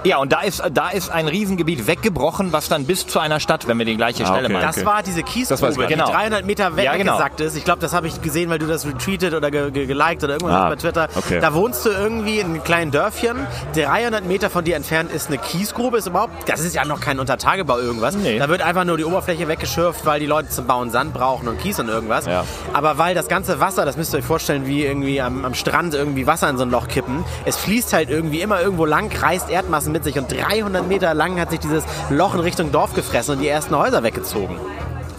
Ja, 0.03 0.17
und 0.17 0.31
da 0.33 0.41
ist, 0.41 0.61
da 0.73 0.89
ist 0.89 1.09
ein 1.11 1.27
Riesengebiet 1.27 1.87
weggebrochen, 1.87 2.51
was 2.51 2.67
dann 2.69 2.85
bis 2.85 3.07
zu 3.07 3.19
einer 3.19 3.39
Stadt, 3.39 3.67
wenn 3.67 3.77
wir 3.77 3.85
die 3.85 3.95
gleiche 3.97 4.23
Ah, 4.23 4.27
Stelle 4.27 4.45
okay. 4.45 4.53
meinen. 4.53 4.61
Das 4.65 4.77
Okay. 4.77 4.85
war 4.85 5.03
diese 5.03 5.23
Kiesgrube, 5.23 5.87
die 5.87 5.93
genau. 5.93 6.09
300 6.11 6.45
Meter 6.45 6.71
Ja, 6.77 6.95
genau. 6.97 7.13
weggesackt 7.13 7.39
ist. 7.41 7.55
Ich 7.55 7.63
glaube, 7.63 7.79
das 7.79 7.93
habe 7.93 8.07
ich 8.07 8.21
gesehen, 8.21 8.49
weil 8.49 8.59
du 8.59 8.65
das 8.67 8.85
retweetet 8.85 9.33
oder 9.33 9.49
ge 9.51 9.71
ge 9.71 9.85
geliked 9.85 10.23
oder 10.23 10.33
irgendwas 10.33 10.55
Ah, 10.55 10.69
bei 10.69 10.75
Twitter. 10.75 11.07
okay. 11.15 11.39
Da 11.39 11.53
wohnst 11.53 11.85
du 11.85 11.89
irgendwie 11.89 12.39
in 12.39 12.47
einem 12.47 12.63
kleinen 12.63 12.91
Dörfchen. 12.91 13.37
300 13.75 14.25
Meter 14.25 14.49
von 14.49 14.63
dir 14.65 14.75
entfernt 14.75 15.11
ist 15.11 15.27
eine 15.27 15.37
Kiesgrube. 15.37 15.97
Ist 15.97 16.07
überhaupt, 16.07 16.49
das 16.49 16.59
ist 16.61 16.75
ja 16.75 16.83
noch 16.85 16.99
kein 16.99 17.19
Untertagebau 17.19 17.77
irgendwas. 17.79 18.15
Nee. 18.15 18.39
Da 18.39 18.49
wird 18.49 18.61
einfach 18.61 18.83
nur 18.83 18.97
die 18.97 19.05
Oberfläche 19.05 19.47
weggeschürft, 19.47 20.05
weil 20.05 20.19
die 20.19 20.25
Leute 20.25 20.49
zum 20.49 20.67
Bauen 20.67 20.89
Sand 20.91 21.13
brauchen 21.13 21.47
und 21.47 21.59
Kies 21.59 21.79
und 21.79 21.87
irgendwas. 21.87 22.25
Ja. 22.25 22.43
Aber 22.73 22.97
weil 22.97 23.15
das 23.15 23.27
ganze 23.27 23.59
Wasser, 23.59 23.85
das 23.85 23.95
müsst 23.97 24.13
ihr 24.13 24.19
euch 24.19 24.25
vorstellen, 24.25 24.67
wie 24.67 24.83
irgendwie 24.85 25.21
am, 25.21 25.45
am 25.45 25.53
Strand 25.53 25.93
irgendwie 25.93 26.27
Wasser 26.27 26.49
in 26.49 26.57
so 26.57 26.63
ein 26.63 26.71
Loch 26.71 26.87
kippen. 26.87 27.23
Es 27.45 27.55
fließt 27.57 27.93
halt 27.93 28.09
irgendwie 28.09 28.41
immer 28.41 28.61
irgendwo 28.61 28.85
lang, 28.85 29.09
kreist 29.09 29.49
Erdmassen 29.49 29.92
mit 29.93 30.03
sich 30.03 30.17
und 30.19 30.29
300 30.29 30.85
Meter 30.87 31.13
lang 31.13 31.39
hat 31.39 31.51
sich 31.51 31.61
dieses 31.61 31.85
Loch 32.09 32.33
in 32.33 32.41
Richtung 32.41 32.71
Dorf 32.71 32.93
gefressen 32.93 33.35
und 33.35 33.41
die 33.41 33.47
ersten 33.47 33.77
Häuser 33.77 34.03
weggezogen. 34.03 34.57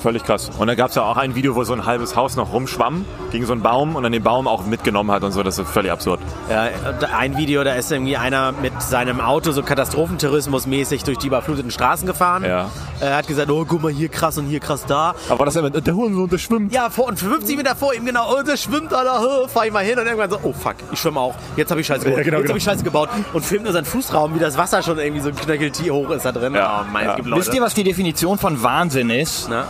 Völlig 0.03 0.25
krass. 0.25 0.51
Und 0.59 0.67
da 0.67 0.75
gab 0.75 0.91
es 0.91 0.97
ja 0.97 1.03
auch 1.03 1.17
ein 1.17 1.35
Video, 1.35 1.55
wo 1.55 1.65
so 1.65 1.73
ein 1.73 1.87
halbes 1.87 2.15
Haus 2.15 2.37
noch 2.37 2.53
rumschwamm 2.53 3.07
gegen 3.35 3.47
so 3.47 3.53
einen 3.53 3.63
Baum 3.63 3.97
und 3.97 4.05
dann 4.05 4.13
den 4.13 4.23
Baum 4.23 4.47
auch 4.47 4.65
mitgenommen 4.65 5.11
hat 5.11 5.25
und 5.25 5.33
so. 5.33 5.43
Das 5.43 5.59
ist 5.59 5.69
völlig 5.69 5.91
absurd. 5.91 6.21
Ja, 6.49 6.69
ein 7.17 7.37
Video, 7.37 7.65
da 7.65 7.75
ist 7.75 7.91
irgendwie 7.91 8.17
einer 8.17 8.53
mit 8.53 8.81
seinem 8.81 9.21
Auto 9.21 9.51
so 9.51 9.63
Katastrophentourismus-mäßig 9.63 11.03
durch 11.05 11.19
die 11.19 11.27
überfluteten 11.27 11.73
Straßen 11.73 12.07
gefahren. 12.07 12.45
Ja. 12.45 12.71
Er 13.01 13.17
hat 13.17 13.27
gesagt, 13.27 13.51
oh, 13.51 13.65
guck 13.69 13.83
mal, 13.83 13.91
hier 13.93 14.09
krass 14.09 14.39
und 14.39 14.47
hier 14.47 14.61
krass 14.61 14.87
da. 14.87 15.15
Aber 15.29 15.41
war 15.41 15.47
das 15.47 15.57
immer, 15.57 15.71
der 15.71 15.95
Hurensohn, 15.95 16.29
der 16.29 16.39
schwimmt. 16.39 16.73
Ja, 16.73 16.91
vor, 16.91 17.07
und 17.07 17.19
50 17.19 17.57
Meter 17.57 17.75
vor 17.75 17.93
ihm, 17.93 18.07
genau, 18.07 18.33
oh, 18.33 18.43
der 18.43 18.57
schwimmt 18.57 18.93
oh, 18.93 19.49
fahr 19.49 19.67
ich 19.67 19.73
mal 19.73 19.85
hin 19.85 19.99
und 19.99 20.07
irgendwann 20.07 20.31
so, 20.31 20.39
oh 20.45 20.53
fuck, 20.53 20.77
ich 20.93 20.99
schwimme 21.01 21.19
auch. 21.19 21.35
Jetzt 21.57 21.71
habe 21.71 21.81
ich 21.81 21.87
Scheiße 21.89 22.05
gebaut. 22.05 22.19
Ja, 22.19 22.25
genau, 22.25 22.37
Jetzt 22.37 22.43
genau. 22.45 22.51
habe 22.51 22.59
ich 22.59 22.65
Scheiße 22.65 22.85
gebaut 22.85 23.09
und 23.33 23.45
filmt 23.45 23.65
nur 23.65 23.73
seinen 23.73 23.85
Fußraum, 23.85 24.35
wie 24.37 24.39
das 24.39 24.57
Wasser 24.57 24.81
schon 24.83 24.99
irgendwie 24.99 25.21
so 25.21 25.31
ein 25.31 25.37
Knöcheltier 25.37 25.93
hoch 25.93 26.11
ist 26.11 26.25
da 26.25 26.31
drin. 26.31 26.55
Ja, 26.55 26.83
Oh, 26.83 26.93
mein, 26.93 27.05
ja. 27.05 27.11
es 27.11 27.17
gibt 27.17 27.29
Leute. 27.29 27.41
Wisst 27.43 27.55
ihr, 27.55 27.63
was 27.63 27.75
die 27.75 27.85
Definition 27.85 28.39
von 28.39 28.63
Wahnsinn 28.63 29.11
ist? 29.11 29.49
Ne? 29.49 29.65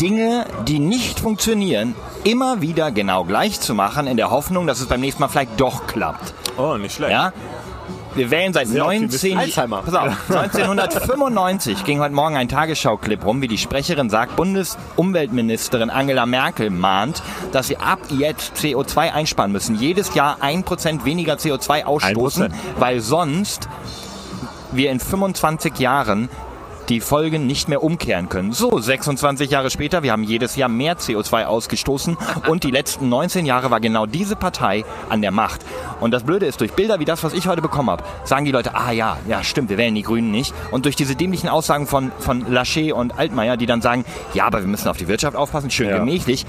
Dinge, 0.00 0.46
die 0.66 0.78
nicht 0.78 1.20
funktionieren, 1.20 1.94
immer 2.24 2.60
wieder 2.60 2.90
genau 2.90 3.24
gleich 3.24 3.60
zu 3.60 3.74
machen, 3.74 4.06
in 4.06 4.16
der 4.16 4.30
Hoffnung, 4.30 4.66
dass 4.66 4.80
es 4.80 4.86
beim 4.86 5.00
nächsten 5.00 5.22
Mal 5.22 5.28
vielleicht 5.28 5.60
doch 5.60 5.86
klappt. 5.86 6.34
Oh, 6.56 6.76
nicht 6.76 6.94
schlecht. 6.96 7.12
Ja? 7.12 7.32
Wir 8.14 8.30
wählen 8.30 8.52
seit 8.52 8.68
Sehr 8.68 8.78
19 8.78 9.04
optimistisch. 9.04 9.36
Alzheimer. 9.36 9.82
Pass 9.82 9.94
auf, 9.94 10.06
1995 10.30 11.84
ging 11.84 12.00
heute 12.00 12.14
Morgen 12.14 12.36
ein 12.36 12.48
Tagesschau-Clip 12.48 13.24
rum, 13.24 13.42
wie 13.42 13.48
die 13.48 13.58
Sprecherin 13.58 14.08
sagt, 14.08 14.36
Bundesumweltministerin 14.36 15.90
Angela 15.90 16.24
Merkel 16.24 16.70
mahnt, 16.70 17.22
dass 17.50 17.70
wir 17.70 17.82
ab 17.82 17.98
jetzt 18.10 18.56
CO2 18.56 19.12
einsparen 19.12 19.50
müssen. 19.50 19.74
Jedes 19.74 20.14
Jahr 20.14 20.36
ein 20.40 20.62
Prozent 20.62 21.04
weniger 21.04 21.34
CO2 21.34 21.84
ausstoßen, 21.84 22.44
1%. 22.44 22.52
weil 22.78 23.00
sonst 23.00 23.68
wir 24.70 24.90
in 24.92 25.00
25 25.00 25.78
Jahren 25.78 26.28
die 26.88 27.00
Folgen 27.00 27.46
nicht 27.46 27.68
mehr 27.68 27.82
umkehren 27.82 28.28
können. 28.28 28.52
So, 28.52 28.78
26 28.78 29.50
Jahre 29.50 29.70
später, 29.70 30.02
wir 30.02 30.12
haben 30.12 30.22
jedes 30.24 30.56
Jahr 30.56 30.68
mehr 30.68 30.96
CO2 30.96 31.44
ausgestoßen 31.44 32.16
und 32.48 32.64
die 32.64 32.70
letzten 32.70 33.08
19 33.08 33.46
Jahre 33.46 33.70
war 33.70 33.80
genau 33.80 34.06
diese 34.06 34.36
Partei 34.36 34.84
an 35.08 35.22
der 35.22 35.30
Macht. 35.30 35.60
Und 36.00 36.10
das 36.12 36.22
Blöde 36.24 36.46
ist, 36.46 36.60
durch 36.60 36.72
Bilder 36.72 37.00
wie 37.00 37.04
das, 37.04 37.24
was 37.24 37.32
ich 37.32 37.46
heute 37.46 37.62
bekommen 37.62 37.90
habe, 37.90 38.04
sagen 38.24 38.44
die 38.44 38.52
Leute, 38.52 38.74
ah 38.74 38.90
ja, 38.92 39.16
ja 39.28 39.42
stimmt, 39.42 39.70
wir 39.70 39.78
wählen 39.78 39.94
die 39.94 40.02
Grünen 40.02 40.30
nicht. 40.30 40.54
Und 40.70 40.84
durch 40.84 40.96
diese 40.96 41.16
dämlichen 41.16 41.48
Aussagen 41.48 41.86
von, 41.86 42.12
von 42.18 42.50
Laschet 42.52 42.92
und 42.92 43.18
Altmaier, 43.18 43.56
die 43.56 43.66
dann 43.66 43.80
sagen, 43.82 44.04
ja, 44.34 44.44
aber 44.46 44.60
wir 44.60 44.68
müssen 44.68 44.88
auf 44.88 44.96
die 44.96 45.08
Wirtschaft 45.08 45.36
aufpassen, 45.36 45.70
schön 45.70 45.88
Ja. 45.88 45.98
gemächlich, 45.98 46.44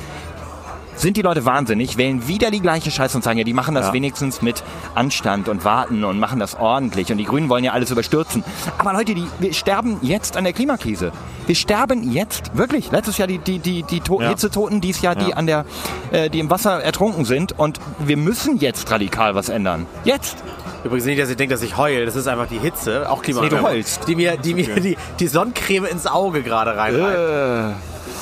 sind 0.95 1.17
die 1.17 1.21
Leute 1.21 1.45
wahnsinnig, 1.45 1.97
wählen 1.97 2.27
wieder 2.27 2.51
die 2.51 2.61
gleiche 2.61 2.91
Scheiße 2.91 3.17
und 3.17 3.23
sagen, 3.23 3.37
ja, 3.37 3.43
die 3.43 3.53
machen 3.53 3.75
das 3.75 3.87
Ja. 3.87 3.93
wenigstens 3.93 4.41
mit 4.41 4.63
Anstand 4.95 5.49
und 5.49 5.65
warten 5.65 6.03
und 6.03 6.19
machen 6.19 6.39
das 6.39 6.55
ordentlich. 6.55 7.11
Und 7.11 7.17
die 7.17 7.25
Grünen 7.25 7.49
wollen 7.49 7.63
ja 7.63 7.73
alles 7.73 7.91
überstürzen. 7.91 8.43
Aber 8.77 8.93
Leute, 8.93 9.13
die, 9.15 9.27
wir 9.39 9.53
sterben 9.53 9.97
jetzt 10.01 10.37
an 10.37 10.43
der 10.45 10.53
Klimakrise. 10.53 11.11
Wir 11.47 11.55
sterben 11.55 12.11
jetzt, 12.11 12.55
wirklich. 12.57 12.91
Letztes 12.91 13.17
Jahr 13.17 13.27
die, 13.27 13.37
die, 13.39 13.59
die, 13.59 13.83
die 13.83 13.99
to 13.99 14.21
Ja. 14.21 14.29
Hitzetoten, 14.29 14.81
dieses 14.81 15.01
Jahr 15.01 15.15
die 15.15 15.29
Ja. 15.31 15.35
an 15.35 15.47
der, 15.47 15.65
äh, 16.11 16.29
die 16.29 16.39
im 16.39 16.49
Wasser 16.49 16.81
ertrunken 16.81 17.25
sind. 17.25 17.57
Und 17.59 17.79
wir 17.99 18.17
müssen 18.17 18.57
jetzt 18.57 18.89
radikal 18.89 19.35
was 19.35 19.49
ändern. 19.49 19.85
Jetzt. 20.05 20.37
Übrigens 20.83 21.05
nicht, 21.05 21.19
dass 21.19 21.29
ihr 21.29 21.35
denkt, 21.35 21.51
dass 21.53 21.61
ich 21.63 21.77
heul. 21.77 22.05
Das 22.05 22.15
ist 22.15 22.27
einfach 22.27 22.47
die 22.47 22.59
Hitze, 22.59 23.09
auch 23.09 23.21
Klima. 23.21 23.41
Nee, 23.41 23.49
du 23.49 23.61
heulst. 23.61 24.07
Die 24.07 24.15
mir, 24.15 24.37
die, 24.37 24.53
mir 24.53 24.79
die, 24.79 24.97
die 25.19 25.27
Sonnencreme 25.27 25.85
ins 25.85 26.05
Auge 26.07 26.41
gerade 26.43 26.77
rein. 26.77 26.95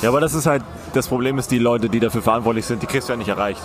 Ja, 0.02 0.10
aber 0.10 0.20
das 0.22 0.34
ist 0.34 0.46
halt, 0.46 0.64
das 0.94 1.08
Problem 1.08 1.38
ist, 1.40 1.52
die 1.52 1.60
Leute, 1.60 1.90
die 1.90 2.00
dafür 2.00 2.22
verantwortlich 2.22 2.66
sind, 2.66 2.82
die 2.82 2.88
kriegst 2.88 3.10
du 3.10 3.14
ja 3.14 3.18
nicht 3.18 3.28
erreicht. 3.28 3.62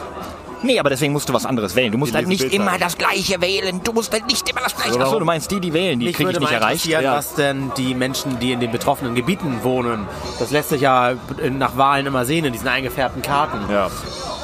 Nee, 0.63 0.79
aber 0.81 0.91
deswegen 0.91 1.13
musst 1.13 1.29
du 1.29 1.33
was 1.35 1.47
anderes 1.47 1.75
wählen. 1.77 1.93
Du 1.93 1.99
musst 1.99 2.15
halt 2.15 2.27
nicht 2.29 2.43
immer 2.53 2.79
das 2.79 2.99
Gleiche 2.99 3.41
wählen. 3.41 3.81
Du 3.85 3.93
musst 3.93 4.13
halt 4.13 4.27
nicht 4.27 4.49
immer 4.49 4.61
das 4.61 4.75
Gleiche. 4.75 4.91
Aber 4.95 5.01
Achso, 5.03 5.13
warum? 5.13 5.21
du 5.21 5.27
meinst 5.27 5.51
die, 5.51 5.61
die 5.61 5.73
wählen, 5.73 5.99
die 6.01 6.13
kriege 6.13 6.31
ich 6.31 6.41
nicht 6.41 6.53
erreicht. 6.53 6.87
Ja. 6.87 7.15
was 7.15 7.35
denn 7.35 7.71
die 7.77 7.95
Menschen, 7.95 8.39
die 8.41 8.53
in 8.53 8.61
den 8.61 8.71
betroffenen 8.73 9.15
Gebieten 9.15 9.61
wohnen, 9.63 10.07
das 10.39 10.51
lässt 10.51 10.71
sich 10.71 10.81
ja 10.81 11.15
nach 11.51 11.77
Wahlen 11.77 12.07
immer 12.07 12.25
sehen 12.25 12.45
in 12.45 12.53
diesen 12.53 12.69
eingefärbten 12.69 13.23
Karten. 13.23 13.59
Ja. 13.71 13.89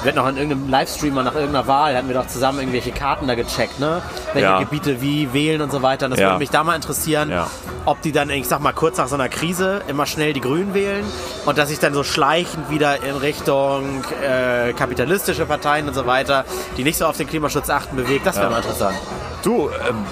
Wir 0.02 0.10
hatten 0.12 0.18
noch 0.18 0.28
in 0.28 0.36
irgendeinem 0.36 0.68
Livestream 0.68 1.14
mal 1.14 1.22
nach 1.24 1.34
irgendeiner 1.34 1.66
Wahl, 1.66 1.96
hatten 1.96 2.08
wir 2.08 2.14
doch 2.14 2.26
zusammen 2.26 2.58
irgendwelche 2.58 2.90
Karten 2.92 3.26
da 3.26 3.34
gecheckt, 3.34 3.80
ne? 3.80 4.02
Welche 4.34 4.46
Ja. 4.48 4.58
Gebiete 4.58 5.00
wie 5.00 5.32
wählen 5.32 5.62
und 5.62 5.72
so 5.72 5.80
weiter. 5.80 6.04
Und 6.06 6.10
das 6.10 6.20
Ja. 6.20 6.26
würde 6.26 6.40
mich 6.40 6.50
da 6.50 6.62
mal 6.62 6.76
interessieren, 6.76 7.30
Ja. 7.30 7.46
ob 7.86 8.02
die 8.02 8.12
dann, 8.12 8.28
ich 8.28 8.46
sag 8.46 8.60
mal, 8.60 8.74
kurz 8.74 8.98
nach 8.98 9.08
so 9.08 9.14
einer 9.14 9.30
Krise 9.30 9.80
immer 9.88 10.04
schnell 10.04 10.34
die 10.34 10.42
Grünen 10.42 10.74
wählen 10.74 11.04
und 11.46 11.56
dass 11.56 11.70
sich 11.70 11.78
dann 11.78 11.94
so 11.94 12.04
schleichend 12.04 12.68
wieder 12.68 13.02
in 13.02 13.16
Richtung 13.16 14.04
äh, 14.22 14.74
kapitalistische 14.74 15.46
Parteien 15.46 15.88
und 15.88 15.94
so 15.94 16.03
weiter, 16.06 16.44
die 16.76 16.84
nicht 16.84 16.98
so 16.98 17.06
auf 17.06 17.16
den 17.16 17.26
Klimaschutz 17.26 17.70
achten, 17.70 17.96
bewegt. 17.96 18.26
Das 18.26 18.36
wäre 18.36 18.50
mal 18.50 18.58
interessant. 18.58 18.96
Du, 19.42 19.68
ähm, 19.88 20.04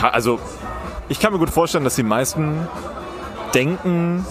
also 0.00 0.38
ich 1.08 1.20
kann 1.20 1.32
mir 1.32 1.38
gut 1.38 1.50
vorstellen, 1.50 1.84
dass 1.84 1.96
die 1.96 2.02
meisten 2.02 2.68
denken, 3.54 4.26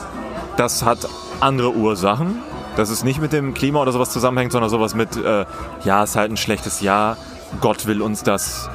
das 0.58 0.84
hat 0.84 1.08
andere 1.40 1.72
Ursachen. 1.74 2.42
Dass 2.76 2.90
es 2.90 3.04
nicht 3.04 3.22
mit 3.22 3.32
dem 3.34 3.54
Klima 3.54 3.80
oder 3.80 3.92
sowas 3.92 4.10
zusammenhängt, 4.10 4.52
sondern 4.52 4.72
sowas 4.72 4.96
mit, 4.96 5.16
äh, 5.16 5.46
ja, 5.84 6.04
es 6.04 6.12
ist 6.12 6.16
halt 6.16 6.32
ein 6.32 6.38
schlechtes 6.38 6.82
Jahr, 6.82 7.18
Gott 7.62 7.86
will 7.86 8.02
uns 8.02 8.24
das, 8.24 8.68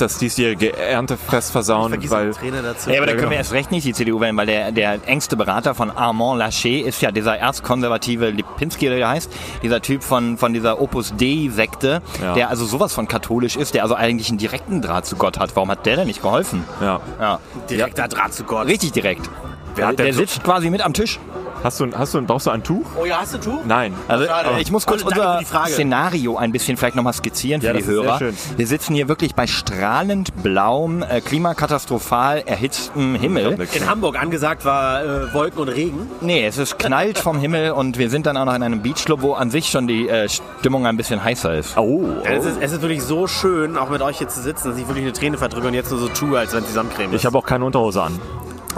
das 0.00 0.18
diesjährige 0.18 0.76
Erntefest 0.76 1.52
versauen, 1.52 1.92
weil 1.92 1.98
die 1.98 2.08
Träne 2.08 2.62
dazu. 2.62 2.90
Ja, 2.90 2.98
aber 2.98 3.06
da 3.06 3.12
können 3.12 3.22
wir 3.24 3.28
genau. 3.28 3.38
erst 3.38 3.52
recht 3.52 3.70
nicht 3.70 3.86
die 3.86 3.92
CDU 3.92 4.20
wählen, 4.20 4.36
weil 4.36 4.46
der, 4.46 4.72
der 4.72 4.98
engste 5.06 5.36
Berater 5.36 5.74
von 5.74 5.90
Armand 5.90 6.38
Laschet 6.38 6.84
ist 6.86 7.00
ja 7.02 7.10
dieser 7.10 7.36
erzkonservative 7.38 8.30
Lipinski, 8.30 8.86
oder 8.88 8.96
wie 8.96 9.00
er 9.00 9.08
heißt, 9.10 9.30
dieser 9.62 9.80
Typ 9.82 10.02
von, 10.02 10.38
von 10.38 10.52
dieser 10.52 10.80
Opus 10.80 11.14
Dei-Sekte, 11.16 12.02
Ja. 12.22 12.34
der 12.34 12.50
also 12.50 12.64
sowas 12.64 12.92
von 12.92 13.08
katholisch 13.08 13.56
ist, 13.56 13.74
der 13.74 13.82
also 13.82 13.94
eigentlich 13.94 14.28
einen 14.28 14.38
direkten 14.38 14.82
Draht 14.82 15.06
zu 15.06 15.16
Gott 15.16 15.38
hat. 15.38 15.54
Warum 15.56 15.70
hat 15.70 15.86
der 15.86 15.96
denn 15.96 16.06
nicht 16.06 16.22
geholfen? 16.22 16.64
ja. 16.80 17.00
Ja, 17.20 17.38
Direkter 17.68 18.08
Draht 18.08 18.32
zu 18.34 18.44
Gott. 18.44 18.66
richtig 18.66 18.92
direkt. 18.92 19.28
Wer 19.74 19.88
hat 19.88 19.98
der 19.98 20.12
so- 20.12 20.20
sitzt 20.20 20.42
quasi 20.42 20.70
mit 20.70 20.80
am 20.84 20.92
Tisch. 20.94 21.18
Hast 21.62 21.78
du, 21.78 21.84
ein- 21.84 21.98
hast 21.98 22.14
du, 22.14 22.18
ein- 22.18 22.26
brauchst 22.26 22.46
du 22.46 22.50
ein 22.50 22.62
Tuch? 22.62 22.86
Oh 23.00 23.04
ja, 23.04 23.18
hast 23.20 23.34
du 23.34 23.38
ein 23.38 23.42
Tuch? 23.42 23.58
Nein. 23.66 23.94
Also 24.08 24.24
Schade. 24.26 24.48
äh, 24.56 24.60
ich 24.62 24.70
muss 24.72 24.86
kurz 24.86 25.02
für 25.02 25.08
unser 25.08 25.38
die 25.40 25.44
Frage. 25.44 25.72
Szenario 25.72 26.36
ein 26.38 26.52
bisschen 26.52 26.76
vielleicht 26.78 26.96
nochmal 26.96 27.12
skizzieren 27.12 27.60
für 27.60 27.66
Ja, 27.68 27.72
die 27.74 27.80
ist 27.80 27.86
sehr 27.86 27.94
Hörer. 27.96 28.18
schön. 28.18 28.36
Wir 28.56 28.66
sitzen 28.66 28.94
hier 28.94 29.08
wirklich 29.08 29.34
bei 29.34 29.46
strahlend 29.46 30.42
blauem, 30.42 31.02
äh, 31.02 31.20
klimakatastrophal 31.20 32.42
erhitztem 32.46 33.14
Himmel. 33.14 33.58
In 33.74 33.88
Hamburg 33.88 34.18
angesagt 34.20 34.64
war 34.64 35.02
äh, 35.04 35.34
Wolken 35.34 35.60
und 35.60 35.68
Regen. 35.68 36.08
Nee, 36.22 36.46
es 36.46 36.56
ist 36.56 36.78
knallt 36.78 37.18
vom 37.18 37.38
Himmel 37.38 37.72
und 37.72 37.98
wir 37.98 38.08
sind 38.08 38.24
dann 38.26 38.36
auch 38.38 38.46
noch 38.46 38.54
in 38.54 38.62
einem 38.62 38.80
Beachclub, 38.80 39.20
wo 39.22 39.34
an 39.34 39.50
sich 39.50 39.68
schon 39.68 39.86
die 39.86 40.08
äh, 40.08 40.28
Stimmung 40.28 40.86
ein 40.86 40.96
bisschen 40.96 41.22
heißer 41.22 41.54
ist. 41.54 41.76
Oh, 41.76 42.04
Ja, 42.24 42.30
es, 42.32 42.46
ist, 42.46 42.56
es 42.60 42.72
ist 42.72 42.80
wirklich 42.80 43.02
so 43.02 43.26
schön, 43.26 43.76
auch 43.76 43.90
mit 43.90 44.00
euch 44.02 44.18
hier 44.18 44.28
zu 44.28 44.40
sitzen, 44.40 44.70
dass 44.70 44.78
ich 44.78 44.86
wirklich 44.88 45.04
eine 45.04 45.12
Träne 45.12 45.36
verdrücke 45.36 45.66
und 45.68 45.74
jetzt 45.74 45.90
nur 45.90 46.00
so 46.00 46.08
tue, 46.08 46.38
als 46.38 46.52
wenn 46.54 46.60
es 46.60 46.68
die 46.68 46.72
Sonnencreme 46.72 47.12
ist. 47.12 47.20
ich 47.20 47.26
habe 47.26 47.36
auch 47.36 47.44
keine 47.44 47.64
Unterhose 47.66 48.02
an. 48.02 48.18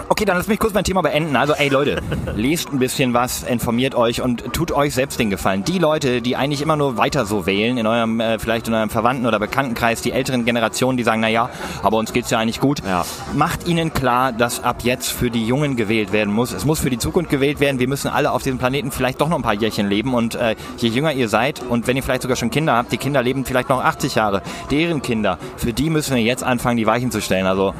Okay, 0.09 0.25
dann 0.25 0.37
lass 0.37 0.47
mich 0.47 0.59
kurz 0.59 0.73
mein 0.73 0.83
Thema 0.83 1.01
beenden. 1.01 1.35
Also, 1.35 1.53
ey 1.53 1.69
Leute, 1.69 2.01
lest 2.35 2.71
ein 2.71 2.79
bisschen 2.79 3.13
was, 3.13 3.43
informiert 3.43 3.95
euch 3.95 4.21
und 4.21 4.53
tut 4.53 4.71
euch 4.71 4.93
selbst 4.93 5.19
den 5.19 5.29
Gefallen. 5.29 5.63
Die 5.63 5.79
Leute, 5.79 6.21
die 6.21 6.35
eigentlich 6.35 6.61
immer 6.61 6.75
nur 6.75 6.97
weiter 6.97 7.25
so 7.25 7.45
wählen, 7.45 7.77
in 7.77 7.85
eurem, 7.85 8.19
äh, 8.19 8.39
vielleicht 8.39 8.67
in 8.67 8.73
eurem 8.73 8.89
Verwandten- 8.89 9.25
oder 9.25 9.39
Bekanntenkreis, 9.39 10.01
die 10.01 10.11
älteren 10.11 10.45
Generationen, 10.45 10.97
die 10.97 11.03
sagen, 11.03 11.21
na 11.21 11.27
ja, 11.27 11.49
aber 11.81 11.97
uns 11.97 12.13
geht's 12.13 12.29
ja 12.29 12.39
eigentlich 12.39 12.59
gut. 12.59 12.81
Ja. 12.85 13.05
Macht 13.33 13.67
ihnen 13.67 13.93
klar, 13.93 14.31
dass 14.31 14.63
ab 14.63 14.77
jetzt 14.83 15.11
für 15.11 15.29
die 15.29 15.45
Jungen 15.45 15.75
gewählt 15.75 16.11
werden 16.11 16.33
muss. 16.33 16.53
Es 16.53 16.65
muss 16.65 16.79
für 16.79 16.89
die 16.89 16.97
Zukunft 16.97 17.29
gewählt 17.29 17.59
werden. 17.59 17.79
Wir 17.79 17.87
müssen 17.87 18.07
alle 18.07 18.31
auf 18.31 18.43
diesem 18.43 18.57
Planeten 18.57 18.91
vielleicht 18.91 19.21
doch 19.21 19.29
noch 19.29 19.37
ein 19.37 19.43
paar 19.43 19.53
Jährchen 19.53 19.89
leben 19.89 20.13
und 20.13 20.35
äh, 20.35 20.55
je 20.77 20.89
jünger 20.89 21.13
ihr 21.13 21.29
seid 21.29 21.61
und 21.61 21.87
wenn 21.87 21.97
ihr 21.97 22.03
vielleicht 22.03 22.23
sogar 22.23 22.37
schon 22.37 22.49
Kinder 22.49 22.73
habt, 22.73 22.91
die 22.91 22.97
Kinder 22.97 23.21
leben 23.21 23.45
vielleicht 23.45 23.69
noch 23.69 23.83
80 23.83 24.15
Jahre, 24.15 24.41
deren 24.71 25.01
Kinder, 25.01 25.37
für 25.57 25.73
die 25.73 25.89
müssen 25.89 26.15
wir 26.15 26.23
jetzt 26.23 26.43
anfangen, 26.43 26.77
die 26.77 26.87
Weichen 26.87 27.11
zu 27.11 27.21
stellen. 27.21 27.45
Also, 27.45 27.73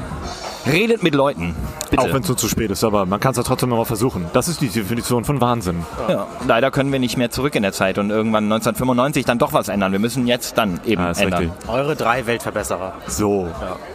redet 0.65 1.03
mit 1.03 1.13
Leuten. 1.15 1.55
Bitte. 1.89 2.01
Auch 2.01 2.13
wenn 2.13 2.21
es 2.21 2.27
so 2.27 2.33
zu 2.33 2.47
spät 2.47 2.71
ist, 2.71 2.83
aber 2.83 3.05
man 3.05 3.19
kann 3.19 3.31
es 3.31 3.37
ja 3.37 3.43
trotzdem 3.43 3.71
immer 3.71 3.85
versuchen. 3.85 4.25
Das 4.33 4.47
ist 4.47 4.61
die 4.61 4.69
Definition 4.69 5.25
von 5.25 5.41
Wahnsinn. 5.41 5.85
Ja, 6.09 6.27
leider 6.47 6.71
können 6.71 6.91
wir 6.91 6.99
nicht 6.99 7.17
mehr 7.17 7.29
zurück 7.29 7.55
in 7.55 7.63
der 7.63 7.73
Zeit 7.73 7.97
und 7.97 8.09
irgendwann 8.09 8.45
1995 8.45 9.25
dann 9.25 9.37
doch 9.39 9.53
was 9.53 9.67
ändern. 9.67 9.91
Wir 9.91 9.99
müssen 9.99 10.25
jetzt 10.27 10.57
dann 10.57 10.79
eben 10.85 11.01
Ja, 11.03 11.11
ist 11.11 11.21
ändern. 11.21 11.43
richtig. 11.51 11.69
Eure 11.69 11.95
drei 11.95 12.25
Weltverbesserer. 12.25 12.93
So. 13.07 13.47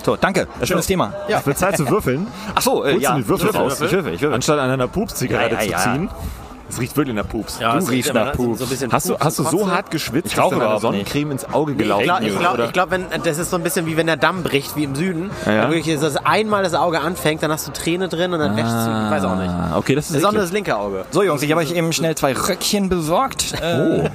So, 0.05 0.17
danke. 0.17 0.47
Schönes 0.63 0.87
Thema. 0.87 1.13
Ja. 1.29 1.45
Wird 1.45 1.59
Zeit 1.59 1.77
zu 1.77 1.89
würfeln. 1.89 2.27
Ach 2.55 2.63
so, 2.63 2.85
äh, 2.85 2.93
Holst 2.93 3.03
ja. 3.03 3.17
die 3.17 3.27
Würfel 3.29 3.51
Ich 3.51 3.57
raus? 3.57 3.81
Ich 3.81 3.93
würfel, 3.93 4.15
ich 4.15 4.21
würfel. 4.21 4.35
Anstatt 4.35 4.59
an 4.59 4.71
einer 4.71 4.89
Pups-Zigarette 4.89 5.55
Ja, 5.57 5.63
ja, 5.63 5.71
ja. 5.71 5.79
zu 5.79 5.91
ziehen. 5.91 6.11
Es 6.71 6.79
riecht 6.81 6.97
wirklich 6.97 7.17
nach 7.17 7.27
Pups. 7.29 7.59
Ja, 7.61 7.79
Du 7.79 7.87
riechst 7.87 8.13
nach 8.13 8.33
Pups. 8.33 8.59
So 8.59 8.65
ein 8.67 8.71
bisschen 8.71 8.93
Hast 8.93 9.09
du, 9.09 9.13
Pups 9.15 9.25
hast 9.25 9.39
du 9.39 9.43
so 9.45 9.59
Kotze. 9.59 9.71
hart 9.73 9.91
geschwitzt, 9.91 10.37
dass 10.37 10.51
deine 10.51 10.57
überhaupt 10.63 10.83
Sonnencreme 10.83 11.31
ins 11.33 11.53
Auge 11.53 11.73
Ich 11.73 11.79
gelaufen 11.79 12.05
glaube, 12.05 12.25
ich 12.25 12.33
ist? 12.33 12.39
glaub, 12.39 12.55
oder? 12.55 12.65
ich 12.67 12.73
glaub, 12.73 12.91
wenn 12.91 13.05
das 13.25 13.39
ist 13.39 13.51
so 13.51 13.57
ein 13.57 13.63
bisschen 13.63 13.87
wie 13.87 13.97
wenn 13.97 14.07
der 14.07 14.17
Damm 14.19 14.43
bricht, 14.43 14.77
wie 14.77 14.85
im 14.85 14.95
Süden. 14.95 15.31
Ja. 15.47 15.63
Dann 15.63 15.71
wirklich 15.71 15.89
ist 15.95 16.03
das 16.03 16.17
einmal 16.17 16.63
das 16.63 16.75
Auge 16.75 17.01
anfängt, 17.01 17.43
dann 17.43 17.51
hast 17.51 17.67
du 17.67 17.73
Träne 17.73 18.09
drin 18.09 18.33
und 18.33 18.39
dann 18.39 18.57
wäschst 18.57 18.71
du, 18.73 18.77
ich 19.07 19.11
weiß 19.11 19.25
auch 19.25 19.37
nicht. 19.37 19.49
Ah, 19.51 19.77
okay, 19.77 19.95
das 19.95 20.07
ist 20.07 20.13
Besonders 20.15 20.45
das 20.45 20.53
linke 20.53 20.77
Auge. 20.77 21.05
So, 21.11 21.23
Jungs, 21.23 21.43
ich 21.43 21.51
habe 21.51 21.61
euch 21.63 21.73
eben 21.73 21.93
schnell 21.93 22.15
zwei 22.15 22.33
Röckchen 22.35 22.89
besorgt. 22.89 23.55
Äh, 23.63 24.11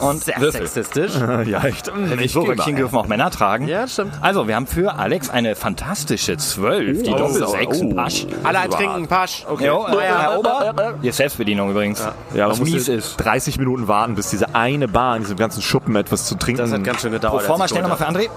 und 0.00 0.22
Sehr 0.24 0.40
Würfel. 0.40 0.66
sexistisch. 0.66 1.12
Ja, 1.46 1.62
echt. 1.64 1.90
Nicht 2.16 2.32
so 2.32 2.42
Röckchen 2.42 2.76
dürfen 2.76 2.96
auch 2.96 3.06
Männer 3.06 3.30
tragen. 3.30 3.68
Ja, 3.68 3.86
stimmt. 3.86 4.12
Also, 4.20 4.48
wir 4.48 4.56
haben 4.56 4.66
für 4.66 4.94
Alex 4.94 5.30
eine 5.30 5.54
fantastische 5.56 6.36
12, 6.36 7.02
die 7.02 7.10
Oh, 7.10 7.16
Doppel-6 7.18 7.90
oh. 7.90 7.94
Pasch. 7.94 8.26
Alle 8.42 8.58
ein 8.60 8.70
Trinken, 8.70 9.06
Pasch. 9.08 9.44
Okay. 9.48 9.66
Jo, 9.66 9.86
äh, 9.86 10.00
Herr 10.02 10.38
Ober, 10.38 10.94
hier 11.00 11.10
ist 11.10 11.16
Selbstbedienung 11.16 11.70
übrigens. 11.70 12.06
Ja, 12.34 12.48
was 12.48 12.60
man 12.60 12.70
mies 12.70 12.88
ist. 12.88 13.16
30 13.18 13.58
Minuten 13.58 13.88
warten, 13.88 14.14
bis 14.14 14.30
diese 14.30 14.54
eine 14.54 14.88
Bar 14.88 15.16
in 15.16 15.22
diesem 15.22 15.36
ganzen 15.36 15.62
Schuppen 15.62 15.94
etwas 15.96 16.26
zu 16.26 16.34
trinken 16.36 16.62
Das 16.62 16.72
hat 16.72 16.84
ganz 16.84 17.00
schön 17.02 17.12
gedauert. 17.12 17.40
Bevor 17.42 17.58
mal 17.58 17.64
als 17.64 17.72
ich 17.72 17.78
schnell 17.78 17.88
nochmal 17.88 17.98
für 17.98 18.08
André. 18.08 18.28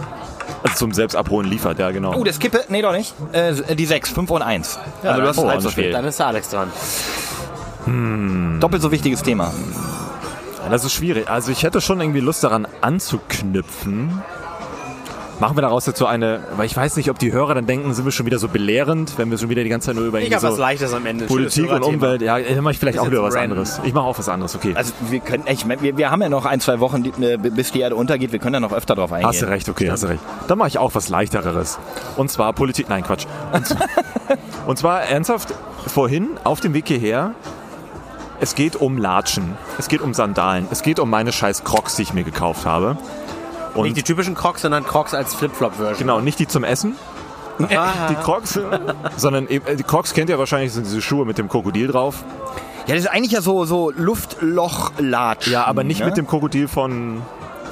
also 0.63 0.75
zum 0.75 0.91
Selbstabholen 0.93 1.49
liefert. 1.49 1.79
Ja, 1.79 1.91
genau. 1.91 2.13
Oh, 2.15 2.23
das 2.23 2.39
Kippe, 2.39 2.63
nee 2.69 2.81
doch 2.81 2.91
nicht. 2.93 3.13
Äh, 3.31 3.75
die 3.75 3.85
6, 3.85 4.11
5 4.11 4.29
und 4.31 4.41
1. 4.41 4.79
also 5.03 5.21
du 5.21 5.27
hast 5.27 5.37
oh, 5.37 5.47
halb 5.49 5.61
so 5.61 5.69
viel. 5.69 5.91
Dann 5.91 6.05
ist 6.05 6.19
der 6.19 6.27
Alex 6.27 6.49
dran. 6.49 6.71
Doppelt 8.59 8.81
so 8.81 8.91
wichtiges 8.91 9.23
Thema. 9.23 9.53
Das 10.69 10.83
ist 10.85 10.93
schwierig. 10.93 11.29
Also 11.29 11.51
ich 11.51 11.63
hätte 11.63 11.81
schon 11.81 11.99
irgendwie 11.99 12.19
Lust 12.19 12.43
daran 12.43 12.67
anzuknüpfen. 12.81 14.21
Machen 15.39 15.55
wir 15.55 15.61
daraus 15.61 15.85
jetzt 15.85 15.99
so 15.99 16.07
eine, 16.07 16.39
weil 16.55 16.65
ich 16.65 16.75
weiß 16.75 16.95
nicht, 16.95 17.11
ob 17.11 17.19
die 17.19 17.31
Hörer 17.31 17.53
dann 17.53 17.67
denken, 17.67 17.93
sind 17.93 18.05
wir 18.05 18.11
schon 18.11 18.25
wieder 18.25 18.39
so 18.39 18.47
belehrend, 18.47 19.19
wenn 19.19 19.29
wir 19.29 19.37
schon 19.37 19.49
wieder 19.49 19.63
die 19.63 19.69
ganze 19.69 19.85
Zeit 19.87 19.95
nur 19.95 20.05
über 20.05 20.19
Ich 20.19 20.33
habe 20.33 20.41
was 20.41 20.55
so 20.55 20.59
Leichtes 20.59 20.93
am 20.95 21.05
Ende. 21.05 21.25
Politik 21.27 21.71
und. 21.71 21.83
Umwelt. 21.83 22.23
Ja, 22.23 22.39
dann 22.39 22.63
mache 22.63 22.71
ich 22.71 22.79
vielleicht 22.79 22.97
auch 22.97 23.05
wieder 23.05 23.21
was 23.21 23.35
random. 23.35 23.51
anderes. 23.59 23.79
Ich 23.83 23.93
mache 23.93 24.05
auch 24.05 24.17
was 24.17 24.29
anderes, 24.29 24.55
okay. 24.55 24.73
Also 24.73 24.93
wir 25.11 25.19
können, 25.19 25.43
ich, 25.47 25.63
mein, 25.63 25.79
wir, 25.83 25.95
wir 25.95 26.09
haben 26.09 26.23
ja 26.23 26.29
noch 26.29 26.45
ein, 26.47 26.59
zwei 26.59 26.79
Wochen, 26.79 27.03
die, 27.03 27.09
äh, 27.23 27.37
bis 27.37 27.71
die 27.71 27.81
Erde 27.81 27.95
untergeht. 27.95 28.31
Wir 28.31 28.39
können 28.39 28.53
da 28.53 28.59
noch 28.59 28.73
öfter 28.73 28.95
drauf 28.95 29.11
eingehen. 29.13 29.27
Hast 29.29 29.43
du 29.43 29.47
recht, 29.47 29.69
okay, 29.69 29.91
hast 29.91 30.01
du 30.01 30.07
recht. 30.07 30.23
Dann 30.47 30.57
mache 30.57 30.69
ich 30.69 30.79
auch 30.79 30.95
was 30.95 31.07
leichtereres. 31.07 31.77
Und 32.15 32.31
zwar 32.31 32.51
Politik, 32.53 32.89
nein, 32.89 33.03
Quatsch. 33.03 33.27
Und, 33.53 33.67
zwar- 33.67 33.87
und 34.65 34.79
zwar 34.79 35.01
ernsthaft, 35.03 35.53
vorhin 35.85 36.29
auf 36.45 36.61
dem 36.61 36.73
Weg 36.73 36.87
hierher, 36.87 37.35
es 38.39 38.55
geht 38.55 38.75
um 38.75 38.97
Latschen, 38.97 39.57
es 39.77 39.87
geht 39.87 40.01
um 40.01 40.13
Sandalen, 40.13 40.67
es 40.71 40.81
geht 40.81 40.99
um 40.99 41.09
meine 41.09 41.31
scheiß 41.31 41.63
Crocs, 41.63 41.95
die 41.95 42.03
ich 42.03 42.13
mir 42.13 42.23
gekauft 42.23 42.65
habe. 42.65 42.97
Und 43.73 43.83
Nicht 43.83 43.97
die 43.97 44.03
typischen 44.03 44.35
Crocs, 44.35 44.61
sondern 44.61 44.85
Crocs 44.85 45.13
als 45.13 45.35
Flip-Flop-Version. 45.35 45.97
genau, 45.99 46.19
nicht 46.19 46.39
die 46.39 46.47
zum 46.47 46.63
Essen, 46.63 46.95
die 47.59 48.15
Crocs, 48.15 48.59
sondern 49.17 49.47
eben, 49.47 49.65
äh, 49.65 49.75
die 49.75 49.83
Crocs 49.83 50.13
kennt 50.13 50.29
ihr 50.29 50.39
wahrscheinlich, 50.39 50.73
sind 50.73 50.85
diese 50.85 51.01
Schuhe 51.01 51.25
mit 51.25 51.37
dem 51.37 51.49
Krokodil 51.49 51.87
drauf. 51.87 52.23
Ja, 52.87 52.95
das 52.95 53.03
ist 53.03 53.11
eigentlich 53.11 53.33
ja 53.33 53.41
so, 53.41 53.65
so 53.65 53.91
Luftloch-Latsch. 53.91 55.47
Ja, 55.47 55.65
aber 55.65 55.83
nicht 55.83 55.99
ne? 55.99 56.05
mit 56.05 56.17
dem 56.17 56.27
Krokodil 56.27 56.67
von, 56.67 57.21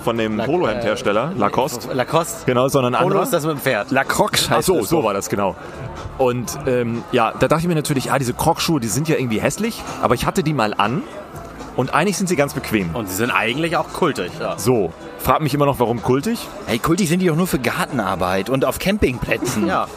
von 0.05 0.17
dem 0.17 0.37
Polohemdhersteller, 0.37 1.33
Lacoste. 1.35 1.91
Lacoste. 1.91 2.45
Genau, 2.45 2.67
sondern 2.67 2.93
Polo 2.93 3.21
ist 3.21 3.33
das 3.33 3.43
mit 3.43 3.55
dem 3.55 3.59
Pferd. 3.59 3.89
La 3.89 4.03
Crocs 4.03 4.45
Ach 4.47 4.57
heißt 4.57 4.67
so, 4.67 4.77
es 4.77 4.89
so 4.89 4.97
doch. 4.97 5.05
war 5.05 5.13
das, 5.15 5.29
genau. 5.29 5.55
Und 6.19 6.57
ähm, 6.67 7.03
ja, 7.11 7.33
da 7.37 7.47
dachte 7.47 7.63
ich 7.63 7.67
mir 7.67 7.73
natürlich, 7.73 8.11
ah, 8.11 8.19
diese 8.19 8.35
Crocschuhe, 8.35 8.79
die 8.79 8.87
sind 8.87 9.09
ja 9.09 9.17
irgendwie 9.17 9.41
hässlich, 9.41 9.81
aber 10.03 10.13
ich 10.13 10.27
hatte 10.27 10.43
die 10.43 10.53
mal 10.53 10.75
an 10.75 11.01
und 11.75 11.93
eigentlich 11.95 12.17
sind 12.17 12.27
sie 12.29 12.35
ganz 12.35 12.53
bequem. 12.53 12.93
Und 12.95 13.09
sie 13.09 13.15
sind 13.15 13.31
eigentlich 13.31 13.77
auch 13.77 13.91
kultig. 13.93 14.31
Ja. 14.39 14.57
So, 14.59 14.93
frag 15.17 15.41
mich 15.41 15.55
immer 15.55 15.65
noch, 15.65 15.79
warum 15.79 16.03
kultig? 16.03 16.39
Hey, 16.67 16.77
kultig 16.77 17.09
sind 17.09 17.19
die 17.21 17.27
doch 17.27 17.35
nur 17.35 17.47
für 17.47 17.59
Gartenarbeit 17.59 18.51
und 18.51 18.63
auf 18.63 18.77
Campingplätzen. 18.77 19.67
ja. 19.67 19.87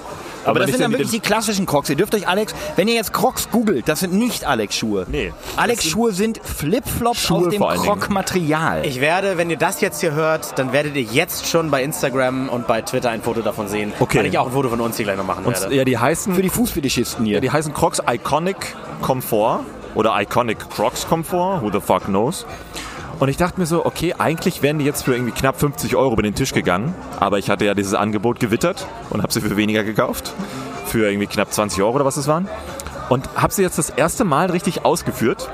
Aber 0.48 0.60
das 0.60 0.70
sind 0.70 0.80
dann 0.80 0.92
wirklich 0.92 1.10
die 1.10 1.20
klassischen 1.20 1.66
Crocs. 1.66 1.90
Ihr 1.90 1.96
dürft 1.96 2.14
euch 2.14 2.26
Alex, 2.28 2.54
wenn 2.76 2.88
ihr 2.88 2.94
jetzt 2.94 3.12
Crocs 3.12 3.50
googelt, 3.50 3.88
das 3.88 4.00
sind 4.00 4.12
nicht 4.14 4.44
Alex-Schuhe. 4.44 5.06
Nee. 5.10 5.32
Alex-Schuhe 5.56 6.12
sind 6.12 6.40
Flipflops 6.42 7.30
aus 7.30 7.48
dem. 7.50 7.60
Croc-Material. 7.60 8.84
Ich 8.84 9.00
werde, 9.00 9.36
wenn 9.38 9.50
ihr 9.50 9.56
das 9.56 9.80
jetzt 9.80 10.00
hier 10.00 10.12
hört, 10.12 10.58
dann 10.58 10.72
werdet 10.72 10.96
ihr 10.96 11.02
jetzt 11.02 11.46
schon 11.46 11.70
bei 11.70 11.82
Instagram 11.82 12.48
und 12.48 12.66
bei 12.66 12.82
Twitter 12.82 13.10
ein 13.10 13.22
Foto 13.22 13.40
davon 13.42 13.68
sehen. 13.68 13.92
Okay. 14.00 14.18
Weil 14.18 14.26
ich 14.26 14.38
auch 14.38 14.46
ein 14.46 14.52
Foto 14.52 14.68
von 14.68 14.80
uns 14.80 14.96
hier 14.96 15.04
gleich 15.04 15.16
noch 15.16 15.26
machen 15.26 15.44
Und, 15.44 15.60
werde. 15.60 15.74
ja, 15.74 15.84
die 15.84 15.98
heißen, 15.98 16.34
Für 16.34 16.42
die 16.42 16.50
Fußfetischisten 16.50 17.24
hier. 17.24 17.34
ja, 17.36 17.40
die 17.40 17.50
heißen 17.50 17.72
Crocs 17.74 18.02
Iconic 18.08 18.74
Comfort 19.02 19.60
oder 19.94 20.14
Iconic 20.20 20.58
Crocs 20.70 21.06
Comfort, 21.08 21.60
who 21.62 21.70
the 21.72 21.80
fuck 21.80 22.04
knows. 22.04 22.46
Und 23.18 23.28
ich 23.28 23.36
dachte 23.36 23.58
mir 23.58 23.66
so, 23.66 23.84
okay, 23.84 24.14
eigentlich 24.16 24.62
wären 24.62 24.78
die 24.78 24.84
jetzt 24.84 25.02
für 25.02 25.12
irgendwie 25.12 25.32
knapp 25.32 25.58
50 25.58 25.96
Euro 25.96 26.12
über 26.12 26.22
den 26.22 26.34
Tisch 26.34 26.52
gegangen. 26.52 26.94
Aber 27.18 27.38
ich 27.38 27.50
hatte 27.50 27.64
ja 27.64 27.74
dieses 27.74 27.94
Angebot 27.94 28.38
gewittert 28.38 28.86
und 29.10 29.22
habe 29.22 29.32
sie 29.32 29.40
für 29.40 29.56
weniger 29.56 29.82
gekauft. 29.82 30.34
Für 30.86 31.08
irgendwie 31.08 31.26
knapp 31.26 31.52
20 31.52 31.82
Euro 31.82 31.96
oder 31.96 32.04
was 32.04 32.16
es 32.16 32.28
waren. 32.28 32.48
Und 33.08 33.28
habe 33.34 33.52
sie 33.52 33.62
jetzt 33.62 33.78
das 33.78 33.90
erste 33.90 34.24
Mal 34.24 34.50
richtig 34.50 34.84
ausgeführt. 34.84 35.50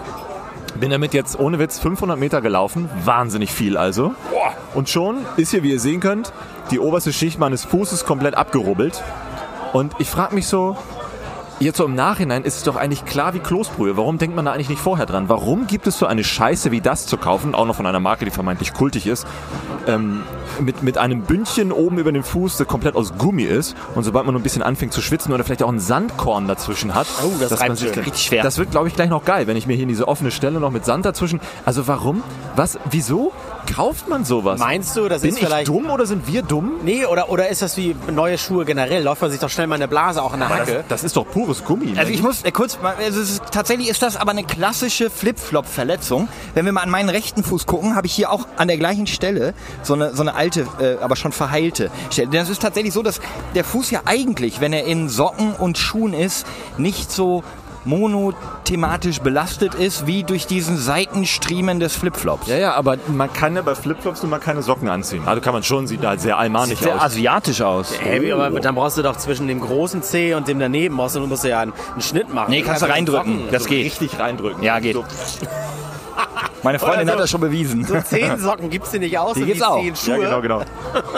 Bin 0.79 0.91
damit 0.91 1.15
jetzt 1.15 1.39
ohne 1.39 1.59
Witz 1.59 1.79
500 1.79 2.19
Meter 2.19 2.43
gelaufen. 2.43 2.91
Wahnsinnig 3.05 3.51
viel 3.51 3.79
also. 3.79 4.15
Und 4.75 4.91
schon 4.91 5.25
ist 5.37 5.53
hier, 5.53 5.63
wie 5.63 5.71
ihr 5.71 5.81
sehen 5.81 6.01
könnt, 6.01 6.33
die 6.71 6.81
oberste 6.81 7.13
Schicht 7.13 7.39
meines 7.39 7.65
Fußes 7.65 8.05
komplett 8.05 8.35
abgerubbelt. 8.35 9.03
Und 9.73 9.95
ich 9.99 10.11
frage 10.11 10.35
mich 10.35 10.47
so, 10.47 10.77
jetzt 11.61 11.79
so 11.79 11.85
im 11.85 11.95
Nachhinein 11.95 12.45
ist 12.45 12.57
es 12.57 12.63
doch 12.65 12.77
eigentlich 12.77 13.05
klar 13.05 13.35
wie 13.35 13.39
Kloßbrühe. 13.39 13.97
Warum 13.97 14.19
denkt 14.19 14.37
man 14.37 14.45
da 14.45 14.53
eigentlich 14.53 14.69
nicht 14.69 14.81
vorher 14.81 15.07
dran? 15.07 15.29
Warum 15.29 15.67
gibt 15.67 15.87
es 15.87 15.99
so 15.99 16.07
eine 16.07 16.25
Scheiße 16.25 16.71
wie 16.71 16.81
das 16.81 17.07
zu 17.07 17.17
kaufen, 17.17 17.55
auch 17.55 17.67
noch 17.67 17.77
von 17.77 17.87
einer 17.87 18.01
Marke, 18.01 18.25
die 18.25 18.31
vermeintlich 18.31 18.73
kultig 18.75 19.07
ist, 19.07 19.27
ähm, 19.87 20.23
mit, 20.61 20.83
mit 20.83 20.99
einem 20.99 21.23
Bündchen 21.23 21.73
oben 21.73 21.99
über 21.99 22.13
dem 22.13 22.23
Fuß, 22.23 22.57
das 22.57 22.67
komplett 22.67 22.97
aus 22.97 23.15
Gummi 23.19 23.45
ist 23.45 23.77
und 23.95 24.05
sobald 24.05 24.25
man 24.27 24.35
nur 24.35 24.41
ein 24.41 24.45
bisschen 24.45 24.63
anfängt 24.63 24.93
zu 24.93 25.01
schwitzen 25.01 25.33
oder 25.33 25.45
vielleicht 25.45 25.63
auch 25.63 25.69
ein 25.69 25.81
Sandkorn 25.81 26.47
dazwischen 26.49 26.95
hat, 26.95 27.07
Oh, 27.25 27.31
das 27.39 27.51
dass 27.51 27.61
man 27.61 27.77
sich. 27.77 27.97
Richtig 27.97 28.19
schwer. 28.23 28.43
Das 28.43 28.59
wird, 28.59 28.71
glaube 28.71 28.89
ich, 28.89 28.95
gleich 28.95 29.11
noch 29.11 29.25
geil, 29.25 29.47
wenn 29.47 29.57
ich 29.57 29.67
mir 29.67 29.75
hier 29.75 29.85
in 29.85 29.89
diese 29.89 30.09
offene 30.09 30.31
Stelle 30.31 30.61
noch 30.61 30.71
mit 30.71 30.85
Sand 30.85 31.05
dazwischen. 31.05 31.41
Also 31.65 31.87
warum? 31.87 32.23
Was? 32.57 32.79
Wieso 32.91 33.33
kauft 33.67 34.09
man 34.09 34.25
sowas? 34.25 34.59
Meinst 34.61 34.97
du, 34.97 35.09
das 35.09 35.23
Bin 35.23 35.31
ist 35.31 35.39
ich 35.39 35.47
vielleicht... 35.47 35.69
dumm 35.69 35.91
oder 35.91 36.07
sind 36.07 36.27
wir 36.27 36.43
dumm? 36.43 36.73
Nee, 36.85 37.05
oder, 37.07 37.31
oder 37.31 37.49
ist 37.49 37.63
das 37.63 37.77
wie 37.77 37.95
neue 38.13 38.39
Schuhe 38.39 38.65
generell? 38.65 39.03
Läuft 39.03 39.23
man 39.23 39.31
sich 39.31 39.41
doch 39.41 39.51
schnell 39.51 39.67
mal 39.67 39.77
eine 39.77 39.89
Blase 39.89 40.23
auch 40.23 40.35
in 40.35 40.41
der 40.41 40.49
Das, 40.49 40.59
Hacke? 40.61 40.85
das 40.89 41.05
ist 41.05 41.17
doch 41.17 41.27
pures 41.29 41.65
Gummi. 41.65 41.95
Also 41.97 42.11
ne? 42.11 42.15
ich 42.15 42.23
muss 42.23 42.43
äh, 42.43 42.51
kurz, 42.53 42.79
also 42.99 43.21
ist, 43.21 43.43
tatsächlich 43.51 43.89
ist 43.89 44.03
das 44.03 44.17
aber 44.17 44.31
eine 44.33 44.45
klassische 44.45 45.11
Flip-Flop-Verletzung. 45.11 46.29
Wenn 46.55 46.65
wir 46.65 46.73
mal 46.73 46.83
an 46.83 46.91
meinen 46.91 47.09
rechten 47.09 47.43
Fuß 47.43 47.67
gucken, 47.67 47.97
habe 47.97 48.07
ich 48.07 48.13
hier 48.15 48.31
auch 48.31 48.47
an 48.57 48.69
der 48.69 48.77
gleichen 48.79 49.07
Stelle 49.07 49.55
so 49.83 49.95
eine, 49.95 50.15
so 50.15 50.23
eine 50.23 50.35
alte, 50.35 50.67
äh, 50.81 51.03
aber 51.03 51.17
schon 51.17 51.33
verheilte 51.33 51.91
Stelle. 52.11 52.31
Das 52.31 52.49
ist 52.49 52.63
tatsächlich 52.63 52.93
so, 52.93 53.03
dass 53.03 53.21
der 53.55 53.65
Fuß 53.65 53.91
ja 53.91 54.03
eigentlich, 54.05 54.61
wenn 54.61 54.73
er 54.73 54.85
in 54.85 55.09
Socken 55.09 55.53
und 55.55 55.79
Schuhen 55.79 56.13
ist, 56.15 56.47
nicht 56.79 57.11
so 57.13 57.43
monothematisch 57.85 59.21
belastet 59.21 59.75
ist, 59.75 60.07
wie 60.07 60.23
durch 60.23 60.47
diesen 60.47 60.77
Seitenstriemen 60.77 61.81
des 61.81 61.95
Flipflops. 61.97 62.47
Ja, 62.49 62.57
ja, 62.57 62.75
aber 62.75 62.97
man 63.09 63.33
kann 63.33 63.57
ja 63.57 63.63
bei 63.63 63.75
Flipflops 63.75 64.23
nun 64.23 64.31
mal 64.31 64.39
keine 64.39 64.63
Socken 64.63 64.89
anziehen. 64.89 65.23
Also 65.27 65.41
kann 65.41 65.53
man 65.55 65.63
schon, 65.63 65.87
sieht 65.87 66.05
halt 66.05 66.21
sehr 66.21 66.39
almanig 66.39 66.79
Sieht 66.79 66.85
sehr 66.85 66.97
aus. 66.97 67.03
asiatisch 67.03 67.61
aus. 67.63 67.93
Hey, 68.01 68.33
aber 68.33 68.61
dann 68.61 68.75
brauchst 68.75 68.99
du 68.99 69.03
doch 69.03 69.17
zwischen 69.17 69.49
dem 69.49 69.61
großen 69.61 70.03
C 70.03 70.35
und 70.35 70.49
dem 70.49 70.59
daneben, 70.59 70.97
brauchst 70.97 71.17
du, 71.17 71.21
musst 71.21 71.45
du 71.45 71.49
ja 71.49 71.61
einen, 71.61 71.73
einen 71.93 72.03
Schnitt 72.03 72.33
machen. 72.33 72.51
Nee, 72.51 72.63
kannst 72.63 72.83
du 72.83 72.87
reindrücken. 72.87 73.39
Socken. 73.39 73.53
Das 73.53 73.67
geht. 73.67 73.85
Richtig 73.85 74.19
reindrücken. 74.19 74.63
Ja, 74.63 74.79
geht. 74.79 74.95
So, 74.95 75.05
Meine 76.65 76.79
Freundin 76.81 77.07
so- 77.07 77.13
hat 77.13 77.21
das 77.21 77.31
schon 77.31 77.41
bewiesen. 77.41 77.85
So 77.85 78.01
zehn 78.01 78.39
Socken 78.39 78.71
gibt's 78.71 78.91
dir 78.91 78.99
nicht 79.01 79.17
aus. 79.19 79.35
Die 79.35 79.45
gibt's 79.45 79.63
auch. 79.63 79.77
zehn 79.79 79.89
ja, 79.91 79.95
Schuhe. 79.97 80.19
genau, 80.19 80.41
genau. 80.41 80.63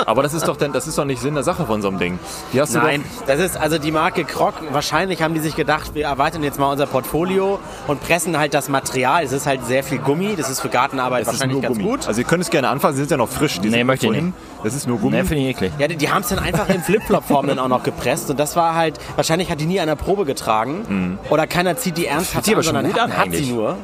Aber 0.04 0.22
das 0.22 0.34
ist 0.34 0.46
doch 0.46 0.56
denn, 0.56 0.72
das 0.72 0.86
ist 0.86 0.98
doch 0.98 1.04
nicht 1.04 1.22
Sinn 1.22 1.34
der 1.34 1.42
Sache 1.44 1.64
von 1.64 1.80
so 1.80 1.88
einem 1.88 1.98
Ding. 1.98 2.18
Die 2.52 2.60
hast 2.60 2.74
du 2.74 2.78
Nein, 2.78 3.04
das 3.26 3.40
ist 3.40 3.56
also 3.56 3.78
die 3.78 3.92
Marke 3.92 4.24
Croc. 4.24 4.54
Wahrscheinlich 4.72 5.22
haben 5.22 5.34
die 5.34 5.40
sich 5.40 5.56
gedacht, 5.56 5.94
wir 5.94 6.04
erweitern 6.06 6.42
jetzt 6.42 6.58
mal 6.58 6.70
unser 6.72 6.86
Portfolio 6.86 7.58
und 7.86 8.00
pressen 8.00 8.38
halt 8.38 8.52
das 8.54 8.68
Material. 8.68 9.22
Es 9.24 9.32
ist 9.32 9.46
halt 9.46 9.64
sehr 9.64 9.82
viel 9.84 9.98
Gummi. 9.98 10.34
Das 10.36 10.50
ist 10.50 10.60
für 10.60 10.68
Gartenarbeit 10.68 11.22
ist 11.22 11.28
wahrscheinlich 11.28 11.54
nur 11.54 11.62
ganz 11.62 11.76
Gummi. 11.78 11.88
gut. 11.90 12.08
Also 12.08 12.20
ihr 12.20 12.26
könnt 12.26 12.42
es 12.42 12.50
gerne 12.50 12.68
anfangen, 12.68 12.94
sie 12.94 13.00
sind 13.02 13.10
ja 13.12 13.16
noch 13.16 13.28
frisch. 13.28 13.60
Die 13.60 13.68
Nee, 13.68 13.78
sind 13.78 13.86
möchte 13.86 14.06
ich 14.06 14.12
vorhin. 14.12 14.34
Das 14.64 14.74
ist 14.74 14.86
nur 14.88 14.98
Gummi. 14.98 15.16
Ne, 15.16 15.24
finde 15.24 15.42
ich 15.44 15.50
eklig. 15.50 15.72
Ja, 15.78 15.86
die, 15.86 15.96
die 15.96 16.10
haben 16.10 16.22
es 16.22 16.28
dann 16.28 16.40
einfach 16.40 16.68
in 16.68 16.82
Flip-Flop-Form 16.82 17.46
dann 17.46 17.58
auch 17.60 17.68
noch 17.68 17.82
gepresst 17.84 18.28
und 18.30 18.40
das 18.40 18.56
war 18.56 18.74
halt, 18.74 18.98
wahrscheinlich 19.14 19.50
hat 19.50 19.60
die 19.60 19.66
nie 19.66 19.78
einer 19.78 19.94
Probe 19.96 20.24
getragen 20.24 21.18
oder 21.30 21.46
keiner 21.46 21.76
zieht 21.76 21.96
die 21.98 22.06
ernsthaft 22.06 22.48
an, 22.52 22.62
sondern 22.62 22.92
hat, 22.92 22.98
an 23.00 23.16
hat 23.16 23.32
sie 23.32 23.52
nur. 23.52 23.76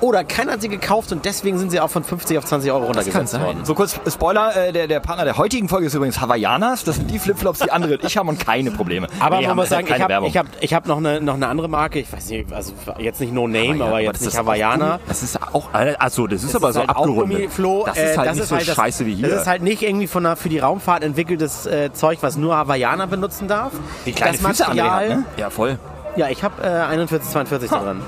Oder 0.00 0.24
keiner 0.24 0.52
hat 0.52 0.62
sie 0.62 0.68
gekauft 0.68 1.12
und 1.12 1.24
deswegen 1.26 1.58
sind 1.58 1.70
sie 1.70 1.78
auch 1.80 1.90
von 1.90 2.02
50 2.04 2.38
auf 2.38 2.44
20 2.46 2.72
Euro 2.72 2.84
runtergesetzt 2.86 3.38
worden. 3.38 3.64
So 3.64 3.74
kurz 3.74 4.00
Spoiler, 4.10 4.56
äh, 4.56 4.72
der, 4.72 4.86
der 4.88 5.00
Partner 5.00 5.24
der 5.24 5.36
heutigen 5.36 5.68
Folge 5.68 5.86
ist 5.88 5.94
übrigens 5.94 6.20
Hawaiianas. 6.20 6.84
Das 6.84 6.96
sind 6.96 7.10
die 7.10 7.18
Flipflops, 7.18 7.58
die 7.60 7.70
andere 7.70 7.94
und 7.98 8.04
ich 8.04 8.16
haben 8.16 8.28
und 8.28 8.38
keine 8.40 8.70
Probleme. 8.70 9.08
Aber 9.20 9.40
Nee, 9.40 9.46
man 9.46 9.56
muss 9.56 9.68
sagen, 9.68 9.86
ich 9.86 9.92
habe 10.00 10.08
Werbung. 10.08 10.28
ich 10.30 10.36
hab, 10.38 10.46
ich 10.60 10.72
hab 10.74 10.86
noch, 10.86 10.96
eine, 10.98 11.20
noch 11.20 11.34
eine 11.34 11.48
andere 11.48 11.68
Marke, 11.68 11.98
ich 11.98 12.10
weiß 12.12 12.30
nicht, 12.30 12.52
also 12.52 12.72
jetzt 12.98 13.20
nicht 13.20 13.32
No 13.34 13.46
Name, 13.46 13.76
Ja, 13.76 13.84
aber 13.86 13.96
das 13.98 14.04
jetzt 14.04 14.20
nicht 14.20 14.28
ist 14.28 14.34
auch 14.36 14.44
Hawaiianer. 14.44 15.00
Das 15.06 15.22
ist 15.22 15.38
auch, 15.54 15.68
also 15.74 16.26
das 16.26 16.42
ist 16.44 16.54
Das 16.54 16.62
aber 16.62 16.72
so 16.72 16.80
halt 16.80 16.90
auch 16.90 16.96
abgerundet. 16.96 17.36
Gummifloh. 17.38 17.84
Das 17.86 17.98
ist 17.98 18.02
Äh, 18.14 18.16
halt 18.16 18.34
nicht 18.36 18.46
so 18.46 18.54
das- 18.56 18.64
scheiße 18.66 19.04
wie 19.06 19.14
hier. 19.14 19.28
Das 19.28 19.42
ist 19.42 19.46
halt 19.46 19.62
nicht 19.62 19.82
irgendwie 19.82 20.06
von 20.06 20.22
der, 20.22 20.36
für 20.36 20.48
die 20.48 20.58
Raumfahrt 20.60 21.04
entwickeltes 21.04 21.66
äh, 21.66 21.92
Zeug, 21.92 22.18
was 22.22 22.36
nur 22.36 22.56
Hawaiianer 22.56 23.06
benutzen 23.06 23.48
darf. 23.48 23.72
Die 24.06 24.12
kleine 24.12 24.38
das 24.38 24.46
Füße 24.46 24.62
Material, 24.64 25.10
hat, 25.10 25.16
ne? 25.18 25.24
ja, 25.36 25.50
voll. 25.50 25.78
Ja, 26.16 26.28
ich 26.28 26.42
habe 26.42 26.62
äh, 26.62 26.66
41, 26.66 27.30
42 27.30 27.70
da 27.70 27.78
drin. 27.78 28.00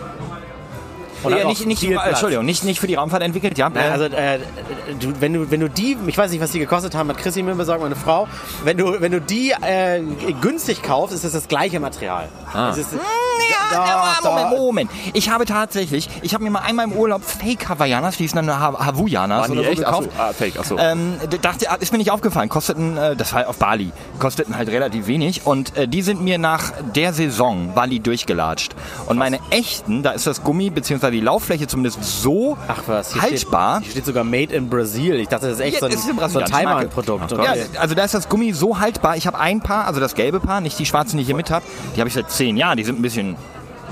Und 1.23 1.37
Ja, 1.37 1.47
nicht, 1.47 1.67
nicht. 1.67 1.83
Entschuldigung, 1.83 2.45
nicht, 2.45 2.65
nicht 2.65 2.81
für 2.81 2.87
die 2.87 2.95
Raumfahrt 2.95 3.23
entwickelt, 3.23 3.59
ja. 3.59 3.69
Nein, 3.69 3.93
also 3.93 4.05
äh, 4.05 4.39
du, 5.01 5.13
wenn 5.21 5.33
du 5.33 5.51
wenn 5.51 5.61
du 5.61 5.69
die, 5.69 5.97
ich 6.07 6.19
weiß 6.19 6.31
nicht, 6.31 6.41
was 6.41 6.51
die 6.53 6.59
gekostet 6.59 6.95
haben, 6.95 7.09
hat 7.09 7.19
Chrissy 7.19 7.43
mir 7.43 7.55
besorgt, 7.55 7.83
meine 7.83 7.97
Frau. 7.97 8.29
Wenn 8.65 8.77
du 8.77 9.01
wenn 9.01 9.13
du 9.13 9.21
die 9.21 9.53
äh, 9.61 10.01
günstig 10.41 10.83
kaufst, 10.83 11.15
ist 11.15 11.25
das 11.25 11.33
das 11.33 11.49
gleiche 11.49 11.81
Material. 11.81 12.29
Es 12.71 12.79
ist, 12.79 12.93
ja, 12.93 12.99
Doch, 13.71 13.87
ja, 13.87 14.31
Moment, 14.31 14.53
doch. 14.53 14.59
Moment. 14.59 14.91
Ich 15.15 15.31
habe 15.31 15.47
tatsächlich, 15.47 16.09
ich 16.23 16.35
habe 16.35 16.45
mir 16.45 16.51
mal 16.51 16.61
einmal 16.61 16.87
im 16.87 16.93
Urlaub 16.93 17.23
Fake 17.25 17.69
Hawaiianas, 17.69 18.17
die 18.19 18.25
hießen 18.25 18.37
dann 18.45 18.59
ha 18.61 18.85
Hawaiianas 18.85 19.49
oder 19.51 19.63
so 19.65 19.69
echt? 19.71 19.79
gekauft. 19.79 20.09
Achso, 20.11 20.23
ah, 20.23 20.33
fake, 20.33 20.59
achso. 20.59 20.79
Ähm, 20.79 21.15
d- 21.31 21.39
dachte, 21.41 21.71
ah, 21.71 21.77
ist 21.77 21.93
mir 21.93 21.99
nicht 21.99 22.11
aufgefallen. 22.11 22.49
Kosteten, 22.49 22.97
äh, 22.97 23.17
das 23.17 23.33
war 23.33 23.49
auf 23.49 23.57
Bali, 23.57 23.91
kosteten 24.19 24.57
halt 24.57 24.69
relativ 24.69 25.07
wenig. 25.07 25.47
Und 25.47 25.77
äh, 25.77 25.89
die 25.89 26.03
sind 26.03 26.23
mir 26.23 26.39
nach 26.39 26.73
der 26.95 27.13
Saison, 27.13 27.73
die 27.91 28.01
durchgelatscht. 28.01 28.75
Und 29.07 29.19
meine 29.19 29.39
echten, 29.51 30.03
da 30.03 30.11
ist 30.13 30.27
das 30.27 30.43
Gummi 30.45 30.71
bzw. 30.71 31.12
die 31.13 31.21
Lauffläche 31.21 31.67
zumindest 31.67 32.03
so 32.03 32.57
Ach 32.69 32.83
was, 32.87 33.13
hier 33.13 33.23
haltbar. 33.23 33.77
Steht, 33.77 33.85
hier 33.85 33.91
steht 33.93 34.07
sogar 34.07 34.25
Made 34.25 34.53
in 34.55 34.69
Brazil. 34.69 35.15
Ich 35.21 35.29
dachte, 35.29 35.47
das 35.47 35.55
ist 35.57 35.61
echt 35.61 35.75
Ja, 35.75 35.81
so 35.81 35.87
ein, 35.87 36.29
so 36.31 36.39
ein. 36.41 36.45
Taiwan-Produkt. 36.47 37.31
Ja, 37.31 37.39
Okay. 37.39 37.65
also 37.79 37.95
da 37.95 38.05
ist 38.05 38.15
das 38.15 38.29
Gummi 38.29 38.53
so 38.53 38.79
haltbar. 38.81 39.17
Ich 39.17 39.27
habe 39.27 39.39
ein 39.39 39.61
Paar, 39.61 39.87
also 39.87 40.01
das 40.01 40.15
gelbe 40.15 40.41
Paar, 40.41 40.61
nicht 40.61 40.79
die 40.79 40.87
schwarzen, 40.87 41.17
die 41.17 41.23
ich 41.23 41.27
hier 41.29 41.37
mit 41.37 41.51
habe. 41.51 41.65
Die 41.95 42.01
habe 42.01 42.09
ich 42.09 42.15
seit 42.15 42.31
zehn 42.31 42.57
Jahren. 42.57 42.77
Die 42.77 42.85
sind 42.85 42.99
ein 42.99 43.03
bisschen 43.03 43.37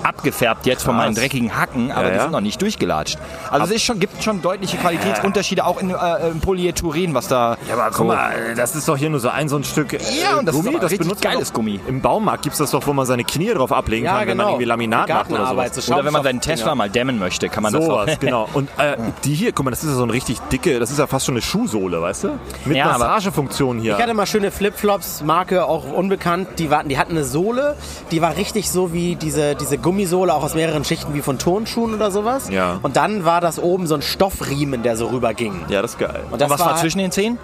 abgefärbt 0.04 0.66
jetzt 0.66 0.82
von 0.82 0.96
meinen 0.96 1.14
dreckigen 1.14 1.56
Hacken, 1.56 1.90
aber 1.92 2.04
Ja, 2.04 2.10
die 2.10 2.16
ja. 2.16 2.22
sind 2.22 2.32
noch 2.32 2.40
nicht 2.40 2.60
durchgelatscht. 2.62 3.18
Also 3.50 3.66
es 3.66 3.70
ist 3.72 3.82
schon, 3.82 3.98
gibt 4.00 4.22
schon 4.22 4.42
deutliche 4.42 4.76
Qualitätsunterschiede, 4.76 5.64
auch 5.64 5.80
in, 5.80 5.90
äh, 5.90 6.28
im 6.30 6.40
Polyethyren, 6.40 7.14
was 7.14 7.28
da... 7.28 7.56
Ja, 7.68 7.74
aber 7.74 7.90
guck 7.94 8.06
mal, 8.08 8.54
das 8.56 8.74
ist 8.76 8.88
doch 8.88 8.96
hier 8.96 9.10
nur 9.10 9.20
so 9.20 9.28
ein 9.28 9.48
so 9.48 9.56
ein 9.56 9.64
Stück 9.64 9.92
äh, 9.92 9.98
Ja, 10.22 10.38
und 10.38 10.46
das 10.46 10.54
ist 10.56 10.64
Gummi. 10.64 10.78
doch 10.78 10.90
richtig 10.90 11.06
man 11.08 11.20
geiles 11.20 11.52
Gummi. 11.52 11.80
Im 11.88 12.00
Baumarkt 12.00 12.42
gibt's 12.42 12.58
das 12.58 12.70
doch, 12.70 12.86
wo 12.86 12.92
man 12.92 13.06
seine 13.06 13.24
Knie 13.24 13.52
drauf 13.52 13.72
ablegen 13.72 14.04
Ja, 14.06 14.18
kann, 14.18 14.20
wenn 14.20 14.28
man 14.28 14.36
genau. 14.38 14.48
irgendwie 14.50 14.64
Laminat 14.66 15.08
macht 15.08 15.30
oder 15.30 15.46
sowas. 15.46 15.74
so 15.74 15.94
Oder 15.94 16.04
wenn 16.04 16.12
man 16.12 16.22
seinen 16.22 16.40
Tesla 16.40 16.74
mal 16.74 16.90
dämmen 16.90 17.18
möchte, 17.18 17.48
kann 17.48 17.62
man 17.62 17.72
das 17.72 17.84
Sowas, 17.84 18.10
auch. 18.14 18.18
genau. 18.20 18.48
Und 18.54 18.68
äh, 18.78 18.96
die 19.24 19.34
hier, 19.34 19.52
guck 19.52 19.64
mal, 19.64 19.70
das 19.70 19.82
ist 19.82 19.90
ja 19.90 19.96
so 19.96 20.02
eine 20.02 20.12
richtig 20.12 20.38
dicke, 20.52 20.78
das 20.78 20.90
ist 20.90 20.98
ja 20.98 21.06
fast 21.06 21.26
schon 21.26 21.34
eine 21.34 21.42
Schuhsohle, 21.42 22.00
weißt 22.02 22.24
du? 22.24 22.38
Mit 22.64 22.76
Ja, 22.76 22.86
Massagefunktion 22.98 23.78
hier. 23.80 23.96
Ich 23.96 24.02
hatte 24.02 24.14
mal 24.14 24.26
schöne 24.26 24.50
Flipflops, 24.50 25.22
Marke 25.22 25.64
auch 25.66 25.90
unbekannt. 25.92 26.48
Die, 26.58 26.70
war, 26.70 26.84
die 26.84 26.98
hatten 26.98 27.12
eine 27.12 27.24
Sohle, 27.24 27.76
die 28.10 28.20
war 28.22 28.36
richtig 28.36 28.70
so 28.70 28.92
wie 28.92 29.16
diese, 29.16 29.54
diese 29.54 29.78
Gummisohle, 29.90 30.32
auch 30.32 30.44
aus 30.44 30.54
mehreren 30.54 30.84
Schichten 30.84 31.14
wie 31.14 31.20
von 31.20 31.36
Turnschuhen 31.40 31.94
oder 31.94 32.12
sowas. 32.12 32.48
Ja. 32.48 32.78
Und 32.82 32.94
dann 32.94 33.24
war 33.24 33.40
das 33.40 33.58
oben 33.58 33.88
so 33.88 33.96
ein 33.96 34.02
Stoffriemen, 34.02 34.84
der 34.84 34.96
so 34.96 35.08
rüberging. 35.08 35.62
ja, 35.68 35.82
das 35.82 35.92
ist 35.92 35.98
geil. 35.98 36.20
Und 36.30 36.40
das 36.40 36.48
Was 36.48 36.60
war 36.60 36.76
zwischen 36.76 36.98
den 36.98 37.10
Zehen? 37.10 37.38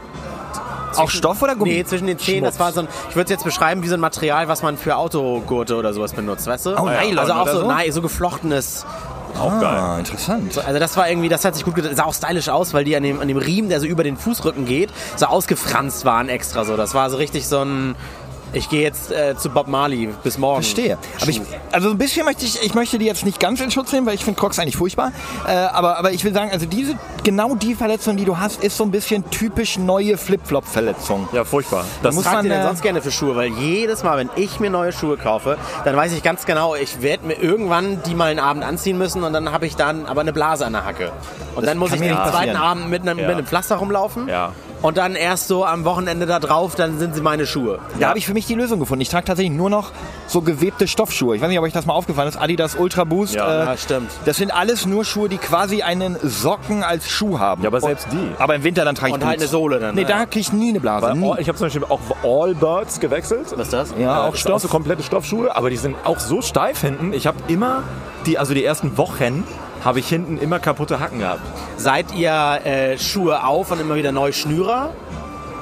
Auch 0.97 1.11
Stoff 1.11 1.43
oder 1.43 1.57
Gummi? 1.57 1.73
Nee, 1.73 1.85
zwischen 1.85 2.07
den 2.07 2.19
Zehen, 2.21 2.45
das 2.45 2.61
war 2.61 2.73
so 2.73 2.81
ein, 2.81 2.89
ich 3.11 3.17
würde 3.17 3.25
es 3.25 3.31
jetzt 3.31 3.45
beschreiben 3.45 3.83
wie 3.83 3.89
so 3.89 3.95
ein 3.95 4.01
Material, 4.01 4.47
was 4.47 4.63
man 4.63 4.79
für 4.79 4.97
Autogurte 4.97 5.75
oder 5.75 5.93
sowas 5.93 6.13
benutzt, 6.13 6.47
weißt 6.47 6.67
du? 6.67 6.81
Oh, 6.81 6.89
Nylon 6.89 7.19
Also 7.19 7.33
auch 7.33 7.43
oder 7.43 7.53
so, 7.53 7.61
so? 7.63 7.67
nein, 7.67 7.91
so 7.93 8.01
geflochtenes. 8.01 8.87
Auch 9.39 9.61
geil. 9.61 9.65
Ah, 9.65 9.99
interessant. 9.99 10.57
Also 10.65 10.79
das 10.79 10.97
war 10.97 11.11
irgendwie, 11.11 11.29
das 11.29 11.45
hat 11.45 11.57
sich 11.57 11.65
gut 11.65 11.75
gedacht. 11.75 11.97
Sah 11.97 12.05
auch 12.05 12.15
stylisch 12.15 12.49
aus, 12.49 12.73
weil 12.73 12.85
die 12.85 12.97
an 12.97 13.03
dem, 13.03 13.21
an 13.21 13.27
dem 13.29 13.37
Riemen, 13.37 13.69
der 13.69 13.81
so 13.81 13.87
über 13.87 14.05
den 14.05 14.17
Fußrücken 14.17 14.65
geht, 14.65 14.91
so 15.17 15.27
ausgefranst 15.27 16.05
waren 16.05 16.29
extra 16.29 16.65
so. 16.65 16.77
Das 16.77 16.95
war 16.95 17.11
so 17.11 17.17
richtig 17.19 17.47
so 17.47 17.59
ein, 17.59 17.97
ich 18.57 18.69
gehe 18.71 18.83
jetzt 18.83 19.12
äh, 19.12 19.37
zu 19.37 19.51
Bob 19.51 19.69
Marley 19.69 20.09
bis 20.25 20.38
morgen. 20.38 20.62
Verstehe. 20.62 20.97
Aber 21.21 21.31
ich, 21.31 21.40
also 21.73 21.90
ein 21.90 21.99
bisschen 21.99 22.25
möchte 22.25 22.45
ich, 22.45 22.62
ich 22.62 22.75
möchte 22.75 22.99
die 22.99 23.05
jetzt 23.05 23.25
nicht 23.25 23.38
ganz 23.38 23.61
in 23.61 23.71
Schutz 23.71 23.92
nehmen, 23.92 24.07
weil 24.07 24.14
ich 24.14 24.25
finde 24.25 24.40
Crocs 24.40 24.59
eigentlich 24.59 24.77
furchtbar. 24.77 25.12
Äh, 25.47 25.53
aber, 25.53 25.99
aber 25.99 26.12
ich 26.12 26.25
will 26.25 26.33
sagen, 26.33 26.51
also 26.51 26.64
diese, 26.64 26.99
genau 27.23 27.55
die 27.55 27.75
Verletzung, 27.75 28.16
die 28.16 28.25
du 28.25 28.38
hast, 28.38 28.64
ist 28.64 28.77
so 28.77 28.85
ein 28.85 28.90
bisschen 28.90 29.29
typisch 29.31 29.79
neue 29.79 30.16
Flip-Flop-Verletzung. 30.16 31.29
Ja, 31.33 31.45
furchtbar. 31.45 31.85
Das 32.03 32.14
muss 32.14 32.25
Was 32.25 32.33
man, 32.33 32.47
ihr 32.47 32.53
denn 32.53 32.61
äh, 32.62 32.66
sonst 32.66 32.83
gerne 32.83 33.03
für 33.03 33.11
Schuhe? 33.11 33.37
Weil 33.37 33.49
jedes 33.49 34.03
Mal, 34.03 34.16
wenn 34.16 34.31
ich 34.37 34.59
mir 34.59 34.71
neue 34.71 34.92
Schuhe 34.92 35.19
kaufe, 35.19 35.59
dann 35.85 35.95
weiß 35.95 36.12
ich 36.12 36.23
ganz 36.23 36.47
genau, 36.47 36.75
ich 36.75 37.03
werde 37.03 37.27
mir 37.27 37.35
irgendwann 37.35 38.03
die 38.07 38.14
mal 38.14 38.31
einen 38.31 38.40
Abend 38.40 38.64
anziehen 38.64 38.97
müssen 38.97 39.23
und 39.23 39.33
dann 39.35 39.53
habe 39.53 39.66
ich 39.66 39.77
dann 39.77 40.07
aber 40.07 40.23
eine 40.23 40.33
Blase 40.33 40.64
an 40.64 40.73
der 40.73 40.87
Hacke. 40.87 41.12
Und 41.55 41.66
dann 41.66 41.77
muss 41.79 41.92
ich 41.92 42.01
den 42.01 42.14
zweiten. 42.14 42.57
Abend 42.57 42.88
mit 42.88 43.03
einem, 43.03 43.19
Ja. 43.19 43.27
mit 43.27 43.37
einem 43.37 43.47
Pflaster 43.47 43.77
rumlaufen. 43.77 44.29
Ja. 44.29 44.53
Und 44.87 44.99
dann 44.99 45.16
erst 45.16 45.49
so 45.49 45.64
am 45.64 45.85
Wochenende 45.85 46.27
da 46.27 46.38
drauf, 46.38 46.77
dann 46.77 47.01
sind 47.01 47.12
sie 47.16 47.20
meine 47.20 47.44
Schuhe. 47.44 47.81
Da 47.99 48.09
habe 48.11 48.18
ich 48.20 48.27
für 48.27 48.35
mich 48.35 48.46
die 48.46 48.55
Lösung 48.55 48.79
gefunden. 48.79 49.01
Ich 49.03 49.09
trage 49.09 49.25
tatsächlich 49.25 49.53
nur 49.57 49.68
noch 49.68 49.90
so 50.29 50.42
gewebte 50.42 50.87
Stoffschuhe. 50.87 51.35
Ich 51.35 51.42
weiß 51.42 51.49
nicht, 51.49 51.59
ob 51.59 51.64
euch 51.64 51.72
das 51.72 51.87
mal 51.87 51.94
aufgefallen 51.94 52.29
ist. 52.29 52.37
Adidas 52.37 52.77
Ultra 52.77 53.03
Boost. 53.03 53.35
Ja, 53.35 53.64
Ja, 53.64 53.77
stimmt. 53.77 54.12
Das 54.27 54.37
sind 54.37 54.55
alles 54.55 54.87
nur 54.87 55.05
Schuhe, 55.05 55.29
die 55.29 55.38
quasi 55.38 55.83
einen 55.83 56.16
Socken 56.22 56.85
als 56.85 57.09
Schuh 57.11 57.40
haben. 57.40 57.62
Ja, 57.62 57.68
aber 57.68 57.81
selbst 57.81 58.07
die. 58.12 58.31
Aber 58.38 58.55
im 58.55 58.62
Winter 58.62 58.85
dann 58.85 58.94
trage 58.94 59.09
ich 59.09 59.14
Und 59.14 59.25
halt 59.25 59.38
Boots. 59.40 59.42
eine 59.42 59.61
Sohle 59.61 59.81
dann, 59.81 59.96
Nee, 59.96 60.03
ne? 60.03 60.07
da 60.07 60.25
kriege 60.25 60.38
ich 60.38 60.53
nie 60.53 60.68
eine 60.68 60.79
Blase. 60.79 61.07
Weil 61.07 61.14
Nie. 61.16 61.31
All- 61.33 61.40
Ich 61.40 61.49
habe 61.49 61.59
zum 61.59 61.66
Beispiel 61.66 61.85
auch 61.85 62.01
Allbirds 62.22 63.01
gewechselt. 63.01 63.46
Was 63.57 63.62
ist 63.66 63.72
das? 63.72 63.94
Ja, 63.99 64.22
auch 64.27 64.31
Das 64.31 64.38
Stoff. 64.40 64.53
auch 64.55 64.61
so 64.61 64.68
komplette 64.68 65.03
Stoffschuhe, 65.03 65.57
aber 65.57 65.68
die 65.68 65.79
sind 65.79 65.96
auch 66.05 66.20
so 66.20 66.42
steif 66.42 66.83
hinten. 66.83 67.12
Ich 67.12 67.27
habe 67.27 67.38
immer 67.49 67.83
die, 68.27 68.38
also 68.38 68.55
die 68.55 68.64
ersten 68.64 68.96
Wochen 68.96 69.42
habe 69.85 70.01
ich 70.01 70.09
hinten 70.09 70.39
immer 70.39 70.59
kaputte 70.59 71.01
Hacken 71.01 71.21
gehabt. 71.21 71.43
Seid 71.77 72.15
ihr 72.15 72.61
äh, 72.65 72.99
Schuhe 72.99 73.45
auf 73.45 73.71
und 73.71 73.81
immer 73.81 73.95
wieder 73.97 74.12
neu 74.12 74.33
Schnürer? 74.33 74.93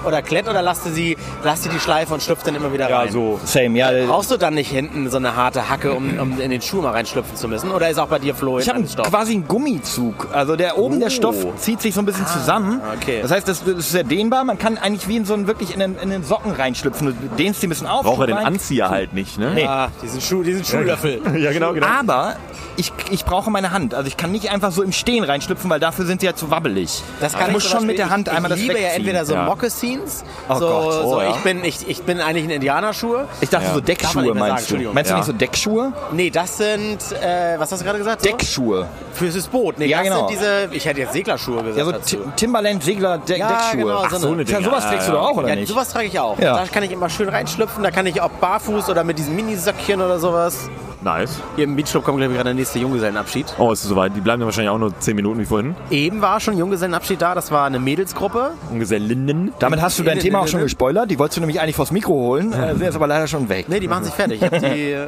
Oder 0.07 0.23
Klett 0.23 0.49
oder 0.49 0.63
lasst 0.63 0.87
ihr, 0.87 0.93
sie, 0.93 1.17
lasst 1.43 1.65
ihr 1.67 1.73
die 1.73 1.81
Schleife 1.81 2.15
und 2.15 2.23
schlüpft 2.23 2.47
dann 2.47 2.55
immer 2.55 2.73
wieder 2.73 2.91
rein? 2.91 3.09
Same, 3.45 3.79
ja. 3.79 3.91
Brauchst 4.07 4.31
du 4.31 4.37
dann 4.37 4.55
nicht 4.55 4.71
hinten 4.71 5.09
so 5.11 5.17
eine 5.17 5.37
harte 5.37 5.69
Hacke, 5.69 5.93
um, 5.93 6.19
um 6.19 6.41
in 6.41 6.51
den 6.51 6.61
Schuh 6.63 6.83
mal 6.83 6.91
reinschlüpfen 6.93 7.37
zu 7.37 7.49
müssen? 7.49 7.71
Oder 7.71 7.89
ist 7.91 7.99
auch 7.99 8.09
bei 8.09 8.19
dir 8.19 8.35
Flo 8.35 8.59
Ich 8.59 8.69
habe 8.69 8.83
quasi 8.83 9.33
einen 9.35 9.47
Gummizug. 9.49 10.29
Also 10.33 10.57
der 10.57 10.79
oben 10.79 10.99
der 11.01 11.09
Oh. 11.09 11.11
Stoff 11.11 11.37
zieht 11.59 11.81
sich 11.81 11.95
so 11.95 12.01
ein 12.01 12.07
bisschen 12.07 12.27
zusammen. 12.27 12.81
okay. 13.01 13.21
Das 13.23 13.31
heißt, 13.31 13.47
das, 13.47 13.65
das 13.65 13.75
ist 13.77 13.91
sehr 13.93 14.05
dehnbar. 14.05 14.45
Man 14.45 14.59
kann 14.59 14.79
eigentlich 14.79 15.07
wie 15.09 15.17
in 15.17 15.25
so 15.25 15.35
einen 15.35 15.47
wirklich 15.47 15.73
in 15.73 15.81
den, 15.81 15.97
in 15.99 16.11
den 16.11 16.25
Socken 16.25 16.53
reinschlüpfen. 16.53 17.07
Du 17.09 17.37
dehnst 17.37 17.63
die 17.63 17.67
ein 17.67 17.71
bisschen 17.71 17.87
auf. 17.87 18.03
Braucht 18.05 18.21
er 18.21 18.27
den 18.29 18.37
rein. 18.37 18.47
Anzieher 18.47 18.91
halt 18.91 19.13
nicht, 19.15 19.39
ne? 19.39 19.53
Nee. 19.55 19.67
Ah, 19.67 19.89
diesen, 20.03 20.21
Schuh, 20.21 20.43
diesen 20.43 20.65
Schuhlöffel. 20.65 21.21
Ja, 21.45 21.53
genau, 21.53 21.73
genau. 21.73 21.87
Aber 21.87 22.37
ich, 22.77 22.93
ich 23.11 23.25
brauche 23.25 23.51
meine 23.51 23.71
Hand. 23.73 23.95
Also 23.95 24.07
ich 24.09 24.17
kann 24.17 24.33
nicht 24.33 24.51
einfach 24.51 24.73
so 24.73 24.83
im 24.83 24.93
Stehen 24.93 25.25
reinschlüpfen, 25.25 25.69
weil 25.71 25.81
dafür 25.81 26.07
sind 26.07 26.21
sie 26.21 26.27
ja 26.27 26.35
zu 26.35 26.51
wabbelig. 26.51 27.03
Das 27.21 27.33
kann 27.35 27.49
ich 27.49 27.53
muss 27.53 27.69
schon 27.69 27.87
mit 27.87 27.99
der 27.99 28.09
Hand 28.11 28.29
ich, 28.29 28.35
einmal 28.35 28.51
ich 28.53 28.57
das 28.57 28.61
liebe 28.63 28.75
ja 28.75 28.81
wegziehen. 28.87 29.01
entweder 29.01 29.25
so 29.27 29.35
Ja. 29.35 29.47
Moccasins, 29.97 30.25
Oh 30.49 30.55
so, 30.59 30.67
Gott, 30.69 30.93
so 30.93 31.17
oh 31.17 31.21
ja. 31.21 31.31
ich, 31.31 31.37
bin, 31.43 31.65
ich, 31.65 31.89
ich 31.89 32.03
bin 32.03 32.21
eigentlich 32.21 32.45
in 32.45 32.51
Indianerschuhe. 32.51 33.27
Ich 33.41 33.49
dachte 33.49 33.67
so 33.67 33.73
Darf 33.73 33.75
man 33.81 33.85
Deckschuhe 33.85 34.25
sagen, 34.27 34.39
meinst 34.39 34.71
du? 34.71 34.77
Meinst 34.93 35.11
du 35.11 35.13
Ja. 35.15 35.17
nicht 35.19 35.27
so 35.27 35.33
Deckschuhe? 35.33 35.93
Nee, 36.13 36.31
das 36.31 36.57
sind, 36.59 36.99
äh, 37.13 37.59
was 37.59 37.73
hast 37.73 37.81
du 37.81 37.85
gerade 37.85 37.99
gesagt? 37.99 38.23
So? 38.23 38.29
Deckschuhe. 38.31 38.87
Fürs 39.15 39.35
das 39.35 39.47
Boot. 39.47 39.79
Nee, 39.79 39.87
Ja, 39.87 39.99
das 39.99 40.07
genau. 40.09 40.29
sind 40.29 40.39
diese, 40.39 40.69
ich 40.73 40.85
hätte 40.85 41.01
jetzt 41.01 41.13
Seglerschuhe 41.13 41.57
gesagt 41.63 41.77
Ja, 41.79 41.85
so 41.85 41.93
dazu. 41.93 42.17
Ti- 42.17 42.23
Timberland 42.37 42.83
Segler 42.83 43.19
De 43.19 43.39
Ja, 43.39 43.49
Deckschuhe. 43.49 43.81
genau, 43.83 44.01
so 44.09 44.29
Ach, 44.29 44.33
eine- 44.33 44.43
ja, 44.43 44.45
Dinger. 44.59 44.63
sowas 44.63 44.89
trägst 44.89 45.09
du 45.09 45.13
Ja, 45.13 45.19
doch 45.19 45.29
auch, 45.31 45.37
oder 45.37 45.49
Ja, 45.49 45.55
nicht? 45.57 45.69
sowas 45.69 45.89
trage 45.91 46.07
ich 46.07 46.19
auch. 46.19 46.39
Ja. 46.39 46.57
Da 46.57 46.65
kann 46.67 46.83
ich 46.83 46.91
immer 46.93 47.09
schön 47.09 47.29
reinschlüpfen. 47.29 47.83
Da 47.83 47.91
kann 47.91 48.07
ich 48.07 48.21
auch 48.21 48.31
barfuß 48.31 48.89
oder 48.89 49.05
mit 49.05 49.19
diesen 49.19 49.37
Minisöckchen 49.37 50.01
oder 50.01 50.19
sowas. 50.19 50.69
Nice. 51.05 51.39
Hier 51.57 51.65
im 51.65 51.77
Beachclub 51.77 52.03
kommt, 52.03 52.17
glaube 52.19 52.33
ich, 52.33 52.37
gerade 52.39 52.49
der 52.51 52.55
nächste 52.55 52.79
Junggesellenabschied. 52.79 53.47
Oh, 53.59 53.71
ist 53.73 53.83
es 53.85 53.89
soweit. 53.91 54.17
Die 54.17 54.21
bleiben 54.21 54.41
dann 54.41 54.47
wahrscheinlich 54.47 54.71
auch 54.71 54.79
nur 54.79 54.99
10 54.99 55.15
Minuten 55.15 55.39
wie 55.39 55.45
vorhin. 55.45 55.75
Eben 55.91 56.23
war 56.23 56.41
schon 56.41 56.57
Junggesellenabschied 56.57 57.21
da. 57.21 57.35
Das 57.35 57.51
war 57.53 57.67
eine 57.67 57.79
Mädelsgruppe. 57.79 58.53
Ungesellinnen. 58.73 59.53
Damit 59.59 59.83
hast 59.83 59.99
du 59.99 60.03
dein 60.03 60.19
Thema 60.19 60.41
auch 60.41 60.49
schon 60.49 60.61
gespoilert. 60.61 61.11
Die 61.11 61.19
wolltest 61.19 61.37
du 61.37 61.41
nämlich 61.43 61.61
eigentlich 61.61 61.77
vors 61.77 61.91
Mikro 61.91 62.13
holen. 62.15 62.53
Äh, 62.53 62.75
sie 62.77 62.85
ist 62.87 62.97
aber 62.97 63.07
leider 63.07 63.27
schon 63.27 63.49
weg. 63.51 63.67
Nee, 63.69 63.81
die 63.81 63.89
machen 63.89 64.05
sich 64.05 64.15
fertig. 64.15 64.41
Ich 64.41 64.51
hab 64.51 64.59
die, 64.59 64.93
äh, 64.93 65.07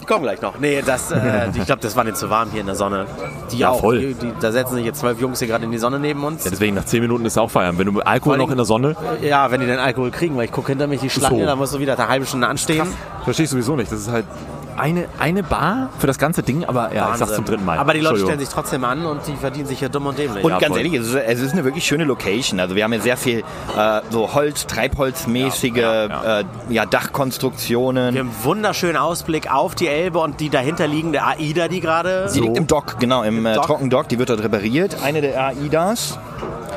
die 0.00 0.04
kommen 0.04 0.22
gleich 0.24 0.42
noch. 0.42 0.58
Nee, 0.58 0.82
das, 0.84 1.10
äh, 1.12 1.48
ich 1.54 1.64
glaube, 1.64 1.80
das 1.80 1.96
war 1.96 2.04
denen 2.04 2.16
zu 2.16 2.28
warm 2.28 2.50
hier 2.50 2.60
in 2.60 2.66
der 2.66 2.74
Sonne. 2.76 3.06
Die 3.52 3.58
Ja, 3.58 3.70
auch. 3.70 3.80
voll. 3.80 4.00
Die, 4.00 4.14
die, 4.14 4.32
da 4.40 4.52
setzen 4.52 4.74
sich 4.74 4.84
jetzt 4.84 5.00
zwölf 5.00 5.18
Jungs 5.20 5.38
hier 5.38 5.48
gerade 5.48 5.64
in 5.64 5.70
die 5.72 5.78
Sonne 5.78 5.98
neben 5.98 6.22
uns. 6.24 6.44
Ja, 6.44 6.50
deswegen 6.50 6.74
nach 6.76 6.84
10 6.84 7.00
Minuten 7.00 7.24
ist 7.24 7.38
auch 7.38 7.50
Feiern. 7.50 7.78
Wenn 7.78 7.86
du 7.92 8.00
Alkohol 8.00 8.36
Vor 8.36 8.44
noch 8.46 8.50
in 8.50 8.56
der 8.58 8.66
Sonne, 8.66 8.96
Ja, 9.22 9.50
wenn 9.50 9.60
die 9.60 9.66
den 9.66 9.78
Alkohol 9.78 10.10
kriegen, 10.10 10.36
weil 10.36 10.44
ich 10.44 10.52
gucke 10.52 10.68
hinter 10.68 10.86
mich 10.86 11.00
die 11.00 11.08
Schlange, 11.10 11.40
So. 11.40 11.46
da 11.46 11.56
musst 11.56 11.74
du 11.74 11.78
wieder 11.78 11.98
eine 11.98 12.08
halbe 12.08 12.26
Stunde 12.26 12.46
anstehen. 12.48 12.86
verstehe 13.24 13.44
ich 13.44 13.50
sowieso 13.50 13.76
nicht. 13.76 13.90
Das 13.90 14.00
ist 14.00 14.10
halt 14.10 14.26
eine, 14.76 15.06
eine 15.18 15.42
Bar 15.42 15.90
für 15.98 16.06
das 16.06 16.18
ganze 16.18 16.42
Ding, 16.42 16.64
aber 16.64 16.92
ja, 16.94 17.10
ich 17.12 17.16
sag's 17.16 17.20
Wahnsinn. 17.20 17.36
zum 17.36 17.44
dritten 17.46 17.64
Mal. 17.64 17.78
Aber 17.78 17.94
die 17.94 18.00
Leute 18.00 18.20
stellen 18.20 18.38
sich 18.38 18.48
trotzdem 18.48 18.84
an 18.84 19.04
und 19.06 19.26
die 19.26 19.36
verdienen 19.36 19.66
sich 19.66 19.78
hier 19.78 19.88
dumm 19.88 20.06
und 20.06 20.18
dämlich. 20.18 20.44
Und 20.44 20.50
Ja, 20.50 20.58
ganz 20.58 20.74
voll. 20.74 20.78
ehrlich, 20.84 20.94
es 20.94 21.08
ist, 21.08 21.14
es 21.14 21.40
ist 21.40 21.52
eine 21.52 21.64
wirklich 21.64 21.84
schöne 21.84 22.04
Location. 22.04 22.60
Also 22.60 22.74
wir 22.76 22.84
haben 22.84 22.92
ja 22.92 23.00
sehr 23.00 23.16
viel 23.16 23.40
äh, 23.76 24.00
so 24.10 24.34
Holz, 24.34 24.66
Treibholzmäßige 24.66 25.76
Ja, 25.76 25.92
ja, 26.06 26.06
ja, 26.08 26.40
Äh, 26.40 26.44
ja, 26.70 26.86
Dachkonstruktionen. 26.86 28.14
Wir 28.14 28.20
haben 28.20 28.28
einen 28.30 28.44
wunderschönen 28.44 28.96
Ausblick 28.96 29.50
auf 29.52 29.74
die 29.74 29.88
Elbe 29.88 30.18
und 30.20 30.40
die 30.40 30.50
dahinterliegende 30.50 31.22
AIDA, 31.22 31.68
die 31.68 31.80
gerade. 31.80 32.28
Sie 32.28 32.40
liegt 32.40 32.56
im 32.56 32.66
Dock, 32.66 32.98
genau, 33.00 33.22
im, 33.22 33.44
äh, 33.46 33.54
Dock. 33.54 33.66
Trockendock. 33.66 34.08
Die 34.08 34.18
wird 34.18 34.30
dort 34.30 34.42
repariert. 34.42 34.96
Eine 35.02 35.20
der 35.20 35.46
AIDAs. 35.46 36.18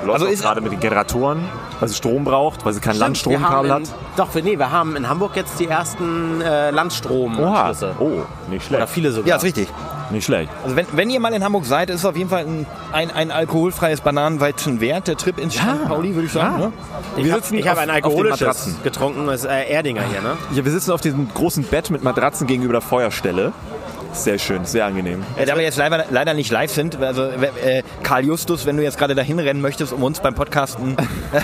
Läuft 0.06 0.22
Also 0.24 0.42
gerade 0.44 0.62
mit 0.62 0.72
den 0.72 0.80
Generatoren, 0.80 1.40
weil 1.80 1.90
sie 1.90 1.96
Strom 1.96 2.24
braucht, 2.24 2.64
weil 2.66 2.74
sie 2.74 2.80
kein 2.80 2.94
Wir 2.96 3.00
Landstromkabel 3.02 3.72
haben 3.72 3.84
hat. 3.84 3.90
Doch, 4.16 4.34
wir- 4.36 4.44
nee, 4.44 4.58
wir 4.58 4.72
haben 4.72 4.96
in 4.96 5.10
Hamburg 5.10 5.36
jetzt 5.36 5.60
die 5.60 5.68
ersten 5.68 6.40
äh, 6.42 6.72
Landstrom-Anschlüsse. 6.72 7.96
Oh, 8.00 8.22
nicht 8.50 8.66
schlecht. 8.66 8.82
Oder 8.82 8.88
viele 8.88 9.12
sogar. 9.12 9.28
Ja, 9.30 9.36
ist 9.38 9.44
richtig. 9.44 9.68
Nicht 10.10 10.24
schlecht. 10.26 10.50
Also 10.64 10.78
wenn, 10.78 10.86
wenn 10.94 11.10
ihr 11.10 11.20
mal 11.20 11.34
in 11.34 11.44
Hamburg 11.44 11.66
seid, 11.66 11.90
ist 11.90 11.98
es 11.98 12.06
auf 12.06 12.16
jeden 12.16 12.30
Fall 12.30 12.46
ein, 12.46 12.66
ein, 12.94 13.12
ein 13.12 13.30
alkoholfreies 13.32 14.00
Bananenweizen 14.00 14.80
wert. 14.80 15.08
Der 15.10 15.18
Trip 15.18 15.38
ins 15.38 15.56
St. 15.56 15.64
Pauli, 15.86 16.16
würde 16.16 16.28
ich 16.28 16.32
sagen. 16.32 16.58
Ne? 16.60 16.72
Ich 17.18 17.30
habe 17.32 17.42
sitzen 17.42 17.68
hab 17.68 17.74
auf- 17.74 17.80
ein 17.84 17.90
alkoholisches 17.90 18.40
Matratzen. 18.40 18.76
getrunken, 18.84 19.28
das 19.28 19.42
ist 19.44 19.50
äh, 19.50 19.66
Erdinger 19.70 20.04
hier, 20.10 20.22
ne? 20.22 20.38
Ja, 20.54 20.64
wir 20.64 20.72
sitzen 20.72 20.92
auf 20.92 21.02
diesem 21.02 21.28
großen 21.34 21.64
Bett 21.66 21.90
mit 21.90 22.04
Matratzen 22.04 22.48
gegenüber 22.48 22.74
der 22.74 22.82
Feuerstelle. 22.82 23.52
Sehr 24.14 24.40
schön, 24.40 24.66
sehr 24.66 24.86
angenehm. 24.86 25.24
Äh, 25.38 25.46
da 25.46 25.56
wir 25.56 25.64
jetzt 25.64 25.78
leider, 25.78 26.06
leider 26.10 26.34
nicht 26.34 26.52
live 26.52 26.72
sind, 26.72 27.02
also 27.02 27.24
äh, 27.24 27.84
Karl 28.04 28.26
Justus, 28.26 28.66
wenn 28.66 28.76
du 28.78 28.84
jetzt 28.84 28.98
gerade 28.98 29.14
dahin 29.16 29.38
rennen 29.40 29.62
möchtest, 29.62 29.94
um 29.94 30.02
uns 30.04 30.20
beim 30.20 30.34
Podcasten 30.34 30.96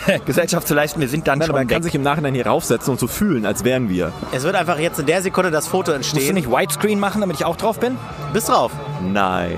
äh, 0.07 0.19
Gesellschaft 0.25 0.67
zu 0.67 0.73
leisten, 0.73 0.99
wir 0.99 1.07
sind 1.07 1.27
dann 1.27 1.39
Nein, 1.39 1.49
aber 1.49 1.59
schon 1.59 1.61
man 1.61 1.67
kann 1.67 1.77
weg. 1.77 1.83
sich 1.83 1.95
im 1.95 2.01
Nachhinein 2.01 2.33
hier 2.33 2.47
raufsetzen 2.47 2.91
und 2.91 2.99
so 2.99 3.07
fühlen, 3.07 3.45
als 3.45 3.63
wären 3.63 3.89
wir. 3.89 4.11
Es 4.31 4.43
wird 4.43 4.55
einfach 4.55 4.79
jetzt 4.79 4.99
in 4.99 5.05
der 5.05 5.21
Sekunde 5.21 5.51
das 5.51 5.67
Foto 5.67 5.91
Musst 5.95 6.13
du 6.13 6.15
entstehen. 6.17 6.35
nicht 6.35 6.49
Widescreen 6.49 6.99
machen, 6.99 7.21
damit 7.21 7.35
ich 7.37 7.45
auch 7.45 7.55
drauf 7.57 7.79
bin? 7.79 7.97
Bist 8.33 8.49
drauf. 8.49 8.71
Nein. 9.01 9.57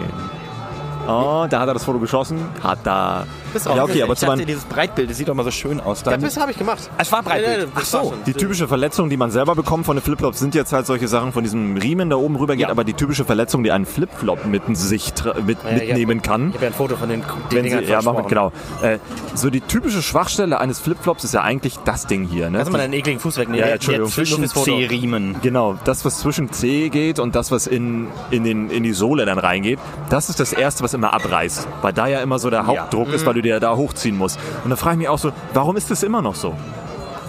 Oh, 1.08 1.46
da 1.50 1.60
hat 1.62 1.68
er 1.68 1.74
das 1.74 1.84
Foto 1.84 2.00
geschossen. 2.00 2.40
Hat 2.64 2.80
er. 2.86 3.28
Bist 3.56 3.66
drauf. 3.68 3.78
Ja, 3.78 3.84
okay, 3.86 4.04
aber 4.04 4.14
ich 4.14 4.20
dachte, 4.20 4.46
dieses 4.46 4.66
Breitbild, 4.66 5.10
das 5.10 5.18
sieht 5.18 5.30
doch 5.30 5.34
mal 5.34 5.44
so 5.46 5.52
schön 5.52 5.80
aus. 5.80 6.04
Da. 6.04 6.12
Ja, 6.12 6.18
das 6.18 6.36
habe 6.38 6.52
ich 6.52 6.58
gemacht. 6.58 6.90
Es 6.98 7.12
war 7.12 7.24
Breitbild. 7.24 7.60
Ja, 7.60 7.66
das 7.74 7.94
Ach 7.96 8.00
war 8.00 8.04
so. 8.06 8.14
die 8.26 8.34
typische 8.34 8.68
Verletzung, 8.68 9.10
die 9.10 9.16
man 9.18 9.32
selber 9.32 9.56
bekommt 9.56 9.86
von 9.86 9.96
den 9.96 10.04
Flipflops, 10.04 10.40
sind 10.40 10.54
jetzt 10.56 10.74
halt 10.74 10.86
solche 10.86 11.08
Sachen 11.08 11.32
von 11.32 11.44
diesem 11.44 11.78
Riemen 11.78 12.10
da 12.10 12.18
oben 12.18 12.36
rüber 12.36 12.56
geht, 12.56 12.64
Ja. 12.64 12.70
aber 12.70 12.84
die 12.84 12.94
typische 12.94 13.24
Verletzung, 13.26 13.64
die 13.64 13.72
einen 13.72 13.86
Flipflop 13.86 14.46
mit 14.46 14.64
sich 14.76 15.14
mit, 15.46 15.58
Ja, 15.64 15.70
hab- 15.72 15.78
mitnehmen 15.80 16.22
kann. 16.22 16.50
Ich 16.50 16.56
habe 16.56 16.66
ja 16.66 16.72
ein 16.72 16.76
Foto 16.76 16.98
von 16.98 17.08
den, 17.10 17.22
den 17.52 17.64
Wenn 17.64 17.86
sie, 17.86 17.90
ja, 17.92 18.02
machen 18.02 18.26
genau. 18.28 18.52
Äh, 18.82 19.00
so 19.36 19.50
die 19.50 19.62
typische 19.62 20.02
Schwachstelle 20.02 20.60
eines 20.60 20.80
Flipflops 20.80 21.24
ist 21.24 21.34
ja 21.34 21.42
eigentlich 21.42 21.78
das 21.86 22.08
Ding 22.08 22.26
hier. 22.28 22.50
Ne? 22.50 22.58
Kannst 22.58 22.68
du 22.68 22.72
mal 22.74 22.78
deinen 22.80 22.94
ekligen 22.94 23.20
Fuß 23.22 23.38
wegnehmen? 23.38 23.62
Ja, 23.62 23.68
ja, 23.68 23.74
Entschuldigung. 23.76 24.10
Zwischen. 24.10 24.46
C-Riemen. 24.48 25.36
Genau, 25.42 25.76
das, 25.86 26.04
was 26.06 26.20
zwischen 26.20 26.52
C 26.52 26.90
geht 26.90 27.20
und 27.20 27.36
das, 27.36 27.52
was 27.52 27.68
in, 27.68 28.08
in, 28.32 28.44
den, 28.44 28.70
in 28.70 28.84
die 28.84 28.94
Sohle 28.94 29.26
dann 29.26 29.38
reingeht, 29.38 29.80
das 30.10 30.30
ist 30.30 30.40
das 30.40 30.54
Erste, 30.54 30.84
was 30.84 30.94
immer 30.94 31.14
abreißt. 31.14 31.68
Weil 31.82 31.94
da 31.94 32.08
ja 32.08 32.20
immer 32.22 32.40
so 32.40 32.50
der 32.50 32.66
Hauptdruck 32.68 33.14
ist, 33.14 33.26
weil 33.26 33.34
du 33.36 33.42
dir 33.46 33.60
da 33.60 33.76
hochziehen 33.76 34.18
musst. 34.18 34.40
Und 34.64 34.70
da 34.70 34.76
frage 34.76 34.96
ich 34.96 35.00
mich 35.00 35.10
auch 35.10 35.20
so, 35.20 35.32
warum 35.54 35.78
ist 35.78 35.90
das 35.92 36.04
immer 36.04 36.22
noch 36.22 36.36
so? 36.36 36.54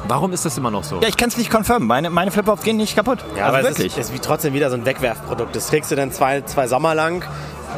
Warum 0.09 0.33
ist 0.33 0.45
das 0.45 0.57
immer 0.57 0.71
noch 0.71 0.85
so? 0.85 1.01
Ja, 1.01 1.09
ich 1.09 1.17
kann 1.17 1.29
es 1.29 1.37
nicht 1.37 1.51
confirmen. 1.51 1.89
Meine, 1.89 2.11
meine 2.11 2.31
Flipflops 2.31 2.63
gehen 2.63 2.77
nicht 2.77 2.95
kaputt. 2.95 3.25
Ja, 3.37 3.47
also 3.47 3.59
aber 3.59 3.69
wirklich. 3.69 3.89
es 3.89 3.99
ist, 3.99 4.11
ist 4.11 4.15
wie 4.15 4.21
trotzdem 4.21 4.55
wieder 4.55 4.71
so 4.71 4.77
ein 4.77 4.87
Wegwerfprodukt. 4.87 5.57
Das 5.57 5.67
trägst 5.67 5.91
du 5.91 5.97
dann 5.97 6.13
zwei, 6.13 6.43
zwei 6.43 6.69
Sommer 6.69 6.95
lang 6.95 7.25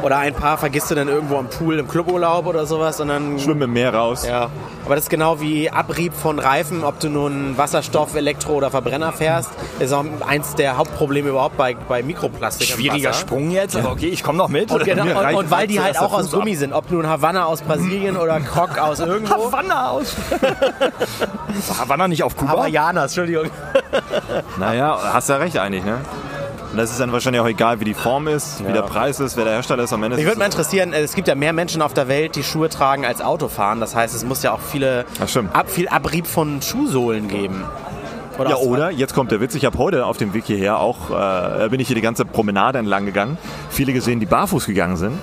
oder 0.03 0.17
ein 0.17 0.33
paar 0.33 0.57
vergisst 0.57 0.91
du 0.91 0.95
dann 0.95 1.07
irgendwo 1.07 1.37
am 1.37 1.49
Pool 1.49 1.79
im 1.79 1.87
Cluburlaub 1.87 2.45
oder 2.45 2.65
sowas 2.65 2.99
und 2.99 3.09
dann 3.09 3.39
Schwimmen 3.39 3.63
im 3.63 3.73
Meer 3.73 3.93
raus. 3.93 4.25
Ja, 4.25 4.49
aber 4.85 4.95
das 4.95 5.05
ist 5.05 5.09
genau 5.09 5.39
wie 5.41 5.69
Abrieb 5.69 6.13
von 6.13 6.39
Reifen, 6.39 6.83
ob 6.83 6.99
du 6.99 7.09
nun 7.09 7.57
Wasserstoff, 7.57 8.15
Elektro 8.15 8.53
oder 8.53 8.71
Verbrenner 8.71 9.11
fährst, 9.11 9.51
ist 9.79 9.93
auch 9.93 10.05
eins 10.25 10.55
der 10.55 10.77
Hauptprobleme 10.77 11.29
überhaupt 11.29 11.57
bei, 11.57 11.75
bei 11.75 12.01
Mikroplastik. 12.01 12.67
Schwieriger. 12.67 13.13
Sprung 13.13 13.51
jetzt, 13.51 13.75
aber 13.75 13.91
okay, 13.91 14.07
ich 14.07 14.23
komme 14.23 14.37
noch 14.37 14.49
mit. 14.49 14.71
Und, 14.71 14.83
genau, 14.83 15.03
und, 15.03 15.35
und 15.35 15.51
weil 15.51 15.67
die 15.67 15.79
halt 15.79 15.99
auch 15.99 16.13
aus. 16.13 16.31
Gummi 16.31 16.55
sind, 16.55 16.73
ob 16.73 16.89
nun 16.91 17.07
Havanna 17.07 17.45
aus 17.45 17.61
Brasilien 17.61 18.17
oder 18.17 18.39
Krog 18.39 18.77
aus 18.77 18.99
irgendwo. 18.99 19.51
Havanna 19.51 19.89
aus. 19.89 20.15
Havanna 21.79 22.07
nicht 22.07 22.23
auf 22.23 22.35
Kuba? 22.35 22.51
Hawaiianer, 22.51 23.03
Entschuldigung. 23.03 23.49
Naja, 24.57 24.97
hast 25.13 25.29
ja 25.29 25.37
recht 25.37 25.57
eigentlich, 25.57 25.83
ne? 25.83 25.99
Das 26.79 26.91
ist 26.91 26.99
dann 26.99 27.11
wahrscheinlich 27.11 27.41
auch 27.41 27.47
egal, 27.47 27.79
wie 27.81 27.85
die 27.85 27.93
Form 27.93 28.27
ist, 28.27 28.65
wie 28.65 28.71
der 28.71 28.83
Preis 28.83 29.19
ist, 29.19 29.35
wer 29.35 29.43
der 29.43 29.53
Hersteller 29.53 29.83
ist 29.83 29.91
am 29.91 30.01
Ende. 30.03 30.15
Mich 30.15 30.25
würde 30.25 30.39
mal 30.39 30.45
es- 30.47 30.53
interessieren, 30.55 30.93
es 30.93 31.13
gibt 31.13 31.27
ja 31.27 31.35
mehr 31.35 31.51
Menschen 31.51 31.81
auf 31.81 31.93
der 31.93 32.07
Welt, 32.07 32.35
die 32.35 32.43
Schuhe 32.43 32.69
tragen 32.69 33.05
als 33.05 33.21
Auto 33.21 33.49
fahren. 33.49 33.79
Das 33.81 33.95
heißt, 33.95 34.15
es 34.15 34.23
muss 34.23 34.43
ja 34.43 34.53
auch 34.53 34.61
viele 34.61 35.05
ab, 35.53 35.69
viel 35.69 35.89
Abrieb 35.89 36.25
von 36.25 36.61
Schuhsohlen 36.61 37.27
geben. 37.27 37.63
Ja, 38.37 38.55
aus- 38.55 38.65
oder? 38.65 38.89
Jetzt 38.91 39.13
kommt 39.13 39.31
der 39.31 39.41
Witz. 39.41 39.53
Ich 39.55 39.65
habe 39.65 39.77
heute 39.77 40.05
auf 40.05 40.15
dem 40.15 40.33
Weg 40.33 40.45
hierher 40.45 40.79
auch, 40.79 41.09
äh, 41.11 41.67
bin 41.67 41.81
ich 41.81 41.87
hier 41.87 41.95
die 41.95 42.01
ganze 42.01 42.23
Promenade 42.23 42.79
entlang 42.79 43.05
gegangen. 43.05 43.37
Viele 43.69 43.91
gesehen, 43.91 44.21
die 44.21 44.25
barfuß 44.25 44.65
gegangen 44.65 44.95
sind. 44.95 45.19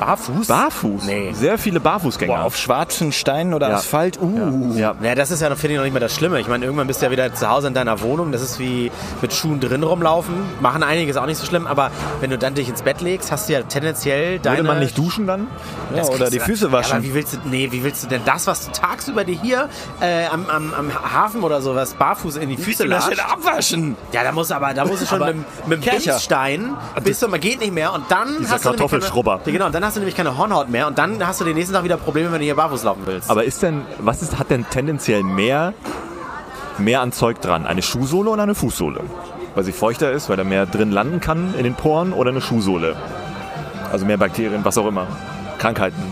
Barfuß? 0.00 0.48
Barfuß? 0.48 1.04
Nee. 1.04 1.32
Sehr 1.32 1.58
viele 1.58 1.80
Barfußgänger. 1.80 2.34
Boah, 2.34 2.42
auf 2.44 2.56
schwarzen 2.56 3.12
Steinen 3.12 3.54
oder 3.54 3.68
Ja. 3.70 3.76
Asphalt? 3.76 4.18
Uh. 4.20 4.72
ja. 4.76 4.94
Naja, 5.00 5.14
das 5.14 5.30
ist 5.30 5.40
ja, 5.42 5.48
finde 5.54 5.72
ich, 5.74 5.76
noch 5.78 5.84
nicht 5.84 5.92
mal 5.94 6.00
das 6.00 6.14
Schlimme. 6.14 6.40
Ich 6.40 6.48
meine, 6.48 6.64
irgendwann 6.64 6.86
bist 6.86 7.00
du 7.00 7.06
ja 7.06 7.12
wieder 7.12 7.32
zu 7.34 7.48
Hause 7.48 7.68
in 7.68 7.74
deiner 7.74 8.00
Wohnung. 8.00 8.32
Das 8.32 8.42
ist 8.42 8.58
wie 8.58 8.90
mit 9.22 9.32
Schuhen 9.32 9.60
drin 9.60 9.82
rumlaufen. 9.82 10.34
Machen 10.60 10.82
einige, 10.82 11.10
ist 11.10 11.16
auch 11.16 11.26
nicht 11.26 11.38
so 11.38 11.46
schlimm. 11.46 11.66
Aber 11.66 11.90
wenn 12.20 12.30
du 12.30 12.38
dann 12.38 12.54
dich 12.54 12.68
ins 12.68 12.82
Bett 12.82 13.00
legst, 13.00 13.30
hast 13.32 13.48
du 13.48 13.52
ja 13.54 13.62
tendenziell 13.62 14.38
deine... 14.38 14.58
Würde 14.58 14.68
man 14.68 14.78
nicht 14.80 14.96
duschen 14.98 15.26
dann? 15.26 15.46
Ja, 15.94 16.04
oder 16.04 16.30
die 16.30 16.38
du- 16.38 16.44
Füße 16.44 16.66
Ja, 16.66 16.72
waschen. 16.72 16.92
aber 16.96 17.02
wie 17.04 17.14
willst 17.14 17.34
du, 17.34 17.38
nee, 17.44 17.68
wie 17.70 17.82
willst 17.84 18.02
du 18.04 18.08
denn 18.08 18.22
das, 18.24 18.46
was 18.46 18.66
du 18.66 18.72
tagsüber 18.72 19.24
dir 19.24 19.38
hier 19.40 19.68
äh, 20.00 20.26
am, 20.26 20.46
am, 20.48 20.74
am 20.74 20.90
Hafen 21.14 21.42
oder 21.42 21.60
sowas 21.62 21.94
barfuß 21.94 22.36
in 22.36 22.48
die 22.48 22.56
Füße 22.56 22.84
denn 22.84 22.92
abwaschen? 22.92 23.96
Ja, 24.12 24.22
da 24.24 24.32
muss 24.32 24.50
aber, 24.50 24.74
da 24.74 24.84
muss 24.84 25.00
du 25.00 25.06
schon 25.06 25.18
mit, 25.20 25.28
dem- 25.28 25.44
mit 25.66 25.84
dem. 25.84 25.90
Bimsstein 25.94 26.74
bis 27.02 27.18
zum, 27.20 27.30
man 27.30 27.40
geht 27.40 27.60
nicht 27.60 27.72
mehr 27.72 27.92
und 27.92 28.04
dann 28.10 28.38
Dieser 28.40 28.54
hast 28.54 28.64
du 28.64 28.70
Kartoffelschrubber. 28.70 29.40
Genau, 29.44 29.66
und 29.66 29.74
dann 29.74 29.84
hast 29.84 29.93
hast 29.94 29.98
du 29.98 30.00
nämlich 30.00 30.16
keine 30.16 30.36
Hornhaut 30.36 30.70
mehr 30.70 30.88
und 30.88 30.98
dann 30.98 31.24
hast 31.24 31.40
du 31.40 31.44
den 31.44 31.54
nächsten 31.54 31.72
Tag 31.72 31.84
wieder 31.84 31.96
Probleme, 31.96 32.32
wenn 32.32 32.40
du 32.40 32.44
hier 32.44 32.56
barfuß 32.56 32.82
laufen 32.82 33.02
willst. 33.04 33.30
Aber 33.30 33.44
ist 33.44 33.62
denn, 33.62 33.82
was 34.00 34.22
ist, 34.22 34.40
hat 34.40 34.50
denn 34.50 34.66
tendenziell 34.68 35.22
mehr, 35.22 35.72
mehr 36.78 37.00
an 37.00 37.12
Zeug 37.12 37.40
dran? 37.40 37.64
Eine 37.64 37.80
Schuhsohle 37.80 38.30
oder 38.30 38.42
eine 38.42 38.56
Fußsohle? 38.56 39.02
Weil 39.54 39.62
sie 39.62 39.70
feuchter 39.70 40.10
ist, 40.10 40.28
weil 40.28 40.36
da 40.36 40.42
mehr 40.42 40.66
drin 40.66 40.90
landen 40.90 41.20
kann 41.20 41.54
in 41.56 41.62
den 41.62 41.76
Poren 41.76 42.12
oder 42.12 42.30
eine 42.30 42.40
Schuhsohle? 42.40 42.96
Also 43.92 44.04
mehr 44.04 44.16
Bakterien, 44.16 44.64
was 44.64 44.76
auch 44.78 44.86
immer. 44.88 45.06
Krankheiten. 45.58 46.02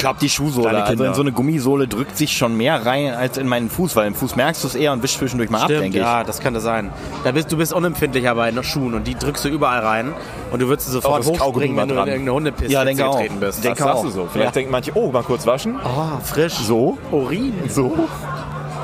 Ich 0.00 0.02
glaube, 0.02 0.18
die 0.18 0.30
Schuhsohle, 0.30 0.82
also 0.82 1.04
in 1.04 1.12
so 1.12 1.20
eine 1.20 1.30
Gummisohle 1.30 1.86
drückt 1.86 2.16
sich 2.16 2.34
schon 2.34 2.56
mehr 2.56 2.86
rein 2.86 3.12
als 3.12 3.36
in 3.36 3.46
meinen 3.46 3.68
Fuß, 3.68 3.96
weil 3.96 4.06
im 4.06 4.14
Fuß 4.14 4.34
merkst 4.34 4.64
du 4.64 4.68
es 4.68 4.74
eher 4.74 4.94
und 4.94 5.02
wischst 5.02 5.18
zwischendurch 5.18 5.50
mal 5.50 5.58
ab, 5.58 5.64
Stimmt, 5.66 5.82
denke 5.82 5.98
ich. 5.98 6.02
ja, 6.02 6.24
das 6.24 6.40
könnte 6.40 6.60
sein. 6.60 6.90
Da 7.22 7.32
bist, 7.32 7.52
du 7.52 7.58
bist 7.58 7.74
unempfindlicher 7.74 8.34
bei 8.34 8.50
den 8.50 8.64
Schuhen 8.64 8.94
und 8.94 9.06
die 9.06 9.14
drückst 9.14 9.44
du 9.44 9.50
überall 9.50 9.80
rein 9.80 10.14
und 10.52 10.62
du 10.62 10.68
würdest 10.68 10.86
sie 10.88 10.94
sofort 10.94 11.18
das 11.20 11.26
Kaugummi 11.26 11.66
hochspringen, 11.66 11.76
wenn 11.76 11.88
du 11.88 11.94
mal 11.96 12.00
in 12.00 12.06
dran. 12.06 12.08
irgendeine 12.14 12.34
Hundepiste 12.34 12.72
Ja, 12.72 12.82
denke 12.86 13.06
auch. 13.06 13.16
getreten 13.18 13.40
bist. 13.40 13.62
Denke 13.62 13.76
Das 13.76 13.84
sagst 13.86 13.98
auch. 13.98 14.04
du 14.04 14.10
so. 14.10 14.28
Vielleicht 14.32 14.46
Ja. 14.46 14.52
denken 14.52 14.72
manche, 14.72 14.92
oh, 14.94 15.12
mal 15.12 15.22
kurz 15.22 15.46
waschen. 15.46 15.76
Oh, 15.84 16.18
frisch. 16.24 16.54
So, 16.54 16.96
Urin. 17.10 17.52
so. 17.68 17.94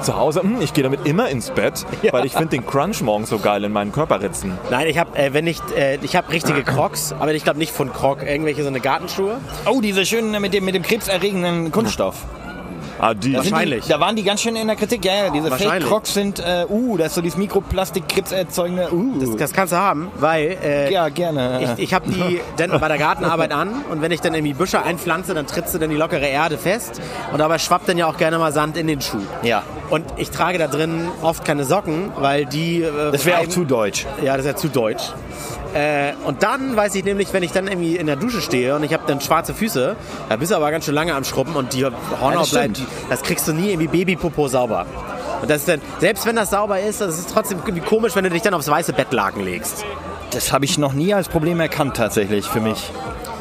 Zu 0.03 0.17
Hause, 0.17 0.43
hm, 0.43 0.61
ich 0.61 0.73
gehe 0.73 0.85
damit 0.85 1.07
immer 1.07 1.29
ins 1.29 1.51
Bett, 1.51 1.85
Ja. 2.03 2.13
weil 2.13 2.27
ich 2.27 2.33
finde 2.33 2.49
den 2.49 2.67
Crunch 2.67 3.01
morgens 3.03 3.31
so 3.31 3.39
geil 3.39 3.65
in 3.65 3.73
meinen 3.73 3.93
Körperritzen. 3.93 4.53
Nein, 4.71 4.87
ich 4.87 4.99
habe, 4.99 5.17
äh, 5.19 5.33
wenn 5.33 5.45
nicht, 5.45 5.63
äh, 5.73 5.99
ich 6.03 6.17
habe 6.17 6.33
richtige 6.33 6.63
Crocs, 6.63 7.15
aber 7.19 7.33
ich 7.35 7.45
glaube 7.45 7.59
nicht 7.59 7.73
von 7.73 7.93
Croc, 7.93 8.23
irgendwelche 8.23 8.63
so 8.63 8.69
eine 8.69 8.81
Gartenschuhe. 8.81 9.39
Oh, 9.67 9.81
diese 9.81 10.05
schönen 10.07 10.41
mit 10.41 10.55
dem, 10.55 10.65
mit 10.65 10.75
dem 10.75 10.83
krebserregenden 10.83 11.73
Kunststoff. 11.73 12.25
Ah, 12.99 13.15
die. 13.15 13.33
Da 13.33 13.39
Wahrscheinlich. 13.39 13.85
Die, 13.85 13.91
da 13.91 14.01
waren 14.01 14.17
die 14.17 14.23
ganz 14.23 14.41
schön 14.41 14.57
in 14.57 14.67
der 14.67 14.77
Kritik. 14.77 15.05
Ja, 15.05 15.27
ja 15.27 15.31
diese 15.31 15.51
Wahrscheinlich. 15.51 15.85
Fake-Crocs 15.85 16.15
sind, 16.15 16.39
äh, 16.41 16.67
uh, 16.69 16.97
das 16.97 17.09
ist 17.09 17.15
so 17.17 17.21
dieses 17.21 17.37
Mikroplastik, 17.37 18.09
krebserzeugende, 18.09 18.93
uh. 18.93 19.19
Das, 19.21 19.37
das 19.37 19.53
kannst 19.53 19.73
du 19.73 19.77
haben, 19.77 20.11
weil 20.17 20.57
äh, 20.65 20.93
ja, 20.93 21.09
gerne. 21.09 21.75
ich, 21.77 21.85
ich 21.85 21.95
habe 21.95 22.11
die 22.11 22.41
dann 22.57 22.79
bei 22.81 22.89
der 22.89 22.99
Gartenarbeit 22.99 23.53
an 23.53 23.85
und 23.91 24.01
wenn 24.01 24.13
ich 24.13 24.21
dann 24.21 24.35
irgendwie 24.35 24.55
Büsche 24.55 24.83
einpflanze, 24.83 25.35
dann 25.35 25.47
trittst 25.47 25.75
du 25.75 25.79
dann 25.79 25.91
die 25.91 25.97
lockere 25.97 26.27
Erde 26.27 26.57
fest 26.57 27.01
und 27.33 27.39
dabei 27.39 27.59
schwappt 27.59 27.89
dann 27.89 27.99
ja 27.99 28.07
auch 28.07 28.17
gerne 28.17 28.39
mal 28.39 28.53
Sand 28.53 28.77
in 28.77 28.87
den 28.87 29.01
Schuh. 29.01 29.19
Ja. 29.43 29.63
Und 29.91 30.05
ich 30.17 30.31
trage 30.31 30.59
da 30.59 30.67
drin 30.67 31.09
oft 31.23 31.45
keine 31.45 31.65
Socken, 31.65 32.11
weil 32.19 32.47
die... 32.47 32.83
Äh, 32.83 33.13
das 33.13 33.25
wäre 33.25 33.41
auch 33.41 33.49
zu 33.49 33.65
deutsch. 33.65 34.07
Ja, 34.23 34.37
das 34.37 34.47
ist 34.47 34.53
ja 34.53 34.57
zu 34.57 34.69
deutsch. 34.69 35.05
Äh, 35.75 36.15
und 36.25 36.43
dann 36.43 36.75
weiß 36.75 36.95
ich 36.95 37.05
nämlich, 37.05 37.33
wenn 37.33 37.43
ich 37.43 37.53
dann 37.53 37.69
irgendwie 37.69 37.97
in 37.97 38.07
der 38.07 38.17
Dusche 38.17 38.41
stehe 38.41 38.75
und 38.75 38.83
ich 38.83 38.93
habe 38.93 39.05
dann 39.07 39.21
schwarze 39.21 39.55
Füße, 39.55 39.95
da 40.29 40.37
bist 40.37 40.51
du 40.51 40.57
aber 40.57 40.71
ganz 40.71 40.87
schön 40.87 40.95
lange 40.95 41.15
am 41.15 41.25
Schrubben 41.25 41.55
und 41.55 41.73
die 41.75 41.85
Hornhaut 41.85 42.43
das 42.43 42.51
bleibt, 42.51 42.81
das 43.11 43.23
kriegst 43.23 43.47
du 43.47 43.53
nie 43.53 43.71
irgendwie 43.71 43.89
Babypopo 43.89 44.49
sauber. 44.49 44.87
Und 45.43 45.51
das 45.51 45.59
ist 45.59 45.69
dann, 45.69 45.83
selbst 45.99 46.25
wenn 46.27 46.37
das 46.37 46.51
sauber 46.51 46.81
ist, 46.81 47.01
das 47.01 47.19
ist 47.19 47.31
trotzdem 47.31 47.59
irgendwie 47.59 47.85
komisch, 47.87 48.17
wenn 48.17 48.25
du 48.25 48.31
dich 48.31 48.43
dann 48.43 48.55
aufs 48.55 48.69
weiße 48.69 48.95
Bettlaken 48.95 49.45
legst. 49.45 49.85
Das 50.31 50.53
habe 50.53 50.65
ich 50.65 50.79
noch 50.79 50.93
nie 50.93 51.13
als 51.15 51.29
Problem 51.29 51.61
erkannt, 51.61 51.97
tatsächlich, 51.97 52.47
für 52.47 52.61
mich. 52.61 52.91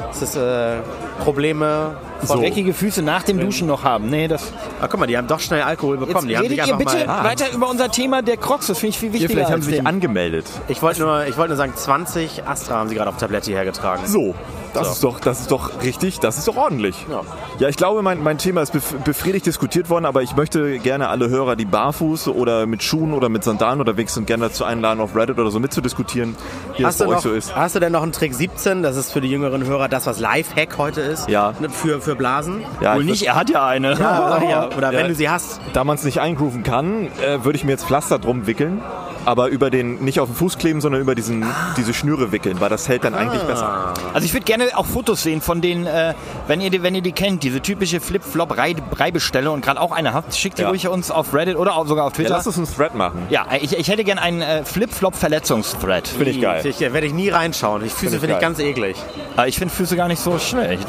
Das 0.10 0.22
ist 0.22 0.36
äh, 0.36 0.78
Probleme. 1.24 1.96
So. 2.24 2.36
Dreckige 2.38 2.74
Füße 2.74 3.02
nach 3.02 3.24
dem 3.24 3.40
Duschen 3.40 3.68
noch 3.68 3.84
haben. 3.84 4.10
Nee, 4.10 4.28
das. 4.28 4.52
Ah, 4.82 4.88
guck 4.88 5.00
mal, 5.00 5.06
die 5.08 5.18
haben 5.18 5.28
doch 5.28 5.40
schnell 5.40 5.62
Alkohol 5.62 5.98
bekommen. 5.98 6.28
die 6.28 6.38
haben 6.38 6.44
redet 6.48 6.66
ihr 6.68 6.76
bitte 6.76 7.06
mal. 7.06 7.24
weiter 7.24 7.46
über 7.54 7.70
unser 7.70 7.92
Thema 7.92 8.22
der 8.22 8.38
Crocs. 8.38 8.68
Das 8.68 8.80
finde 8.80 8.90
ich 8.92 9.00
viel 9.00 9.10
Hier, 9.12 9.20
wichtiger. 9.22 9.34
vielleicht 9.34 9.52
haben 9.52 9.62
sie 9.62 9.72
sich 9.72 9.86
angemeldet. 9.86 10.46
Ich 10.68 10.82
wollte 10.82 11.02
nur, 11.02 11.26
ich 11.28 11.38
wollte 11.38 11.50
nur 11.50 11.58
sagen, 11.58 11.74
20 11.76 12.48
Astra 12.48 12.76
haben 12.76 12.90
sie 12.90 12.96
gerade 12.96 13.10
auf 13.10 13.18
Tablette 13.18 13.48
hierher 13.48 13.66
getragen. 13.66 14.04
So, 14.08 14.34
das, 14.74 14.88
So. 14.88 14.94
Ist 14.94 15.04
doch, 15.04 15.20
das 15.20 15.42
ist 15.42 15.52
doch 15.52 15.82
richtig, 15.84 16.20
das 16.20 16.38
ist 16.38 16.48
doch 16.48 16.58
ordentlich. 16.58 16.96
Ja. 17.10 17.22
Ja, 17.60 17.70
ich 17.70 17.78
glaube, 17.78 18.02
mein, 18.02 18.22
mein 18.24 18.38
Thema 18.38 18.62
ist 18.62 18.72
bef 18.74 18.94
befriedigt 19.04 19.46
diskutiert 19.46 19.90
worden, 19.90 20.06
aber 20.06 20.22
ich 20.22 20.36
möchte 20.36 20.80
gerne 20.80 21.10
alle 21.10 21.30
Hörer, 21.30 21.56
die 21.56 21.66
barfuß 21.66 22.28
oder 22.30 22.66
mit 22.66 22.84
Schuhen 22.84 23.14
oder 23.14 23.30
mit 23.30 23.44
Sandalen 23.44 23.80
unterwegs 23.80 24.14
sind, 24.14 24.28
gerne 24.28 24.48
dazu 24.48 24.64
einladen, 24.66 25.00
auf 25.00 25.16
Reddit 25.16 25.38
oder 25.40 25.52
so 25.52 25.60
mitzudiskutieren, 25.60 26.36
wie 26.78 26.86
Hast 26.86 27.00
das 27.00 27.08
bei 27.08 27.12
noch, 27.14 27.18
euch 27.20 27.24
so 27.24 27.32
ist. 27.34 27.56
hast 27.56 27.76
du 27.76 27.80
denn 27.80 27.92
noch 27.94 28.04
einen 28.04 28.12
Trick 28.12 28.34
17? 28.34 28.84
Das 28.84 28.98
ist 28.98 29.12
für 29.14 29.22
die 29.22 29.30
jüngeren 29.30 29.64
Hörer 29.66 29.88
das, 29.88 30.06
was 30.06 30.20
Lifehack 30.20 30.78
heute 30.78 31.02
ist. 31.02 31.30
Ja. 31.30 31.54
Für, 31.72 32.02
für 32.06 32.16
Blasen. 32.16 32.64
Ja, 32.82 32.96
Wohl 32.96 33.02
ich 33.02 33.08
nicht, 33.10 33.24
er 33.28 33.36
hat 33.36 33.50
ja 33.50 33.66
eine. 33.68 33.94
Ja, 34.00 34.38
ich 34.44 34.50
ja. 34.50 34.70
Oder 34.78 34.92
Ja. 34.94 35.00
wenn 35.00 35.08
du 35.10 35.16
sie 35.16 35.30
hast. 35.30 35.60
Da 35.74 35.84
man 35.84 35.96
es 35.98 36.04
nicht 36.04 36.22
eingrooven 36.22 36.64
kann, 36.64 37.08
äh, 37.22 37.44
würde 37.44 37.58
ich 37.58 37.64
mir 37.66 37.72
jetzt 37.72 37.86
Pflaster 37.86 38.18
drum 38.20 38.48
wickeln, 38.48 38.82
aber 39.26 39.48
über 39.48 39.70
den, 39.72 40.04
nicht 40.06 40.20
auf 40.20 40.30
den 40.30 40.36
Fuß 40.36 40.58
kleben, 40.60 40.82
sondern 40.82 41.02
über 41.02 41.16
diesen, 41.16 41.44
diese 41.78 41.94
Schnüre 41.94 42.32
wickeln, 42.32 42.62
weil 42.62 42.70
das 42.70 42.88
hält 42.88 43.04
dann 43.04 43.16
eigentlich 43.16 43.42
besser. 43.44 43.94
Also 44.14 44.26
ich 44.26 44.34
würde 44.34 44.46
gerne 44.46 44.66
auch 44.76 44.86
Fotos 44.86 45.24
sehen 45.24 45.42
von 45.42 45.62
den, 45.62 45.86
äh, 45.88 46.14
wenn, 46.48 46.62
ihr 46.62 46.70
die, 46.70 46.84
wenn 46.84 46.94
ihr 46.96 47.02
die 47.02 47.12
kennt, 47.12 47.42
diese 47.44 47.60
typische 47.62 48.00
Flip-Flop-Reibestelle 48.00 49.50
und 49.52 49.66
gerade 49.66 49.82
auch 49.82 49.92
eine 49.92 50.14
habt, 50.14 50.36
schickt 50.36 50.58
die 50.60 50.62
Ja. 50.62 50.70
ruhig 50.70 50.88
uns 50.88 51.10
auf 51.12 51.34
Reddit 51.34 51.56
oder 51.58 51.76
auch 51.76 51.88
sogar 51.88 52.06
auf 52.06 52.12
Ja, 52.14 52.18
Twitter. 52.18 52.30
lass 52.36 52.46
uns 52.48 52.58
einen 52.58 52.68
Thread 52.68 52.94
machen. 52.96 53.24
Ja, 53.30 53.46
ich, 53.60 53.78
ich 53.78 53.88
hätte 53.88 54.04
gerne 54.04 54.22
einen 54.22 54.42
äh, 54.42 54.64
Flip-Flop-Verletzungsthread. 54.64 56.08
Finde 56.08 56.30
ich 56.32 56.40
geil. 56.42 56.64
Ich, 56.66 56.80
werde 56.80 57.08
ich 57.08 57.14
nie 57.14 57.30
reinschauen. 57.30 57.84
Ich 57.84 57.94
Füße 57.94 58.16
ich 58.16 58.20
finde 58.22 58.36
ich 58.36 58.40
geil. 58.40 58.42
ganz 58.42 58.60
eklig. 58.60 58.96
Aber 59.36 59.48
ich 59.48 59.58
finde 59.58 59.74
Füße 59.74 59.96
gar 59.96 60.08
nicht 60.08 60.20
so 60.22 60.38
schlecht. 60.38 60.88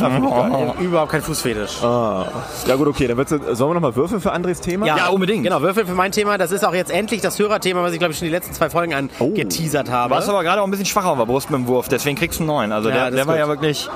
Überhaupt 1.07 1.13
kein 1.13 1.23
Fußfetisch. 1.23 1.83
Ja 1.83 2.77
gut, 2.77 2.89
okay, 2.89 3.07
dann 3.07 3.17
wird's, 3.17 3.31
sollen 3.31 3.71
wir 3.71 3.75
nochmal 3.75 3.95
würfeln 3.95 4.21
für 4.21 4.33
Andres 4.33 4.61
Thema? 4.61 4.87
Ja, 4.87 5.09
unbedingt. 5.09 5.45
Genau, 5.45 5.63
Würfel 5.63 5.87
für 5.87 5.95
mein 5.95 6.11
Thema. 6.13 6.37
Das 6.37 6.51
ist 6.51 6.65
auch 6.65 6.75
jetzt 6.75 6.91
endlich 6.91 7.21
das 7.21 7.39
Hörerthema, 7.39 7.83
was 7.83 7.93
ich 7.93 7.99
glaube 7.99 8.13
ich 8.13 8.19
schon 8.19 8.27
die 8.27 8.33
letzten 8.33 8.53
zwei 8.55 8.71
Folgen 8.71 8.93
angeteasert 8.95 9.91
habe. 9.91 10.09
Du 10.11 10.15
warst 10.17 10.29
aber 10.29 10.43
gerade 10.43 10.61
auch 10.61 10.65
ein 10.67 10.71
bisschen 10.71 10.87
schwach 10.87 11.05
auf 11.05 11.17
der 11.19 11.27
Brust 11.27 11.51
mit 11.51 11.61
dem 11.61 11.67
Wurf, 11.69 11.89
deswegen 11.89 12.17
kriegst 12.17 12.39
du 12.41 12.43
einen 12.43 12.49
neuen. 12.49 12.73
Also 12.73 12.89
Ja, 12.89 13.11
der, 13.11 13.11
der 13.13 13.27
war 13.27 13.35
gut. 13.35 13.41
ja 13.41 13.49
wirklich... 13.49 13.89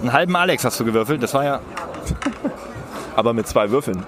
Einen 0.00 0.12
halben 0.12 0.34
Alex 0.34 0.64
hast 0.64 0.80
du 0.80 0.84
gewürfelt, 0.84 1.22
das 1.22 1.34
war 1.34 1.44
ja... 1.44 1.60
Aber 3.16 3.34
mit 3.34 3.46
zwei 3.46 3.70
Würfeln. 3.70 4.04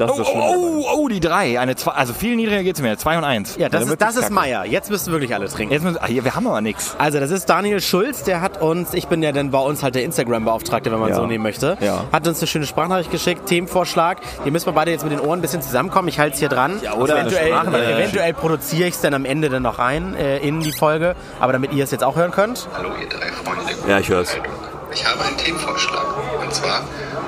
Das 0.00 0.10
ist 0.10 0.16
Oh, 0.16 0.18
das 0.18 0.28
Schlimme. 0.28 0.44
oh, 0.56 0.86
oh, 0.96 1.08
die 1.08 1.20
drei. 1.20 1.58
Eine 1.60 1.76
zwei, 1.76 1.92
also 1.92 2.12
viel 2.12 2.36
niedriger 2.36 2.62
geht's 2.62 2.80
mehr. 2.80 2.96
Zwei 2.98 3.16
und 3.18 3.24
eins. 3.24 3.56
ja, 3.56 3.68
das 3.68 3.82
dann 3.84 3.92
ist, 3.92 4.00
das 4.02 4.16
ist. 4.16 4.30
Meier. 4.30 4.64
Jetzt 4.64 4.90
müssen 4.90 5.12
wirklich 5.12 5.34
alle 5.34 5.48
trinken. 5.48 5.72
Jetzt 5.72 5.82
müssen, 5.82 5.98
ah, 6.00 6.06
hier, 6.06 6.24
wir 6.24 6.34
haben 6.34 6.46
aber 6.46 6.60
nichts. 6.60 6.94
Also 6.98 7.20
das 7.20 7.30
ist 7.30 7.46
Daniel 7.48 7.80
Schulz, 7.80 8.22
der 8.24 8.40
hat 8.40 8.60
uns, 8.60 8.94
ich 8.94 9.06
bin 9.08 9.22
ja 9.22 9.32
dann 9.32 9.50
bei 9.50 9.58
uns 9.58 9.82
halt 9.82 9.94
der 9.94 10.04
Instagram-Beauftragte, 10.04 10.90
wenn 10.90 10.98
man 10.98 11.10
Ja. 11.10 11.14
so 11.16 11.26
nehmen 11.26 11.42
möchte, 11.42 11.76
Ja. 11.80 12.04
hat 12.12 12.26
uns 12.26 12.38
eine 12.40 12.46
schöne 12.46 12.66
Sprachnachricht 12.66 13.10
geschickt, 13.10 13.46
Themenvorschlag. 13.46 14.18
Hier 14.42 14.52
müssen 14.52 14.66
wir 14.66 14.72
beide 14.72 14.90
jetzt 14.90 15.02
mit 15.04 15.12
den 15.12 15.20
Ohren 15.20 15.38
ein 15.38 15.42
bisschen 15.42 15.62
zusammenkommen. 15.62 16.08
Ich 16.08 16.18
halte 16.18 16.34
es 16.34 16.40
hier 16.40 16.48
dran. 16.48 16.80
Ja, 16.82 16.94
oder 16.94 17.16
eine 17.16 17.28
eventuell, 17.30 17.74
äh, 17.74 17.92
eventuell 18.00 18.34
produziere 18.34 18.88
ich 18.88 18.94
es 18.94 19.00
dann 19.00 19.14
am 19.14 19.24
Ende 19.24 19.48
dann 19.48 19.62
noch 19.62 19.78
rein 19.78 20.14
äh, 20.14 20.38
in 20.38 20.60
die 20.60 20.72
Folge, 20.72 21.14
aber 21.40 21.52
damit 21.52 21.72
ihr 21.72 21.84
es 21.84 21.90
jetzt 21.90 22.04
auch 22.04 22.16
hören 22.16 22.30
könnt. 22.30 22.68
Hallo 22.76 22.90
ihr 23.00 23.08
drei 23.08 23.28
Freunde 23.32 23.62
Ja, 23.88 23.98
ich 23.98 24.08
hör's. 24.08 24.34
Unterhaltung. 24.34 24.60
Ich 24.92 25.06
habe 25.06 25.22
einen 25.24 25.36
Themenvorschlag 25.36 26.04
und 26.42 26.52
zwar 26.52 26.82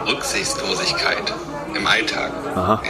Rücksichtslosigkeit 0.08 1.32
im 1.76 1.86
Alltag. 1.86 2.30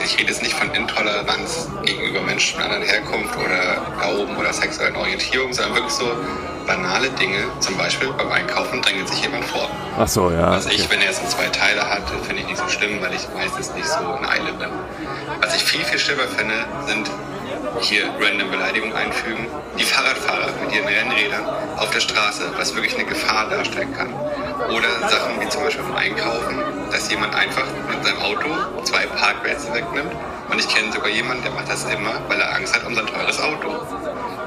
Ich 0.05 0.18
rede 0.18 0.31
jetzt 0.31 0.42
nicht 0.42 0.55
von 0.55 0.71
Intoleranz 0.75 1.68
gegenüber 1.85 2.21
Menschen 2.23 2.59
mit 2.59 2.66
anderen 2.66 2.85
Herkunft 2.85 3.37
oder 3.37 3.83
Glauben 3.99 4.37
oder 4.37 4.53
sexuellen 4.53 4.97
Orientierung, 4.97 5.53
sondern 5.53 5.75
wirklich 5.75 5.95
so 5.95 6.11
banale 6.66 7.11
Dinge. 7.11 7.38
Zum 7.61 7.77
Beispiel 7.77 8.12
beim 8.12 8.31
Einkaufen 8.31 8.83
drängelt 8.83 9.09
sich 9.09 9.23
jemand 9.23 9.45
vor. 9.45 9.68
Ach 9.99 10.09
so, 10.09 10.31
ja. 10.31 10.51
Was 10.51 10.66
ich, 10.66 10.88
wenn 10.90 11.01
er 11.01 11.07
jetzt 11.07 11.23
in 11.23 11.29
zwei 11.29 11.47
Teile 11.47 11.88
hat, 11.88 12.03
finde 12.27 12.42
ich 12.42 12.49
nicht 12.49 12.59
so 12.59 12.68
schlimm, 12.68 13.01
weil 13.01 13.14
ich 13.14 13.27
meistens 13.35 13.75
nicht 13.75 13.88
so 13.88 13.99
in 13.99 14.27
Eile 14.27 14.53
bin. 14.59 14.68
Was 15.40 15.55
ich 15.57 15.64
viel, 15.64 15.85
viel 15.85 15.99
schlimmer 15.99 16.27
finde, 16.37 16.55
sind 16.87 17.11
hier 17.81 18.05
random 18.21 18.51
Beleidigungen 18.51 18.95
einfügen. 18.95 19.47
Die 19.79 19.85
Fahrradfahrer 19.85 20.51
mit 20.62 20.75
ihren 20.75 20.87
Rennrädern 20.87 21.45
auf 21.79 21.90
der 21.90 22.01
Straße, 22.01 22.45
was 22.57 22.75
wirklich 22.75 22.95
eine 22.95 23.05
Gefahr 23.05 23.49
darstellen 23.49 23.92
kann. 23.97 24.12
Oder 24.68 25.09
Sachen 25.09 25.40
wie 25.40 25.49
zum 25.49 25.62
Beispiel 25.64 25.83
beim 25.85 25.97
Einkaufen, 25.97 26.59
dass 26.92 27.11
jemand 27.11 27.35
einfach 27.35 27.64
mit 27.88 28.05
seinem 28.05 28.20
Auto 28.20 28.83
zwei 28.85 29.07
Parkplätze 29.07 29.72
wegnimmt. 29.72 30.12
Und 30.50 30.59
ich 30.59 30.68
kenne 30.68 30.92
sogar 30.92 31.09
jemanden, 31.09 31.42
der 31.42 31.52
macht 31.52 31.68
das 31.68 31.85
immer, 31.85 32.20
weil 32.28 32.38
er 32.38 32.55
Angst 32.55 32.74
hat 32.74 32.85
um 32.87 32.94
sein 32.94 33.07
teures 33.07 33.40
Auto. 33.40 33.68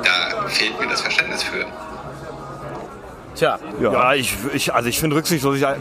Da 0.03 0.47
fehlt 0.47 0.79
mir 0.79 0.87
das 0.87 1.01
Verständnis 1.01 1.43
für. 1.43 1.65
Tja, 3.35 3.59
Ja, 3.81 4.13
ich, 4.13 4.33
ich, 4.53 4.73
also 4.73 4.87
ich 4.89 4.99
finde 4.99 5.15
Rücksichtslosigkeit, 5.17 5.77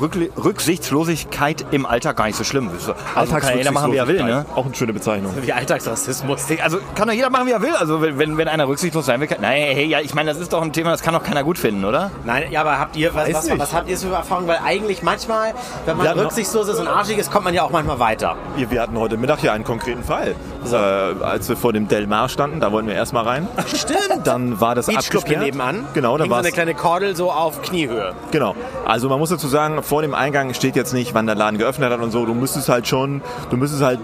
Rück, 0.00 0.16
Rücksichtslosigkeit 0.36 1.64
im 1.70 1.86
Alltag 1.86 2.16
gar 2.16 2.26
nicht 2.26 2.36
so 2.36 2.44
schlimm. 2.44 2.70
Also 3.14 3.32
kann 3.34 3.42
ja 3.50 3.56
jeder 3.56 3.72
machen, 3.72 3.92
wie 3.92 3.96
er 3.96 4.06
will, 4.08 4.22
ne? 4.22 4.44
Auch 4.54 4.66
eine 4.66 4.74
schöne 4.74 4.92
Bezeichnung. 4.92 5.32
wie 5.42 5.52
Alltagsrassismus. 5.52 6.46
Also 6.62 6.78
kann 6.94 7.08
doch 7.08 7.14
jeder 7.14 7.30
machen, 7.30 7.46
wie 7.46 7.52
er 7.52 7.62
will. 7.62 7.74
Also 7.74 8.00
wenn, 8.02 8.36
wenn- 8.36 8.48
einer 8.50 8.66
rücksichtslos 8.68 9.06
sein 9.06 9.20
will, 9.20 9.28
kann, 9.28 9.38
nein, 9.40 9.62
hey, 9.62 9.86
ja, 9.86 10.00
ich 10.00 10.12
meine, 10.14 10.30
das 10.32 10.40
ist 10.40 10.52
doch 10.52 10.60
ein 10.60 10.72
Thema, 10.72 10.90
das 10.90 11.02
kann 11.02 11.14
doch 11.14 11.22
keiner 11.22 11.44
gut 11.44 11.56
finden, 11.56 11.84
oder? 11.84 12.10
Nein, 12.24 12.50
ja, 12.50 12.62
aber 12.62 12.78
habt 12.80 12.96
ihr, 12.96 13.14
was, 13.14 13.32
was, 13.32 13.58
was 13.58 13.72
habt 13.72 13.88
ihr 13.88 13.96
so 13.96 14.08
für 14.08 14.14
Erfahrungen? 14.14 14.48
Weil 14.48 14.58
eigentlich 14.64 15.02
manchmal, 15.02 15.54
wenn 15.86 15.96
man 15.96 16.08
hatten- 16.08 16.20
rücksichtslos 16.20 16.68
ist 16.68 16.78
und 16.80 16.88
arschig 16.88 17.16
ist, 17.18 17.30
kommt 17.30 17.44
man 17.44 17.54
ja 17.54 17.62
auch 17.62 17.70
manchmal 17.70 17.98
weiter. 18.00 18.36
Wir, 18.56 18.70
wir 18.70 18.82
hatten 18.82 18.98
heute 18.98 19.16
Mittag 19.16 19.42
ja 19.42 19.52
einen 19.52 19.64
konkreten 19.64 20.02
Fall. 20.02 20.34
Äh, 20.72 20.76
als 20.76 21.48
wir 21.48 21.56
vor 21.56 21.72
dem 21.72 21.88
Del 21.88 22.06
Mar 22.06 22.28
standen, 22.28 22.60
da 22.60 22.72
wollten 22.72 22.88
wir 22.88 22.94
erstmal 22.94 23.24
rein. 23.24 23.48
Stimmt. 23.66 24.24
Dann 24.24 24.60
war 24.60 24.74
das 24.74 24.86
Beachclub 24.86 25.26
hier 25.26 25.38
abgesperrt. 25.38 25.44
nebenan. 25.72 25.86
Genau, 25.94 26.16
da 26.16 26.24
Hing 26.24 26.30
so 26.30 26.34
war 26.34 26.40
eine 26.40 26.52
kleine 26.52 26.74
Kordel 26.74 27.16
so 27.16 27.32
auf 27.32 27.62
Kniehöhe. 27.62 28.12
Genau. 28.30 28.54
Also 28.84 29.08
man 29.08 29.18
muss 29.18 29.30
dazu 29.30 29.48
sagen, 29.48 29.82
vor 29.82 30.02
dem 30.02 30.14
Eingang 30.14 30.54
steht 30.54 30.76
jetzt 30.76 30.92
nicht, 30.92 31.14
wann 31.14 31.26
der 31.26 31.34
Laden 31.34 31.58
geöffnet 31.58 31.92
hat 31.92 32.00
und 32.00 32.10
so. 32.10 32.26
Du 32.26 32.34
müsstest 32.34 32.68
halt 32.68 32.86
schon, 32.86 33.22
du 33.50 33.56
müsstest 33.56 33.82
halt, 33.82 34.00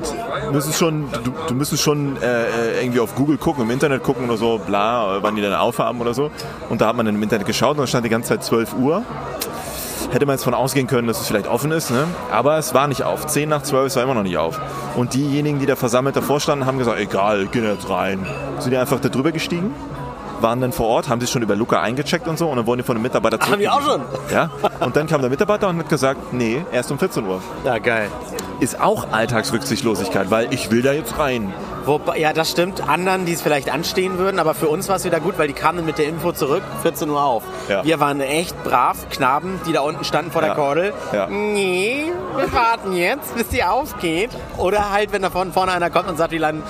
müsstest 0.53 0.79
schon, 0.79 1.09
du, 1.25 1.33
du 1.49 1.55
müsstest 1.55 1.83
schon 1.83 2.17
äh, 2.23 2.81
irgendwie 2.81 3.01
auf 3.01 3.15
Google 3.15 3.37
gucken, 3.39 3.65
im 3.65 3.71
Internet 3.71 4.03
gucken 4.03 4.25
oder 4.29 4.37
so, 4.37 4.59
bla, 4.59 5.17
äh, 5.17 5.23
wann 5.23 5.37
die 5.37 5.43
dann 5.43 5.55
aufhaben 5.55 6.01
oder 6.01 6.15
so. 6.15 6.31
Und 6.69 6.81
da 6.81 6.89
hat 6.89 6.97
man 6.97 7.07
dann 7.07 7.15
im 7.15 7.23
Internet 7.23 7.47
geschaut 7.47 7.73
und 7.73 7.81
da 7.81 7.87
stand 7.87 8.05
die 8.05 8.11
ganze 8.11 8.31
Zeit 8.31 8.45
12 8.45 8.75
Uhr. 8.75 9.03
Hätte 10.11 10.27
man 10.27 10.35
jetzt 10.35 10.45
von 10.45 10.55
ausgehen 10.55 10.87
können, 10.87 11.09
dass 11.09 11.21
es 11.21 11.27
vielleicht 11.27 11.49
offen 11.49 11.73
ist, 11.73 11.91
ne? 11.91 12.05
aber 12.31 12.59
es 12.59 12.75
war 12.75 12.89
nicht 12.89 13.03
auf. 13.03 13.27
10 13.27 13.49
nach 13.49 13.63
12, 13.63 13.87
es 13.87 13.97
war 13.97 14.03
immer 14.03 14.15
noch 14.15 14.23
nicht 14.23 14.39
auf. 14.39 14.61
Und 14.97 15.15
diejenigen, 15.15 15.59
die 15.59 15.67
da 15.67 15.77
versammelt 15.77 16.17
davor 16.17 16.41
standen, 16.41 16.67
haben 16.67 16.79
gesagt, 16.79 16.99
egal, 16.99 17.47
gehen 17.47 17.65
jetzt 17.65 17.91
rein. 17.91 18.27
Sind 18.59 18.71
die 18.71 18.77
einfach 18.77 19.01
da 19.01 19.09
drüber 19.09 19.33
gestiegen 19.33 19.75
waren 20.41 20.61
dann 20.61 20.73
vor 20.73 20.87
Ort, 20.89 21.09
haben 21.09 21.21
sich 21.21 21.31
schon 21.31 21.43
über 21.43 21.57
Luca 21.57 21.81
eingecheckt 21.81 22.29
und 22.29 22.39
so 22.39 22.49
und 22.49 22.57
dann 22.57 22.67
wurden 22.67 22.79
die 22.79 22.85
von 22.85 22.97
dem 22.97 23.03
Mitarbeiter 23.03 23.39
Haben 23.39 23.59
die 23.59 23.69
auch 23.69 23.81
schon? 23.81 24.03
Ja. 24.31 24.51
Und 24.81 24.97
dann 24.97 25.07
kam 25.07 25.21
der 25.21 25.31
Mitarbeiter 25.31 25.69
und 25.69 25.79
hat 25.79 25.89
gesagt, 25.89 26.33
nee, 26.33 26.63
erst 26.73 26.91
um 26.91 26.99
14 26.99 27.27
Uhr. 27.27 27.43
Ja, 27.65 27.79
geil. 27.79 28.11
Ist 28.61 28.81
auch 28.81 29.13
Alltagsrücksichtslosigkeit, 29.13 30.31
weil 30.31 30.53
ich 30.53 30.71
will 30.71 30.83
da 30.83 30.93
jetzt 30.93 31.19
rein. 31.19 31.53
Wobei, 31.85 32.19
ja, 32.19 32.33
das 32.33 32.51
stimmt. 32.51 32.87
Anderen, 32.89 33.27
die 33.27 33.33
es 33.35 33.43
vielleicht 33.43 33.71
anstehen 33.71 34.19
würden, 34.19 34.41
aber 34.41 34.55
für 34.55 34.67
uns 34.69 34.89
war 34.89 34.97
es 34.97 35.05
wieder 35.05 35.21
gut, 35.21 35.39
weil 35.39 35.47
die 35.47 35.55
kamen 35.55 35.79
dann 35.79 35.87
mit 35.87 35.99
der 35.99 36.07
Info 36.09 36.33
zurück, 36.33 36.63
14 36.83 37.09
Uhr 37.11 37.23
auf. 37.23 37.45
Ja. 37.69 37.85
Wir 37.85 38.01
waren 38.01 38.21
echt 38.21 38.61
brav, 38.65 39.09
Knaben, 39.11 39.61
die 39.69 39.73
da 39.73 39.83
unten 39.83 40.05
standen 40.05 40.33
vor 40.33 40.43
Ja. 40.43 40.49
der 40.49 40.57
Kordel. 40.57 40.93
Ja. 41.13 41.29
Nee, 41.29 42.07
wir 42.37 42.53
warten 42.53 42.93
jetzt, 42.97 43.37
bis 43.37 43.47
die 43.49 43.63
aufgeht. 43.63 44.31
Oder 44.57 44.91
halt, 44.91 45.13
wenn 45.13 45.23
da 45.23 45.31
von 45.31 45.53
vorne 45.53 45.73
einer 45.73 45.91
kommt 45.91 46.09
und 46.09 46.17
sagt, 46.17 46.33
wie 46.33 46.39
lange 46.39 46.63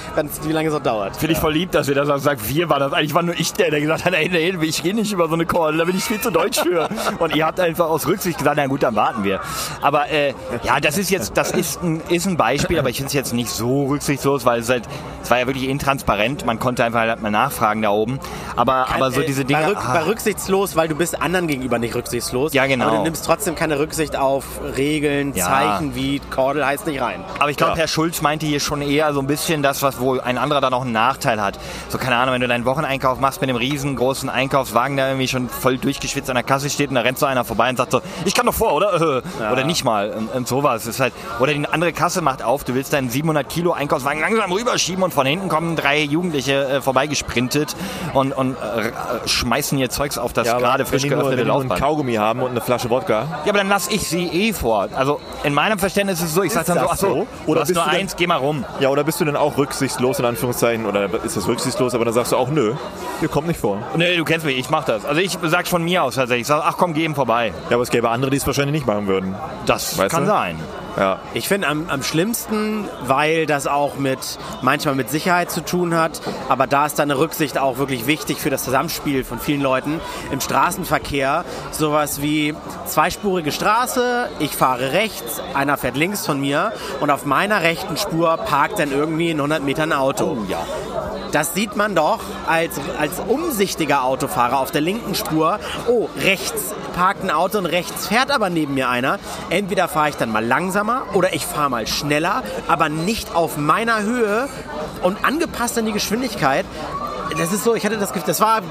wie 0.43 0.53
lange 0.53 0.69
es 0.69 0.75
noch 0.75 0.83
dauert. 0.83 1.17
Finde 1.17 1.33
ich 1.33 1.39
voll 1.39 1.53
lieb, 1.55 1.71
dass 1.71 1.89
wir 1.89 1.95
das 1.95 2.23
sagen. 2.23 2.41
Wir 2.49 2.69
waren 2.69 2.81
das. 2.81 2.93
Eigentlich 2.93 3.15
war 3.15 3.23
nur 3.23 3.35
ich 3.39 3.53
der, 3.55 3.71
der 3.71 3.81
gesagt 3.81 4.05
hat, 4.05 4.13
ey, 4.13 4.29
nee, 4.29 4.55
ich 4.67 4.83
gehe 4.83 4.95
nicht 4.95 5.13
über 5.13 5.29
so 5.29 5.35
eine 5.35 5.47
Call, 5.47 5.77
da 5.79 5.85
bin 5.85 5.97
ich 5.97 6.05
viel 6.05 6.21
zu 6.21 6.31
deutsch 6.31 6.61
für. 6.61 6.89
Und 7.21 7.35
ihr 7.35 7.47
habt 7.47 7.59
einfach 7.61 7.89
aus 7.89 8.07
Rücksicht 8.07 8.39
gesagt, 8.39 8.57
na 8.59 8.67
gut, 8.67 8.83
dann 8.83 8.95
warten 8.97 9.25
wir. 9.25 9.41
Aber 9.81 10.11
äh, 10.11 10.35
ja, 10.63 10.79
das 10.81 10.99
ist 10.99 11.11
jetzt, 11.11 11.37
das 11.37 11.53
ist 11.53 11.76
ein, 11.83 12.01
ist 12.09 12.27
ein 12.27 12.37
Beispiel, 12.37 12.79
aber 12.79 12.89
ich 12.91 12.97
finde 12.97 13.09
es 13.09 13.13
jetzt 13.13 13.33
nicht 13.33 13.51
so 13.51 13.87
rücksichtslos, 13.87 14.45
weil 14.45 14.61
es 14.61 14.69
halt, 14.69 14.85
es 15.23 15.31
war 15.31 15.39
ja 15.39 15.47
wirklich 15.47 15.69
intransparent. 15.69 16.45
Man 16.47 16.59
konnte 16.59 16.85
einfach 16.85 17.01
halt 17.01 17.21
mal 17.23 17.31
nachfragen 17.31 17.83
da 17.83 17.91
oben. 17.91 18.19
Aber, 18.57 18.89
aber 18.95 19.11
so 19.11 19.21
Äh, 19.21 19.27
diese 19.27 19.45
Dinge. 19.45 19.61
War, 19.63 19.69
rück, 19.71 19.79
ah, 19.81 19.95
war 19.95 20.07
rücksichtslos, 20.07 20.77
weil 20.77 20.89
du 20.89 20.95
bist 20.95 21.21
anderen 21.21 21.47
gegenüber 21.47 21.79
nicht 21.79 21.95
rücksichtslos. 21.95 22.53
Ja, 22.53 22.67
genau. 22.67 22.87
Aber 22.89 22.97
du 22.99 23.03
nimmst 23.03 23.25
trotzdem 23.27 23.55
keine 23.55 23.79
Rücksicht 23.79 24.17
auf 24.17 24.45
Regeln, 24.77 25.33
Ja. 25.35 25.47
Zeichen 25.47 25.95
wie 25.95 26.21
Kordel 26.31 26.65
heißt 26.67 26.87
nicht 26.87 27.01
rein. 27.01 27.23
Aber 27.39 27.51
ich 27.51 27.57
glaube, 27.57 27.73
Ja. 27.73 27.79
Herr 27.79 27.89
Schulz 27.89 28.23
meinte 28.23 28.47
hier 28.47 28.61
schon 28.61 28.83
eher 28.83 29.13
so 29.13 29.21
ein 29.21 29.27
bisschen 29.27 29.63
das, 29.63 29.83
was 29.83 30.01
wohl 30.01 30.21
ein 30.21 30.39
anderer 30.39 30.61
dann 30.61 30.75
auch 30.75 30.83
einen 30.83 30.93
Nachteil 30.93 31.41
hat. 31.43 31.59
So, 31.89 31.99
keine 31.99 32.17
Ahnung, 32.17 32.35
wenn 32.35 32.41
du 32.41 32.49
deinen 32.49 32.65
Wocheneinkauf 32.65 33.21
machst 33.21 33.41
mit 33.41 33.51
einem 33.51 33.59
riesengroßen 33.59 34.29
Einkaufswagen, 34.29 34.97
der 34.97 35.09
irgendwie 35.09 35.29
schon 35.29 35.49
voll 35.49 35.79
durchgeschwitzt 35.79 36.31
an 36.31 36.37
der 36.37 36.45
Kasse 36.45 36.71
steht 36.71 36.89
und 36.91 36.95
da 36.97 37.03
rennt 37.03 37.19
so 37.19 37.27
einer 37.27 37.45
vorbei 37.45 37.69
und 37.71 37.77
sagt 37.77 37.93
so, 37.93 38.01
ich 38.25 38.35
kann 38.35 38.47
doch 38.47 38.55
vor, 38.55 38.73
oder? 38.75 38.87
Äh, 39.07 39.53
Oder 39.53 39.65
nicht 39.65 39.85
mal. 39.85 40.11
Und, 40.11 40.33
und 40.35 40.49
sowas. 40.49 40.87
Ist 40.87 41.01
halt, 41.01 41.13
oder 41.41 41.53
die 41.53 41.66
andere 41.73 41.93
Kasse 41.93 42.21
macht 42.23 42.43
auf, 42.43 42.65
du 42.65 42.75
willst 42.75 42.93
deinen 42.93 43.11
700 43.11 43.49
Kilo 43.49 43.73
Einkaufswagen 43.73 44.21
langsam 44.21 44.53
rüberschieben 44.53 45.03
und 45.03 45.13
von 45.15 45.27
hinten 45.27 45.49
kommen 45.49 45.77
drei 45.77 46.01
Jugendliche 46.03 46.65
äh, 46.67 46.81
vorbeigesprintet 46.83 47.75
und, 48.15 48.33
und 48.33 48.55
äh, 48.55 49.29
schmeißen 49.29 49.79
ihr 49.79 49.91
Zeugs 49.91 50.19
auf 50.19 50.33
das 50.33 50.47
gerade 50.49 50.85
frisch 50.85 51.03
wenn 51.05 51.11
die 51.11 51.15
nur, 51.15 51.19
geöffnete 51.25 51.39
wenn 51.39 51.45
die 51.47 51.51
nur 51.53 51.61
Laufband. 51.63 51.81
Kaugummi 51.81 52.15
haben 52.15 52.43
und 52.43 52.51
eine 52.51 52.61
Flasche 52.61 52.91
Wodka. 52.91 53.23
Ja, 53.45 53.51
aber 53.51 53.59
dann 53.59 53.69
lass 53.69 53.89
ich 53.89 54.09
sie 54.09 54.27
eh 54.27 54.53
vor. 54.53 54.89
Also 54.95 55.21
in 55.45 55.55
meinem 55.55 55.79
Verständnis 55.79 56.21
ist 56.21 56.27
es 56.29 56.35
so, 56.35 56.43
ich 56.43 56.53
sag 56.53 56.67
dann 56.67 56.79
so, 56.79 56.87
ach 56.91 56.97
so, 56.97 57.27
oder 57.47 57.55
du 57.57 57.61
hast 57.63 57.75
nur 57.75 57.85
du 57.85 57.91
denn- 57.91 58.01
eins, 58.01 58.17
geh 58.17 58.27
mal 58.27 58.37
rum. 58.37 58.65
Ja, 58.81 58.89
oder 58.91 59.05
bist 59.05 59.21
du 59.21 59.25
denn 59.25 59.37
auch 59.37 59.57
rücksichtslos 59.59 60.19
in 60.19 60.25
Anführungszeichen? 60.25 60.87
Oder 60.87 61.09
ist 61.25 61.37
das 61.37 61.47
rücksichtslos, 61.49 61.95
aber 61.95 62.05
dann 62.05 62.15
sagst 62.15 62.33
du 62.33 62.37
auch, 62.37 62.49
nö, 62.49 62.75
ihr 63.23 63.29
kommt 63.29 63.47
nicht 63.49 63.61
vor. 63.61 63.79
Nee, 63.97 64.17
du 64.17 64.25
kennst 64.25 64.45
mich, 64.47 64.59
ich 64.59 64.71
mach 64.71 64.85
das. 64.85 65.05
Also 65.05 65.21
ich 65.21 65.37
sag 65.43 65.67
von 65.69 65.83
mir 65.85 66.03
aus 66.03 66.15
tatsächlich, 66.17 66.43
ich 66.43 66.47
sag, 66.49 66.63
ach 66.65 66.77
komm, 66.77 66.95
geh 66.95 67.05
ihm 67.05 67.15
vorbei. 67.15 67.53
Ja, 67.71 67.77
aber 67.77 67.83
es 67.83 67.91
gäbe 67.91 68.09
andere, 68.11 68.31
die 68.31 68.37
es 68.37 68.47
wahrscheinlich 68.47 68.73
nicht 68.73 68.87
machen 68.87 69.07
würden. 69.07 69.35
Das 69.67 69.99
Weißt 69.99 70.11
kann 70.11 70.23
du? 70.25 70.29
sein. 70.29 70.59
Ja. 70.97 71.21
Ich 71.35 71.47
finde 71.49 71.69
am, 71.69 71.91
am 71.91 72.03
schlimmsten, 72.03 72.89
weil 73.03 73.47
das 73.47 73.67
auch 73.67 73.97
mit 73.97 74.19
manchmal 74.63 74.95
mit 74.95 75.11
Sicherheit 75.11 75.51
zu 75.51 75.63
tun 75.63 75.95
hat, 75.95 76.21
aber 76.49 76.67
da 76.67 76.87
ist 76.87 76.99
dann 76.99 77.11
eine 77.11 77.21
Rücksicht 77.21 77.59
auch 77.59 77.79
wirklich 77.79 78.07
wichtig 78.07 78.39
für 78.39 78.51
das 78.51 78.65
Zusammenspiel 78.65 79.23
von 79.25 79.39
vielen 79.39 79.61
Leuten 79.61 80.01
im 80.31 80.41
Straßenverkehr. 80.41 81.45
Sowas 81.71 82.23
wie 82.23 82.55
zweispurige 82.87 83.53
Straße, 83.53 84.31
ich 84.39 84.57
fahre 84.57 84.93
rechts, 84.93 85.41
einer 85.55 85.77
fährt 85.77 85.97
links 85.97 86.25
von 86.25 86.41
mir 86.41 86.73
und 87.01 87.11
auf 87.11 87.27
meiner 87.27 87.63
rechten 87.63 87.97
Spur 87.97 88.37
parkt 88.39 88.79
dann 88.79 88.91
irgendwie 88.91 89.31
in 89.31 89.39
100 89.39 89.63
Metern 89.63 89.93
ein 89.93 89.99
Auto. 89.99 90.39
ja. 90.49 90.65
Das 91.33 91.55
sieht 91.55 91.77
man 91.77 91.95
doch 91.95 92.21
als, 92.47 92.81
als 92.99 93.21
umsichtiger 93.21 94.05
Autofahrer 94.05 94.59
auf 94.59 94.71
der 94.71 94.81
linken 94.81 95.15
Spur. 95.15 95.59
Oh, 95.87 96.09
rechts 96.23 96.75
parkt 96.95 97.23
ein 97.23 97.31
Auto 97.31 97.59
und 97.59 97.67
rechts 97.67 98.07
fährt 98.07 98.31
aber 98.31 98.49
neben 98.49 98.75
mir 98.75 98.89
einer. 98.89 99.19
Entweder 99.51 99.89
fahre 99.89 100.09
ich 100.09 100.17
dann 100.17 100.33
mal 100.33 100.45
langsamer 100.87 101.15
oder 101.15 101.35
ich 101.35 101.45
fahre 101.47 101.71
mal 101.71 101.87
schneller, 101.87 102.43
aber 102.69 102.89
nicht 102.89 103.35
auf 103.35 103.57
meiner 103.57 104.03
Höhe 104.03 104.49
und 105.03 105.25
angepasst 105.25 105.79
an 105.79 105.87
die 105.87 105.93
Geschwindigkeit. 105.93 106.65
Das 107.37 107.53
ist 107.53 107.65
so, 107.65 107.75
ich 107.75 107.85
hatte 107.85 107.99
das 107.99 108.13
Gefühl, 108.13 108.29
das 108.29 108.41
war 108.41 108.63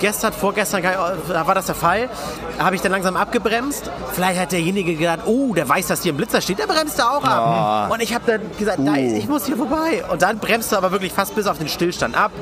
gestern, 0.00 0.32
vorgestern, 0.32 0.82
da 0.82 1.46
war 1.46 1.54
das 1.54 1.66
der 1.66 1.74
Fall. 1.74 2.08
Da 2.56 2.64
habe 2.64 2.74
ich 2.74 2.80
dann 2.80 2.92
langsam 2.92 3.14
abgebremst. 3.16 3.90
Vielleicht 4.12 4.40
hat 4.40 4.52
derjenige 4.52 4.94
gedacht, 4.94 5.20
oh, 5.26 5.52
der 5.54 5.68
weiß, 5.68 5.86
dass 5.86 6.02
hier 6.02 6.14
ein 6.14 6.16
Blitzer 6.16 6.40
steht, 6.40 6.58
der 6.58 6.66
bremst 6.66 6.98
da 6.98 7.10
auch 7.10 7.22
ab. 7.22 7.90
Und 7.92 8.00
ich 8.00 8.14
habe 8.14 8.24
dann 8.26 8.40
gesagt, 8.58 8.78
nein, 8.78 9.14
ich 9.14 9.28
muss 9.28 9.44
hier 9.44 9.56
vorbei. 9.56 10.02
Und 10.10 10.22
dann 10.22 10.38
bremst 10.38 10.72
du 10.72 10.76
aber 10.76 10.92
wirklich 10.92 11.12
fast 11.12 11.34
bis 11.34 11.46
auf 11.46 11.58
den 11.58 11.68
Stillstand 11.68 12.16
ab 12.16 12.32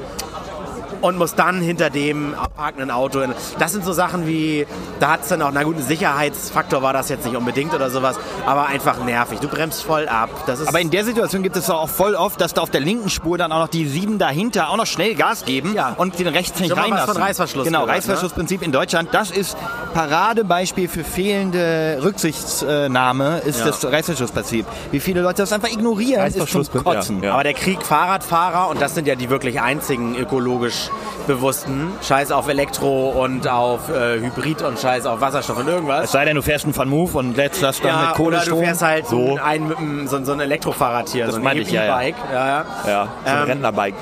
und 1.01 1.17
muss 1.19 1.35
dann 1.35 1.61
hinter 1.61 1.91
dem 1.91 2.35
abparkenden 2.35 2.91
Auto. 2.91 3.21
In. 3.21 3.33
Das 3.59 3.73
sind 3.73 3.85
so 3.85 3.93
Sachen 3.93 4.27
wie, 4.27 4.67
da 5.01 5.13
hat 5.13 5.23
es 5.23 5.29
dann 5.29 5.43
auch, 5.43 5.51
na 5.53 5.63
gut, 5.63 5.77
ein 5.77 5.83
Sicherheitsfaktor 5.83 6.83
war 6.83 6.93
das 6.93 7.09
jetzt 7.09 7.25
nicht 7.25 7.37
unbedingt 7.37 7.75
oder 7.75 7.91
sowas, 7.91 8.17
aber 8.47 8.67
einfach 8.67 9.03
nervig. 9.05 9.41
Du 9.41 9.49
bremst 9.49 9.83
voll 9.85 10.09
ab. 10.09 10.31
Das 10.47 10.61
ist 10.61 10.69
Aber 10.69 10.81
in 10.81 10.91
der 10.91 11.05
Situation 11.05 11.43
gibt 11.43 11.57
es 11.57 11.67
doch 11.67 11.81
auch 11.81 11.89
voll 11.89 12.15
oft, 12.15 12.41
dass 12.41 12.55
da 12.55 12.61
auf 12.63 12.71
der 12.71 12.81
linken 12.81 13.11
Spur 13.11 13.39
dann 13.39 13.53
auch 13.53 13.61
noch 13.61 13.69
die 13.69 13.87
sieben 13.89 14.19
dahinter 14.19 14.71
auch 14.71 14.77
noch 14.77 14.87
schnell 14.87 15.15
Gas 15.15 15.45
geben 15.45 15.75
Ja. 15.75 15.95
und 15.97 16.19
den 16.19 16.27
rechts 16.29 16.59
nicht 16.61 16.71
mal 16.71 16.77
was 16.77 16.85
reinlassen. 16.85 17.15
von 17.15 17.23
Reißverschluss 17.23 17.65
Genau, 17.65 17.81
gehört, 17.81 17.89
ne? 17.89 17.95
Reißverschlussprinzip 17.97 18.63
in 18.63 18.73
Deutschland. 18.73 19.09
Das 19.13 19.31
ist 19.31 19.57
Paradebeispiel 19.95 20.89
für 20.89 21.05
fehlende 21.05 21.99
Rücksichtnahme, 22.03 23.39
ist 23.45 23.61
Ja. 23.61 23.67
das 23.67 23.85
Reißverschlussprinzip. 23.85 24.67
Wie 24.91 25.01
viele 25.01 25.23
Leute 25.23 25.43
das 25.43 25.53
einfach 25.53 25.69
ignorieren, 25.71 26.25
ist 26.27 26.35
zum 26.35 26.43
Reißverschlussprinzip, 26.43 26.85
Kotzen. 26.85 27.23
ja. 27.23 27.33
Aber 27.35 27.43
der 27.45 27.55
Krieg 27.55 27.83
Fahrradfahrer, 27.83 28.69
und 28.69 28.81
das 28.81 28.95
sind 28.95 29.07
ja 29.07 29.15
die 29.15 29.31
wirklich 29.31 29.61
einzigen 29.61 30.17
ökologisch 30.17 30.88
bewussten, 31.27 31.93
scheiß 32.03 32.33
auf 32.33 32.49
Elektro 32.49 33.11
und 33.11 33.47
auf 33.49 33.89
äh, 33.89 34.21
Hybrid 34.21 34.63
und 34.63 34.79
scheiß 34.79 35.07
auf 35.07 35.21
Wasserstoff 35.21 35.59
und 35.59 35.69
irgendwas. 35.69 36.05
Es 36.05 36.13
sei 36.13 36.25
denn, 36.25 36.37
du 36.37 36.43
fährst 36.43 36.65
einen 36.65 36.77
Van 36.77 36.89
Move 36.89 37.19
und 37.19 37.37
lädst 37.37 37.63
das 37.63 37.81
dann 37.81 37.91
mit 37.95 38.05
oder 38.05 38.17
du 38.17 38.23
Kohlestrom. 38.25 38.61
fährst 38.61 38.83
halt 38.83 39.07
So. 39.07 39.39
ein, 39.43 39.73
einem, 39.73 40.07
so, 40.09 40.25
so 40.25 40.33
ein 40.33 40.41
Elektrofahrrad 40.41 41.09
hier, 41.11 41.31
so 41.31 41.37
ein 41.37 41.43
meinte 41.43 41.63
ich, 41.63 41.71
ja, 41.71 41.85
ja. 41.85 41.95
E-Bike. 42.01 42.17
Ja, 42.33 42.47
ja. 42.47 42.65
Ja, 42.87 43.09
so 43.25 43.31
ein 43.31 43.39
Ähm, 43.39 43.45
Rentnerbike. 43.45 43.95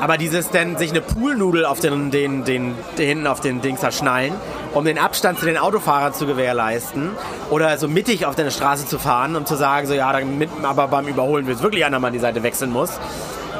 Aber 0.00 0.16
dieses 0.16 0.48
denn 0.48 0.78
sich 0.78 0.90
eine 0.92 1.02
Poolnudel 1.02 1.66
auf 1.66 1.78
den, 1.80 2.10
den, 2.10 2.44
den, 2.44 2.74
den 2.96 3.06
hinten 3.06 3.26
auf 3.26 3.40
den 3.40 3.60
Dings 3.60 3.80
schnallen, 3.94 4.32
um 4.72 4.86
den 4.86 4.98
Abstand 4.98 5.38
zu 5.38 5.44
den 5.44 5.58
Autofahrern 5.58 6.14
zu 6.14 6.24
gewährleisten 6.26 7.10
oder 7.50 7.76
so 7.76 7.86
mittig 7.86 8.24
auf 8.24 8.34
der 8.34 8.50
Straße 8.50 8.86
zu 8.86 8.98
fahren, 8.98 9.36
um 9.36 9.44
zu 9.44 9.56
sagen, 9.56 9.86
so 9.86 9.92
ja, 9.92 10.10
damit, 10.10 10.48
aber 10.62 10.88
beim 10.88 11.06
Überholen 11.06 11.46
wird 11.46 11.62
wirklich 11.62 11.84
einer 11.84 11.98
mal 12.00 12.10
die 12.10 12.18
Seite 12.18 12.42
wechseln 12.42 12.72
muss. 12.72 12.98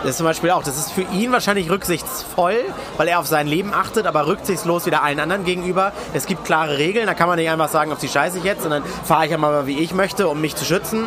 Das 0.02 0.12
ist 0.12 0.16
zum 0.16 0.24
Beispiel 0.24 0.50
auch, 0.50 0.62
das 0.62 0.78
ist 0.78 0.92
für 0.92 1.02
ihn 1.02 1.30
wahrscheinlich 1.30 1.68
rücksichtsvoll, 1.70 2.56
weil 2.96 3.08
er 3.08 3.18
auf 3.18 3.26
sein 3.26 3.46
Leben 3.46 3.74
achtet, 3.74 4.06
aber 4.06 4.26
rücksichtslos 4.26 4.86
wieder 4.86 5.02
allen 5.02 5.20
anderen 5.20 5.44
gegenüber. 5.44 5.92
Es 6.14 6.24
gibt 6.24 6.46
klare 6.46 6.78
Regeln, 6.78 7.06
da 7.06 7.12
kann 7.12 7.28
man 7.28 7.38
nicht 7.38 7.50
einfach 7.50 7.68
sagen, 7.68 7.92
auf 7.92 7.98
die 7.98 8.08
scheiße 8.08 8.38
ich 8.38 8.44
jetzt, 8.44 8.62
sondern 8.62 8.82
fahre 9.04 9.26
ich 9.26 9.34
einmal 9.34 9.66
wie 9.66 9.78
ich 9.78 9.92
möchte, 9.92 10.28
um 10.28 10.40
mich 10.40 10.56
zu 10.56 10.64
schützen. 10.64 11.04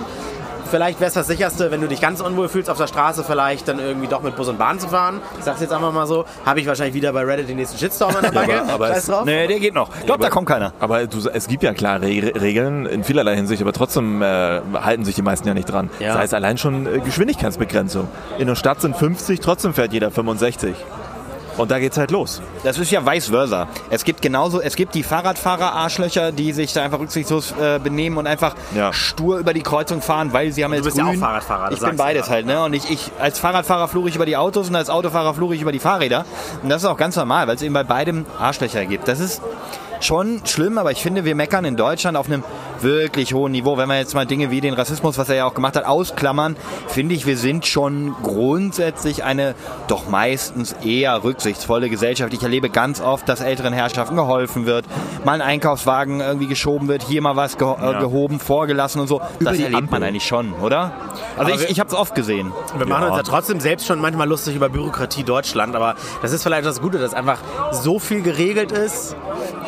Vielleicht 0.74 1.00
wäre 1.00 1.10
es 1.10 1.14
das 1.14 1.28
sicherste, 1.28 1.70
wenn 1.70 1.82
du 1.82 1.88
dich 1.88 2.02
ganz 2.02 2.20
unwohl 2.20 2.50
fühlst 2.50 2.68
auf 2.68 2.80
der 2.80 2.88
Straße, 2.88 3.24
vielleicht 3.24 3.68
dann 3.68 3.78
irgendwie 3.78 4.08
doch 4.08 4.24
mit 4.24 4.36
Bus 4.36 4.48
und 4.48 4.58
Bahn 4.58 4.80
zu 4.80 4.88
fahren. 4.88 5.22
Ich 5.38 5.44
sag's 5.46 5.62
jetzt 5.62 5.72
einfach 5.72 5.92
mal 5.94 6.08
so. 6.08 6.26
Habe 6.48 6.62
ich 6.62 6.66
wahrscheinlich 6.66 6.96
wieder 6.96 7.14
bei 7.14 7.22
Reddit 7.24 7.48
den 7.48 7.58
nächsten 7.58 7.78
Shitstorm 7.78 8.16
an 8.16 8.24
der 8.24 8.32
Backe. 8.32 8.60
aber- 8.64 8.74
aber 8.74 8.88
Scheiß 8.88 8.98
es- 8.98 9.06
drauf. 9.06 9.24
Nee, 9.26 9.46
der 9.46 9.60
geht 9.60 9.76
noch. 9.76 9.90
Ich 10.00 10.08
glaube, 10.08 10.24
da 10.24 10.32
kommt 10.32 10.48
keiner. 10.48 10.74
Aber 10.80 11.06
du, 11.06 11.30
es 11.32 11.48
gibt 11.48 11.62
ja 11.62 11.74
klare 11.76 12.02
Re 12.08 12.34
Regeln 12.42 12.88
in 12.88 13.04
vielerlei 13.04 13.36
Hinsicht, 13.36 13.62
aber 13.62 13.72
trotzdem 13.72 14.24
äh, 14.24 14.62
halten 14.74 15.06
sich 15.06 15.14
die 15.14 15.22
meisten 15.22 15.48
ja 15.48 15.54
nicht 15.54 15.66
dran. 15.72 15.92
Ja. 16.00 16.14
Sei 16.16 16.24
es 16.24 16.34
allein 16.34 16.58
schon 16.58 16.88
äh, 16.88 17.00
Geschwindigkeitsbegrenzung. 17.02 18.08
In 18.40 18.48
der 18.48 18.56
Stadt 18.56 18.82
sind 18.82 18.98
50, 18.98 19.42
trotzdem 19.42 19.76
fährt 19.76 19.94
jeder 19.94 20.10
65. 20.10 20.74
Und 21.58 21.70
da 21.72 21.80
geht's 21.80 21.98
halt 21.98 22.12
los. 22.12 22.42
Das 22.64 22.78
ist 22.80 22.90
ja 22.92 23.06
vice 23.06 23.28
versa. 23.28 23.68
Es 23.90 24.04
gibt 24.04 24.22
genauso, 24.22 24.60
es 24.62 24.76
gibt 24.76 24.96
die 24.96 25.04
Fahrradfahrer-Arschlöcher, 25.04 26.32
die 26.32 26.52
sich 26.54 26.74
da 26.74 26.84
einfach 26.84 27.00
rücksichtslos 27.00 27.54
äh, 27.62 27.80
benehmen 27.80 28.18
und 28.18 28.28
einfach 28.28 28.56
Ja. 28.76 28.92
stur 28.94 29.38
über 29.38 29.54
die 29.54 29.62
Kreuzung 29.62 30.02
fahren, 30.02 30.34
weil 30.34 30.52
sie 30.52 30.64
haben 30.64 30.74
jetzt 30.74 30.84
bist 30.86 30.98
ja 30.98 31.04
grün. 31.06 31.16
auch 31.16 31.20
Fahrradfahrer, 31.20 31.66
das 31.70 31.74
Ich 31.76 31.80
bin 31.82 31.92
du 31.92 31.98
beides 31.98 32.28
ja. 32.28 32.34
halt, 32.34 32.46
ne? 32.46 32.64
Und 32.64 32.74
ich, 32.74 32.90
ich 32.90 33.12
als 33.20 33.40
Fahrradfahrer 33.40 33.88
fluche 33.88 34.10
ich 34.10 34.16
über 34.16 34.26
die 34.26 34.38
Autos 34.38 34.70
und 34.70 34.76
als 34.76 34.90
Autofahrer 34.90 35.34
fluche 35.34 35.56
ich 35.56 35.62
über 35.62 35.72
die 35.72 35.80
Fahrräder. 35.80 36.26
Und 36.64 36.70
das 36.70 36.82
ist 36.84 36.90
auch 36.90 36.98
ganz 36.98 37.16
normal, 37.16 37.48
weil 37.48 37.56
es 37.56 37.62
eben 37.62 37.74
bei 37.74 37.84
beidem 37.84 38.26
Arschlöcher 38.40 38.86
gibt. 38.86 39.08
Das 39.08 39.20
ist 39.20 39.42
schon 40.02 40.42
schlimm, 40.46 40.78
aber 40.78 40.92
ich 40.92 41.02
finde, 41.02 41.24
wir 41.24 41.36
meckern 41.36 41.66
in 41.66 41.78
Deutschland 41.78 42.18
auf 42.18 42.26
einem 42.26 42.44
wirklich 42.84 43.34
hohen 43.34 43.52
Niveau. 43.52 43.78
Wenn 43.78 43.90
wir 43.90 43.98
jetzt 43.98 44.14
mal 44.14 44.26
Dinge 44.26 44.52
wie 44.52 44.62
den 44.62 44.74
Rassismus, 44.74 45.18
was 45.18 45.30
er 45.30 45.36
ja 45.36 45.46
auch 45.46 45.54
gemacht 45.54 45.76
hat, 45.76 45.86
ausklammern, 45.86 46.56
finde 46.88 47.16
ich, 47.16 47.26
wir 47.26 47.38
sind 47.38 47.66
schon 47.66 48.16
grundsätzlich 48.22 49.24
eine 49.24 49.56
doch 49.88 50.08
meistens 50.08 50.74
eher 50.84 51.24
rücksichtsvolle 51.24 51.90
Gesellschaft. 51.90 52.34
Ich 52.34 52.44
erlebe 52.44 52.70
ganz 52.70 53.02
oft, 53.02 53.28
dass 53.28 53.42
älteren 53.42 53.74
Herrschaften 53.74 54.16
geholfen 54.16 54.66
wird, 54.66 54.86
mal 55.26 55.34
ein 55.34 55.42
Einkaufswagen 55.42 56.22
irgendwie 56.22 56.48
geschoben 56.48 56.88
wird, 56.88 57.04
hier 57.04 57.22
mal 57.22 57.36
was 57.36 57.58
geho 57.58 57.78
äh, 57.82 58.00
gehoben, 58.00 58.40
vorgelassen 58.40 59.02
und 59.02 59.08
so. 59.08 59.22
das 59.40 59.58
erlebt 59.58 59.72
man 59.72 59.84
Ampel. 59.84 60.04
eigentlich 60.04 60.28
schon, 60.28 60.54
oder? 60.54 60.92
Also 61.38 61.52
Aber 61.54 61.62
ich, 61.62 61.70
ich 61.70 61.80
habe 61.80 61.90
es 61.90 61.96
oft 61.96 62.16
gesehen. 62.16 62.52
Wir 62.78 62.86
machen 62.86 63.08
uns 63.08 63.18
ja 63.18 63.24
trotzdem 63.24 63.60
selbst 63.60 63.88
schon 63.88 64.00
manchmal 64.00 64.28
lustig 64.28 64.56
über 64.56 64.70
Bürokratie 64.70 65.24
Deutschland, 65.24 65.76
aber 65.76 65.96
das 66.22 66.32
ist 66.32 66.44
vielleicht 66.44 66.66
das 66.66 66.82
Gute, 66.82 67.00
dass 67.00 67.14
einfach 67.14 67.40
so 67.72 68.00
viel 68.00 68.22
geregelt 68.22 68.72
ist 68.72 69.16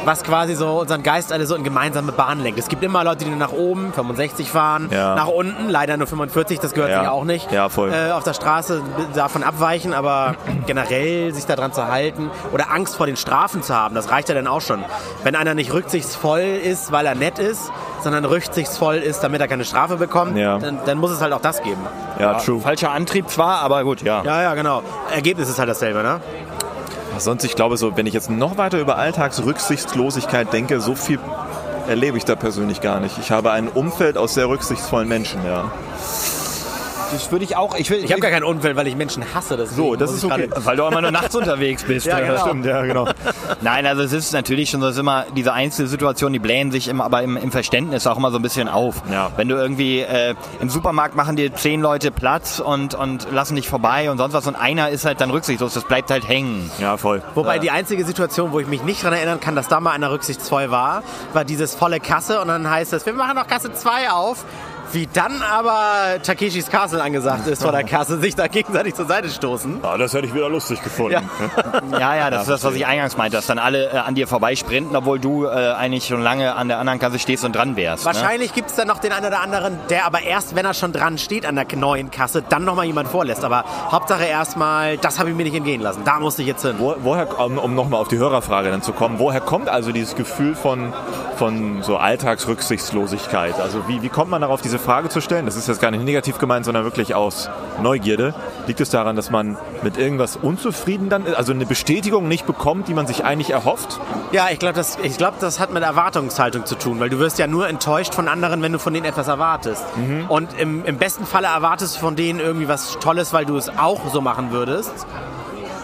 was 0.05 0.23
quasi 0.23 0.55
so 0.55 0.79
unseren 0.79 1.03
Geist 1.03 1.31
alle 1.31 1.45
so 1.45 1.55
in 1.55 1.63
gemeinsame 1.63 2.11
Bahnen 2.11 2.41
lenkt. 2.41 2.59
Es 2.59 2.67
gibt 2.67 2.83
immer 2.83 3.03
Leute, 3.05 3.23
die 3.25 3.29
nur 3.31 3.39
nach 3.39 3.51
oben 3.53 3.93
65 3.93 4.49
fahren, 4.51 4.89
Ja. 4.91 5.15
nach 5.15 5.27
unten 5.27 5.69
leider 5.69 5.95
nur 5.97 6.07
45, 6.07 6.59
das 6.59 6.73
gehört 6.73 6.91
Ja. 6.91 6.99
sich 7.01 7.09
auch 7.09 7.23
nicht. 7.23 7.51
Ja, 7.51 7.69
voll. 7.69 7.91
Äh, 7.93 8.11
auf 8.11 8.23
der 8.23 8.33
Straße 8.33 8.81
davon 9.13 9.43
abweichen, 9.43 9.93
aber 9.93 10.35
generell 10.67 11.33
sich 11.33 11.45
daran 11.45 11.71
zu 11.73 11.87
halten 11.87 12.29
oder 12.51 12.71
Angst 12.71 12.95
vor 12.95 13.05
den 13.05 13.15
Strafen 13.17 13.63
zu 13.63 13.73
haben, 13.75 13.95
das 13.95 14.09
reicht 14.11 14.29
ja 14.29 14.35
dann 14.35 14.47
auch 14.47 14.61
schon. 14.61 14.83
Wenn 15.23 15.35
einer 15.35 15.53
nicht 15.53 15.71
rücksichtsvoll 15.73 16.41
ist, 16.41 16.91
weil 16.91 17.05
er 17.05 17.15
nett 17.15 17.39
ist, 17.39 17.71
sondern 18.03 18.25
rücksichtsvoll 18.25 18.95
ist, 18.97 19.21
damit 19.23 19.41
er 19.41 19.47
keine 19.47 19.65
Strafe 19.65 19.95
bekommt, 19.97 20.37
Ja. 20.37 20.57
dann, 20.59 20.79
dann 20.85 20.97
muss 20.97 21.11
es 21.11 21.21
halt 21.21 21.33
auch 21.33 21.41
das 21.41 21.61
geben. 21.63 21.81
Ja, 22.19 22.33
true. 22.35 22.59
Falscher 22.59 22.91
Antrieb 22.91 23.29
zwar, 23.29 23.59
aber 23.61 23.83
gut, 23.83 24.01
ja. 24.01 24.23
Ja, 24.23 24.41
ja, 24.41 24.53
genau. 24.55 24.81
Ergebnis 25.13 25.49
ist 25.49 25.59
halt 25.59 25.69
dasselbe, 25.69 26.01
ne? 26.03 26.19
Sonst, 27.17 27.45
ich 27.45 27.55
glaube, 27.55 27.77
so, 27.77 27.95
wenn 27.95 28.07
ich 28.07 28.13
jetzt 28.13 28.29
noch 28.29 28.57
weiter 28.57 28.77
über 28.77 28.97
Alltagsrücksichtslosigkeit 28.97 30.51
denke, 30.51 30.81
so 30.81 30.95
viel 30.95 31.17
erlebe 31.87 32.17
ich 32.17 32.25
da 32.25 32.35
persönlich 32.35 32.81
gar 32.81 32.99
nicht. 32.99 33.17
Ich 33.19 33.31
habe 33.31 33.51
ein 33.51 33.67
Umfeld 33.67 34.17
aus 34.17 34.33
sehr 34.33 34.49
rücksichtsvollen 34.49 35.07
Menschen, 35.07 35.45
ja. 35.45 35.71
Das 37.15 37.31
würde 37.31 37.45
ich 37.45 37.55
auch. 37.55 37.75
Ich, 37.75 37.89
will, 37.89 38.03
Ich 38.03 38.11
habe 38.11 38.21
gar 38.21 38.31
keinen 38.31 38.43
Unfall, 38.43 38.75
weil 38.75 38.87
ich 38.87 38.95
Menschen 38.95 39.23
hasse. 39.33 39.55
Deswegen 39.57 39.75
So, 39.75 39.95
das 39.95 40.11
ist 40.11 40.25
okay. 40.25 40.49
weil 40.55 40.75
du 40.77 40.85
immer 40.85 41.01
nur 41.01 41.11
nachts 41.11 41.35
unterwegs 41.35 41.83
bist. 41.83 42.05
Ja, 42.05 42.19
genau. 42.19 42.41
Stimmt, 42.41 42.65
ja, 42.65 42.83
genau. 42.83 43.07
Nein, 43.61 43.85
also 43.85 44.03
es 44.03 44.13
ist 44.13 44.33
natürlich 44.33 44.69
schon 44.69 44.81
so, 44.81 44.89
ist 44.89 44.97
immer 44.97 45.25
diese 45.35 45.53
Einzelsituation, 45.53 46.33
die 46.33 46.39
blähen 46.39 46.71
sich 46.71 46.87
immer, 46.87 47.05
aber 47.05 47.23
im, 47.23 47.37
im 47.37 47.51
Verständnis 47.51 48.05
auch 48.07 48.17
immer 48.17 48.31
so 48.31 48.37
ein 48.37 48.41
bisschen 48.41 48.67
auf. 48.67 49.01
Ja. 49.11 49.31
Wenn 49.37 49.47
du 49.47 49.55
irgendwie 49.55 50.01
äh, 50.01 50.35
im 50.59 50.69
Supermarkt 50.69 51.15
machen 51.15 51.35
dir 51.35 51.53
zehn 51.53 51.81
Leute 51.81 52.11
Platz 52.11 52.59
und, 52.59 52.93
und 52.95 53.31
lassen 53.31 53.55
dich 53.55 53.69
vorbei 53.69 54.11
und 54.11 54.17
sonst 54.17 54.33
was 54.33 54.47
und 54.47 54.55
einer 54.55 54.89
ist 54.89 55.05
halt 55.05 55.21
dann 55.21 55.31
rücksichtslos, 55.31 55.73
das 55.73 55.85
bleibt 55.85 56.11
halt 56.11 56.27
hängen. 56.27 56.69
Ja, 56.79 56.97
voll. 56.97 57.21
Wobei 57.33 57.59
die 57.59 57.71
einzige 57.71 58.05
Situation, 58.05 58.51
wo 58.51 58.59
ich 58.59 58.67
mich 58.67 58.83
nicht 58.83 59.03
daran 59.03 59.17
erinnern 59.17 59.39
kann, 59.39 59.55
dass 59.55 59.67
da 59.67 59.79
mal 59.79 59.91
einer 59.91 60.11
rücksichtsvoll 60.11 60.71
war, 60.71 61.03
war 61.33 61.45
dieses 61.45 61.75
volle 61.75 61.99
Kasse 61.99 62.41
und 62.41 62.47
dann 62.49 62.69
heißt 62.69 62.93
es, 62.93 63.05
wir 63.05 63.13
machen 63.13 63.35
noch 63.35 63.47
Kasse 63.47 63.71
2 63.73 64.11
auf. 64.11 64.45
Wie 64.95 65.09
dann 65.11 65.41
aber 65.41 66.21
Takeshis 66.23 66.69
Castle 66.69 67.03
angesagt 67.03 67.47
ist 67.47 67.61
vor 67.61 67.73
der 67.73 67.83
Kasse, 67.83 68.17
sich 68.17 68.33
da 68.33 68.47
gegenseitig 68.47 68.95
zur 68.95 69.05
Seite 69.05 69.27
stoßen. 69.29 69.79
Ah, 69.83 69.97
das 69.97 70.13
hätte 70.13 70.27
ich 70.27 70.33
wieder 70.33 70.47
lustig 70.47 70.81
gefunden. 70.81 71.11
Ja. 71.11 71.21
Ja, 71.99 72.15
ja, 72.15 72.29
das 72.29 72.43
ist 72.43 72.49
das, 72.49 72.63
was 72.63 72.75
ich 72.75 72.85
eingangs 72.85 73.17
meinte, 73.17 73.37
dass 73.37 73.47
dann 73.47 73.59
alle 73.59 73.91
äh, 73.91 73.97
an 73.97 74.15
dir 74.15 74.27
vorbeisprinten, 74.27 74.95
obwohl 74.95 75.19
du 75.19 75.45
äh, 75.45 75.49
eigentlich 75.49 76.07
schon 76.07 76.21
lange 76.21 76.55
an 76.55 76.67
der 76.67 76.79
anderen 76.79 76.99
Kasse 76.99 77.19
stehst 77.19 77.43
und 77.43 77.55
dran 77.55 77.75
wärst. 77.75 78.05
Ne? 78.05 78.13
Wahrscheinlich 78.13 78.53
gibt 78.53 78.69
es 78.69 78.75
dann 78.75 78.87
noch 78.87 78.99
den 78.99 79.11
einen 79.11 79.25
oder 79.25 79.41
anderen, 79.41 79.77
der 79.89 80.05
aber 80.05 80.21
erst, 80.21 80.55
wenn 80.55 80.65
er 80.65 80.73
schon 80.73 80.91
dran 80.91 81.17
steht 81.17 81.45
an 81.45 81.55
der 81.55 81.65
neuen 81.75 82.11
Kasse, 82.11 82.41
dann 82.41 82.63
nochmal 82.63 82.85
jemand 82.85 83.09
vorlässt. 83.09 83.43
Aber 83.43 83.65
Hauptsache 83.91 84.25
erstmal, 84.25 84.97
das 84.97 85.19
habe 85.19 85.29
ich 85.29 85.35
mir 85.35 85.43
nicht 85.43 85.55
entgehen 85.55 85.81
lassen. 85.81 86.01
Da 86.05 86.19
musste 86.19 86.41
ich 86.41 86.47
jetzt 86.47 86.63
hin. 86.63 86.75
Wo, 86.77 86.95
woher, 86.99 87.39
um, 87.39 87.57
um 87.57 87.75
nochmal 87.75 87.99
auf 87.99 88.07
die 88.07 88.17
Hörerfrage 88.17 88.71
dann 88.71 88.81
zu 88.81 88.93
kommen, 88.93 89.19
woher 89.19 89.41
kommt 89.41 89.69
also 89.69 89.91
dieses 89.91 90.15
Gefühl 90.15 90.55
von, 90.55 90.93
von 91.37 91.83
so 91.83 91.97
Alltagsrücksichtslosigkeit? 91.97 93.59
Also 93.59 93.87
wie, 93.87 94.01
wie 94.01 94.09
kommt 94.09 94.31
man 94.31 94.41
darauf, 94.41 94.61
diese 94.61 94.79
Frage 94.85 95.09
zu 95.09 95.19
stellen? 95.19 95.47
Das 95.47 95.55
ist 95.55 95.67
jetzt 95.67 95.81
gar 95.81 95.89
nicht 95.89 96.03
negativ 96.03 96.37
gemeint, 96.37 96.63
sondern 96.63 96.83
wirklich 96.83 97.15
aus 97.15 97.49
Neugierde. 97.81 98.35
Liegt 98.67 98.79
es 98.79 98.91
daran, 98.91 99.15
dass 99.15 99.31
man 99.31 99.57
mit 99.81 99.97
irgendwas 99.97 100.37
unzufrieden 100.37 101.09
dann 101.09 101.25
ist, 101.25 101.35
also 101.35 101.53
eine 101.53 101.65
Bestätigung 101.65 102.27
nicht 102.27 102.45
bekommt, 102.45 102.87
die 102.87 102.93
man 102.93 103.07
sich 103.07 103.25
eigentlich 103.25 103.49
erhofft? 103.49 103.99
Ja, 104.31 104.47
ich 104.51 104.59
glaube, 104.59 104.75
das, 104.75 104.97
ich 105.01 105.17
glaub, 105.17 105.39
das 105.39 105.59
hat 105.59 105.73
mit 105.73 105.81
Erwartungshaltung 105.81 106.65
zu 106.65 106.75
tun, 106.75 106.99
weil 106.99 107.09
du 107.09 107.17
wirst 107.17 107.39
ja 107.39 107.47
nur 107.47 107.67
enttäuscht 107.67 108.13
von 108.13 108.27
anderen, 108.27 108.61
wenn 108.61 108.71
du 108.71 108.79
von 108.79 108.93
denen 108.93 109.05
etwas 109.05 109.27
erwartest. 109.27 109.83
Und 110.29 110.57
im, 110.59 110.85
im 110.85 110.97
besten 110.97 111.25
Falle 111.25 111.47
erwartest 111.47 111.95
du 111.95 111.99
von 112.01 112.15
denen 112.15 112.39
irgendwie 112.39 112.67
was 112.67 112.99
Tolles, 112.99 113.33
weil 113.33 113.45
du 113.45 113.57
es 113.57 113.69
auch 113.69 114.01
so 114.13 114.21
machen 114.21 114.51
würdest. 114.51 115.07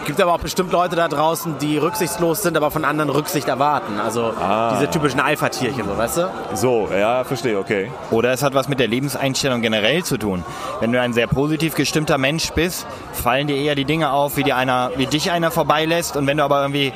Gibt 0.04 0.20
aber 0.20 0.34
auch 0.34 0.40
bestimmt 0.40 0.72
Leute 0.72 0.96
da 0.96 1.06
draußen, 1.06 1.58
die 1.58 1.78
rücksichtslos 1.78 2.42
sind, 2.42 2.56
aber 2.56 2.70
von 2.70 2.84
anderen 2.84 3.08
Rücksicht 3.10 3.46
erwarten. 3.48 4.00
Also 4.00 4.32
diese 4.74 4.90
typischen 4.90 5.20
Alpha-Tierchen, 5.20 5.84
so, 5.86 5.96
weißt 5.96 6.16
du? 6.18 6.30
So, 6.54 6.88
ja, 6.92 7.22
verstehe, 7.24 7.58
okay. 7.58 7.90
Oder 8.10 8.32
es 8.32 8.42
hat 8.42 8.54
was 8.54 8.68
mit 8.68 8.80
der 8.80 8.88
Lebenseinstellung 8.88 9.62
generell 9.62 10.02
zu 10.02 10.18
tun. 10.18 10.44
Wenn 10.80 10.92
du 10.92 11.00
ein 11.00 11.12
sehr 11.12 11.26
positiv 11.26 11.74
gestimmter 11.74 12.18
Mensch 12.18 12.50
bist, 12.52 12.86
fallen 13.12 13.46
dir 13.46 13.56
eher 13.56 13.74
die 13.74 13.84
Dinge 13.84 14.12
auf, 14.12 14.36
wie, 14.36 14.42
dir 14.42 14.56
einer, 14.56 14.90
wie 14.96 15.06
dich 15.06 15.30
einer 15.30 15.50
vorbeilässt. 15.50 16.16
Und 16.16 16.26
wenn 16.26 16.36
du 16.36 16.44
aber 16.44 16.62
irgendwie, 16.62 16.92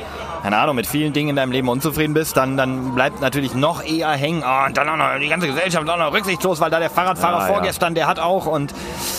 keine 0.47 0.59
Ahnung, 0.59 0.77
mit 0.77 0.87
vielen 0.87 1.13
Dingen 1.13 1.31
in 1.31 1.35
deinem 1.35 1.51
Leben 1.51 1.69
unzufrieden 1.69 2.15
bist, 2.15 2.37
dann, 2.37 2.57
dann 2.57 2.95
bleibt 2.95 3.21
natürlich 3.21 3.57
noch 3.57 3.83
eher 3.83 4.11
hängen. 4.11 4.45
Oh, 4.47 4.67
und 4.67 4.77
dann 4.77 4.89
auch 4.89 4.97
noch 4.97 5.19
die 5.21 5.27
ganze 5.27 5.49
Gesellschaft 5.49 5.89
auch 5.89 5.97
noch 5.97 6.13
rücksichtslos, 6.13 6.61
weil 6.61 6.71
da 6.71 6.79
der 6.79 6.89
Fahrradfahrer 6.89 7.39
Ja, 7.41 7.49
ja. 7.49 7.53
vorgestern, 7.53 7.97
der 7.97 8.07
hat 8.07 8.21
auch. 8.21 8.47
Und 8.47 8.73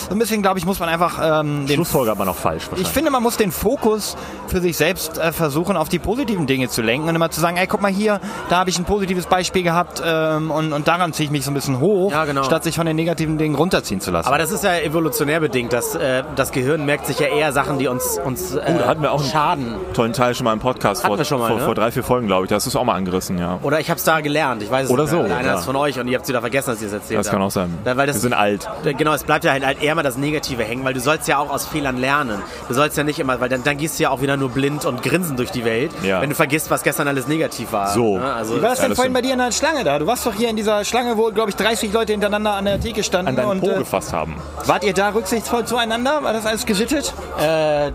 so 0.07 0.15
ein 0.15 0.19
bisschen, 0.19 0.41
glaube 0.41 0.57
ich, 0.57 0.65
muss 0.65 0.80
man 0.80 0.88
einfach 0.88 1.19
ähm, 1.41 1.67
den 1.67 1.75
Schlussfolger 1.75 2.11
aber 2.11 2.23
noch 2.23 2.38
falsch 2.38 2.69
ich 2.78 2.88
finde, 2.88 3.11
man 3.11 3.21
muss 3.21 3.36
den 3.36 3.51
Fokus 3.51 4.15
für 4.47 4.61
sich 4.61 4.78
selbst 4.78 5.17
äh, 5.17 5.34
versuchen, 5.34 5.75
auf 5.75 5.89
die 5.89 5.99
positiven 5.99 6.47
Dinge 6.47 6.69
zu 6.69 6.82
lenken 6.82 7.09
und 7.09 7.15
immer 7.15 7.30
zu 7.30 7.41
sagen, 7.41 7.57
ey, 7.57 7.67
guck 7.67 7.82
mal 7.82 7.91
hier, 7.91 8.21
da 8.47 8.59
habe 8.59 8.69
ich 8.69 8.80
ein 8.80 8.86
positives 8.86 9.25
Beispiel 9.25 9.63
gehabt 9.63 10.01
ähm, 10.05 10.49
und, 10.49 10.71
und 10.71 10.88
daran 10.88 11.11
ziehe 11.11 11.25
ich 11.25 11.32
mich 11.32 11.43
so 11.43 11.51
ein 11.51 11.55
bisschen 11.55 11.82
hoch, 11.82 12.09
Ja, 12.13 12.23
genau. 12.23 12.43
statt 12.43 12.63
sich 12.63 12.78
von 12.78 12.86
den 12.86 12.95
negativen 12.95 13.38
Dingen 13.38 13.55
runterziehen 13.55 13.99
zu 13.99 14.11
lassen. 14.11 14.30
Aber 14.30 14.38
das 14.38 14.51
ist 14.51 14.63
ja 14.63 14.78
evolutionär 14.80 15.41
bedingt. 15.41 15.73
Das, 15.73 15.93
äh, 15.95 16.23
das 16.38 16.53
Gehirn 16.53 16.86
merkt 16.86 17.05
sich 17.05 17.19
ja 17.19 17.28
eher 17.28 17.51
Sachen, 17.51 17.80
die 17.80 17.89
uns, 17.89 18.17
uns 18.23 18.55
äh, 18.55 18.61
Oh, 18.65 18.80
da 18.80 18.88
hatten 18.88 19.01
wir 19.01 19.11
auch 19.11 19.19
einen 19.19 19.30
schaden. 19.30 19.75
tollen 19.93 20.13
Teil 20.13 20.34
schon 20.34 20.45
mal 20.45 20.53
im 20.53 20.59
Podcast 20.59 21.03
Hatten 21.20 21.26
vor, 21.26 21.26
wir 21.26 21.26
schon 21.26 21.39
mal, 21.39 21.47
vor, 21.49 21.57
ne? 21.57 21.65
vor 21.65 21.76
drei, 21.76 21.91
vier 21.91 22.03
Folgen, 22.03 22.28
glaube 22.28 22.45
ich. 22.45 22.49
Da 22.49 22.55
hast 22.55 22.65
du 22.65 22.70
es 22.70 22.76
auch 22.76 22.84
mal 22.84 22.95
angerissen, 22.95 23.38
ja. 23.38 23.59
Oder 23.63 23.80
ich 23.80 23.89
habe 23.89 23.97
es 23.97 24.03
da 24.03 24.20
gelernt. 24.22 24.61
Ich 24.63 24.72
weiß 24.72 24.86
es 24.86 24.91
Oder 24.91 25.03
nicht 25.03 25.11
so, 25.11 25.20
Einer 25.22 25.41
ja. 25.43 25.55
ist 25.55 25.65
von 25.65 25.76
euch 25.76 25.99
und 25.99 26.07
ihr 26.07 26.15
habt 26.15 26.24
es 26.24 26.30
wieder 26.30 26.41
vergessen, 26.41 26.72
dass 26.72 26.82
ihr 26.82 26.88
es 26.88 26.93
erzählt 26.93 27.20
Das 27.20 27.30
kann 27.30 27.41
auch 27.41 27.51
sein. 27.51 27.78
Da, 27.84 27.97
weil 27.97 28.07
das, 28.07 28.18
Wir 28.18 28.22
sind 28.22 28.34
alt. 28.34 28.68
Genau, 28.84 29.13
es 29.13 29.24
bleibt 29.24 29.43
ja 29.43 29.51
halt, 29.51 29.65
halt 29.65 29.82
eher 29.82 29.95
mal 29.95 30.03
das 30.03 30.18
Negative 30.18 30.63
hängen, 30.63 30.84
weil 30.86 30.93
du 30.93 30.99
sollst 30.99 31.28
ja 31.28 31.38
auch 31.39 31.49
aus 31.49 31.65
Fehlern 31.65 31.97
lernen. 31.97 32.41
Du 32.68 32.74
sollst 32.74 32.97
ja 32.97 33.03
nicht 33.03 33.20
immer, 33.20 33.39
weil 33.39 33.49
dann, 33.49 33.63
dann 33.63 33.78
gehst 33.78 33.99
du 33.99 34.03
ja 34.03 34.09
auch 34.09 34.22
wieder 34.22 34.38
nur 34.38 34.49
blind 34.49 34.86
und 34.86 35.01
grinsend 35.03 35.39
durch 35.39 35.51
die 35.51 35.65
Welt, 35.65 35.91
Ja. 36.03 36.22
wenn 36.22 36.30
du 36.30 36.36
vergisst, 36.36 36.70
was 36.72 36.84
gestern 36.84 37.07
alles 37.07 37.28
negativ 37.28 37.72
war. 37.72 37.88
So. 37.89 38.18
Ne? 38.18 38.34
Also, 38.34 38.57
Wie 38.57 38.61
war 38.61 38.70
das 38.70 38.80
Ja, 38.80 38.84
denn 38.86 38.91
das 38.91 38.97
vorhin 38.97 39.11
stimmt. 39.11 39.13
bei 39.13 39.22
dir 39.22 39.34
in 39.34 39.39
der 39.39 39.51
Schlange 39.51 39.84
da? 39.84 39.99
Du 39.99 40.07
warst 40.07 40.26
doch 40.26 40.34
hier 40.34 40.49
in 40.49 40.55
dieser 40.55 40.84
Schlange, 40.86 41.18
wo, 41.18 41.32
glaube 41.32 41.49
ich, 41.49 41.55
30 41.55 41.91
Leute 41.93 42.13
hintereinander 42.13 42.53
an 42.53 42.65
der 42.65 42.80
Theke 42.80 43.03
standen. 43.03 43.30
An 43.30 43.36
deinen 43.36 43.47
und, 43.49 43.59
Po 43.61 43.70
äh, 43.72 43.78
gefasst 43.80 44.13
haben. 44.13 44.36
wart 44.65 44.84
ihr 44.84 44.93
da 44.93 45.09
rücksichtsvoll 45.09 45.65
zueinander? 45.65 46.24
War 46.24 46.34
das 46.34 46.45
alles 46.45 46.65
gesittet? 46.65 47.13
Äh, 47.39 47.88
äh, 47.88 47.91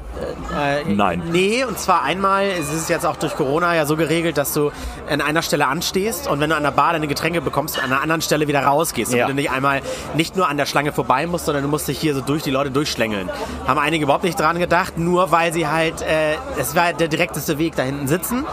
Nein. 0.88 1.22
Nee, 1.30 1.64
und 1.64 1.78
zwar 1.78 2.02
einmal, 2.02 2.46
es 2.46 2.72
ist 2.72 2.88
jetzt 2.88 3.01
auch 3.05 3.16
durch 3.16 3.34
Corona 3.34 3.74
ja 3.74 3.86
so 3.86 3.96
geregelt, 3.96 4.38
dass 4.38 4.53
du 4.53 4.70
an 5.09 5.20
einer 5.20 5.42
Stelle 5.42 5.66
anstehst 5.66 6.28
und 6.28 6.40
wenn 6.40 6.50
du 6.50 6.57
an 6.57 6.62
der 6.62 6.70
Bar 6.70 6.92
deine 6.92 7.09
Getränke 7.09 7.40
bekommst, 7.40 7.78
an 7.78 7.92
einer 7.92 8.03
anderen 8.03 8.22
Stelle 8.22 8.48
wieder 8.48 8.64
rausgehst. 8.64 9.12
Ja. 9.12 9.26
Du 9.26 9.34
nicht 9.34 9.50
einmal 9.50 9.80
nicht 10.14 10.36
nur 10.36 10.48
an 10.48 10.57
der 10.57 10.66
Schlange 10.66 10.92
vorbei 10.92 11.26
musst, 11.26 11.46
sondern 11.46 11.62
du 11.62 11.68
musst 11.68 11.88
dich 11.88 11.98
hier 11.98 12.14
so 12.14 12.20
durch 12.20 12.42
die 12.42 12.50
Leute 12.50 12.70
durchschlängeln. 12.70 13.30
Haben 13.66 13.78
einige 13.78 14.05
überhaupt 14.05 14.24
nicht 14.24 14.38
dran 14.38 14.59
gedacht, 14.59 14.98
nur 14.98 15.30
weil 15.30 15.53
sie 15.53 15.66
halt, 15.66 16.03
äh, 16.03 16.34
es 16.59 16.74
war 16.74 16.92
der 16.92 17.09
direkteste 17.09 17.59
Weg 17.59 17.76
da 17.76 17.82
hinten 17.82 18.09
sitzen. 18.09 18.44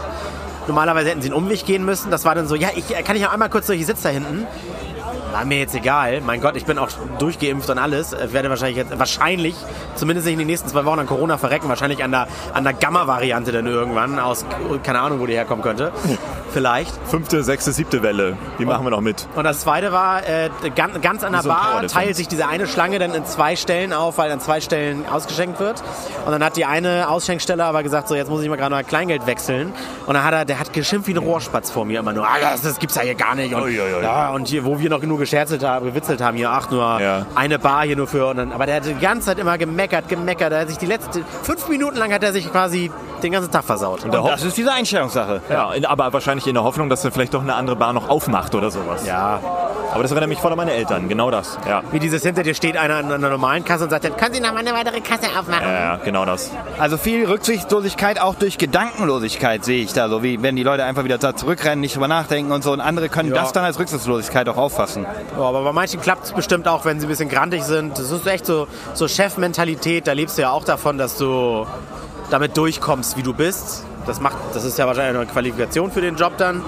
Normalerweise 0.66 1.10
hätten 1.10 1.22
sie 1.22 1.28
einen 1.28 1.42
Umweg 1.42 1.64
gehen 1.66 1.84
müssen. 1.84 2.10
Das 2.10 2.24
war 2.24 2.34
dann 2.34 2.46
so, 2.46 2.54
ja, 2.54 2.68
ich 2.74 2.86
kann 3.04 3.16
ich 3.16 3.22
ja 3.22 3.30
einmal 3.30 3.50
kurz 3.50 3.66
durch, 3.66 3.80
ich 3.80 3.86
sitze 3.86 4.04
da 4.04 4.08
hinten. 4.10 4.46
War 5.32 5.44
mir 5.44 5.58
jetzt 5.58 5.74
egal. 5.74 6.20
Mein 6.22 6.40
Gott, 6.40 6.56
ich 6.56 6.64
bin 6.64 6.78
auch 6.78 6.88
durchgeimpft 7.18 7.70
und 7.70 7.78
alles. 7.78 8.12
Ich 8.12 8.32
werde 8.32 8.50
wahrscheinlich 8.50 8.76
jetzt, 8.76 8.98
wahrscheinlich, 8.98 9.54
zumindest 9.94 10.26
nicht 10.26 10.34
in 10.34 10.38
den 10.40 10.48
nächsten 10.48 10.68
zwei 10.68 10.84
Wochen 10.84 10.98
an 10.98 11.06
Corona 11.06 11.38
verrecken. 11.38 11.68
Wahrscheinlich 11.68 12.02
an 12.02 12.10
der, 12.10 12.26
an 12.52 12.64
der 12.64 12.72
Gamma-Variante 12.72 13.52
dann 13.52 13.66
irgendwann 13.66 14.18
aus, 14.18 14.44
keine 14.82 15.00
Ahnung, 15.00 15.20
wo 15.20 15.26
die 15.26 15.34
herkommen 15.34 15.62
könnte. 15.62 15.92
Vielleicht. 16.52 16.92
Fünfte, 17.06 17.42
sechste, 17.44 17.72
siebte 17.72 18.02
Welle. 18.02 18.36
Die 18.58 18.64
machen 18.64 18.84
wir 18.84 18.90
noch 18.90 19.00
mit. 19.00 19.26
Und 19.36 19.44
das 19.44 19.60
zweite 19.60 19.92
war, 19.92 20.26
äh, 20.26 20.50
ganz, 20.74 21.00
ganz 21.00 21.24
an 21.24 21.32
der 21.32 21.42
so 21.42 21.48
Bar 21.48 21.86
teilt 21.86 22.16
sich 22.16 22.28
diese 22.28 22.46
eine 22.48 22.66
Schlange 22.66 22.98
dann 22.98 23.14
in 23.14 23.24
zwei 23.24 23.56
Stellen 23.56 23.92
auf, 23.92 24.18
weil 24.18 24.30
an 24.32 24.40
zwei 24.40 24.60
Stellen 24.60 25.04
ausgeschenkt 25.08 25.60
wird. 25.60 25.82
Und 26.26 26.32
dann 26.32 26.42
hat 26.44 26.56
die 26.56 26.64
eine 26.64 27.08
Ausschenkstelle 27.08 27.64
aber 27.64 27.82
gesagt, 27.82 28.08
so 28.08 28.14
jetzt 28.14 28.28
muss 28.30 28.42
ich 28.42 28.48
mal 28.48 28.56
gerade 28.56 28.74
mal 28.74 28.84
Kleingeld 28.84 29.26
wechseln. 29.26 29.72
Und 30.06 30.14
dann 30.14 30.24
hat 30.24 30.32
er, 30.34 30.44
der 30.44 30.58
hat 30.58 30.72
geschimpft 30.72 31.06
wie 31.08 31.12
ein 31.14 31.18
Rohrspatz 31.18 31.70
vor 31.70 31.84
mir 31.84 32.00
immer 32.00 32.12
nur, 32.12 32.26
ah, 32.26 32.38
das, 32.40 32.62
das 32.62 32.78
gibt's 32.78 32.96
ja 32.96 33.02
hier 33.02 33.14
gar 33.14 33.34
nicht. 33.34 33.54
Und, 33.54 33.62
Ui, 33.62 33.80
ui, 33.80 33.94
ui. 33.96 34.02
Ja, 34.02 34.30
und 34.30 34.48
hier, 34.48 34.64
wo 34.64 34.78
wir 34.78 34.90
noch 34.90 35.00
genug 35.00 35.18
gescherzelt 35.20 35.62
haben, 35.64 35.86
gewitzelt 35.86 36.20
haben, 36.20 36.36
hier, 36.36 36.50
ach, 36.50 36.70
nur 36.70 37.00
Ja. 37.00 37.26
eine 37.34 37.58
Bar 37.58 37.84
hier 37.84 37.96
nur 37.96 38.06
für. 38.06 38.26
Und 38.26 38.36
dann, 38.38 38.52
aber 38.52 38.66
der 38.66 38.76
hat 38.76 38.86
die 38.86 38.94
ganze 38.94 39.26
Zeit 39.26 39.38
immer 39.38 39.56
gemeckert, 39.58 40.08
gemeckert. 40.08 40.52
Er 40.52 40.60
hat 40.60 40.68
sich 40.68 40.78
die 40.78 40.86
letzte, 40.86 41.22
fünf 41.42 41.68
Minuten 41.68 41.96
lang 41.96 42.12
hat 42.12 42.22
er 42.24 42.32
sich 42.32 42.50
quasi 42.50 42.90
den 43.22 43.32
ganzen 43.32 43.50
Tag 43.50 43.64
versaut. 43.64 44.04
Und 44.04 44.12
das 44.14 44.42
ist 44.42 44.56
diese 44.56 44.72
Einstellungssache. 44.72 45.42
Ja, 45.50 45.72
in, 45.74 45.84
aber 45.84 46.12
wahrscheinlich 46.12 46.39
in 46.46 46.54
der 46.54 46.64
Hoffnung, 46.64 46.88
dass 46.88 47.02
dann 47.02 47.12
vielleicht 47.12 47.34
doch 47.34 47.42
eine 47.42 47.54
andere 47.54 47.76
Bar 47.76 47.92
noch 47.92 48.08
aufmacht 48.08 48.54
oder 48.54 48.70
sowas. 48.70 49.06
Ja. 49.06 49.40
Aber 49.92 50.02
das 50.02 50.12
erinnert 50.12 50.28
mich 50.28 50.38
voll 50.38 50.52
an 50.52 50.56
meine 50.56 50.72
Eltern. 50.72 51.08
Genau 51.08 51.32
das. 51.32 51.58
Ja. 51.68 51.82
Wie 51.90 51.98
dieses 51.98 52.22
hinter 52.22 52.44
dir 52.44 52.54
steht 52.54 52.76
einer 52.76 52.94
an 52.96 53.10
einer 53.12 53.28
normalen 53.28 53.64
Kasse 53.64 53.84
und 53.84 53.90
sagt 53.90 54.04
dann, 54.04 54.16
können 54.16 54.34
Sie 54.34 54.40
noch 54.40 54.52
mal 54.52 54.60
eine 54.60 54.72
weitere 54.72 55.00
Kasse 55.00 55.26
aufmachen? 55.36 55.62
Ja, 55.66 55.72
ja, 55.80 55.96
genau 55.96 56.24
das. 56.24 56.50
Also 56.78 56.96
viel 56.96 57.26
Rücksichtslosigkeit 57.26 58.20
auch 58.20 58.36
durch 58.36 58.56
Gedankenlosigkeit 58.56 59.64
sehe 59.64 59.82
ich 59.82 59.92
da. 59.92 60.08
So 60.08 60.22
wie 60.22 60.40
wenn 60.42 60.54
die 60.54 60.62
Leute 60.62 60.84
einfach 60.84 61.02
wieder 61.02 61.18
da 61.18 61.34
zurückrennen, 61.34 61.80
nicht 61.80 61.96
drüber 61.96 62.06
nachdenken 62.06 62.52
und 62.52 62.62
so. 62.62 62.72
Und 62.72 62.80
andere 62.80 63.08
können 63.08 63.30
Ja. 63.30 63.34
das 63.42 63.52
dann 63.52 63.64
als 63.64 63.80
Rücksichtslosigkeit 63.80 64.48
auch 64.48 64.56
auffassen. 64.58 65.06
Ja, 65.36 65.42
aber 65.42 65.62
bei 65.64 65.72
manchen 65.72 66.00
klappt 66.00 66.24
es 66.24 66.32
bestimmt 66.32 66.68
auch, 66.68 66.84
wenn 66.84 67.00
sie 67.00 67.06
ein 67.06 67.10
bisschen 67.10 67.28
grantig 67.28 67.64
sind. 67.64 67.98
Das 67.98 68.10
ist 68.12 68.24
echt 68.28 68.46
so, 68.46 68.68
so 68.94 69.08
Chefmentalität. 69.08 70.06
Da 70.06 70.12
lebst 70.12 70.38
du 70.38 70.42
ja 70.42 70.50
auch 70.50 70.64
davon, 70.64 70.98
dass 70.98 71.16
du 71.16 71.66
damit 72.30 72.56
durchkommst, 72.56 73.16
wie 73.16 73.22
du 73.24 73.34
bist. 73.34 73.84
Das, 74.06 74.20
macht, 74.20 74.36
das 74.54 74.64
ist 74.64 74.78
ja 74.78 74.86
wahrscheinlich 74.86 75.20
eine 75.20 75.30
Qualifikation 75.30 75.90
für 75.90 76.00
den 76.00 76.16
Job 76.16 76.36
dann. 76.38 76.62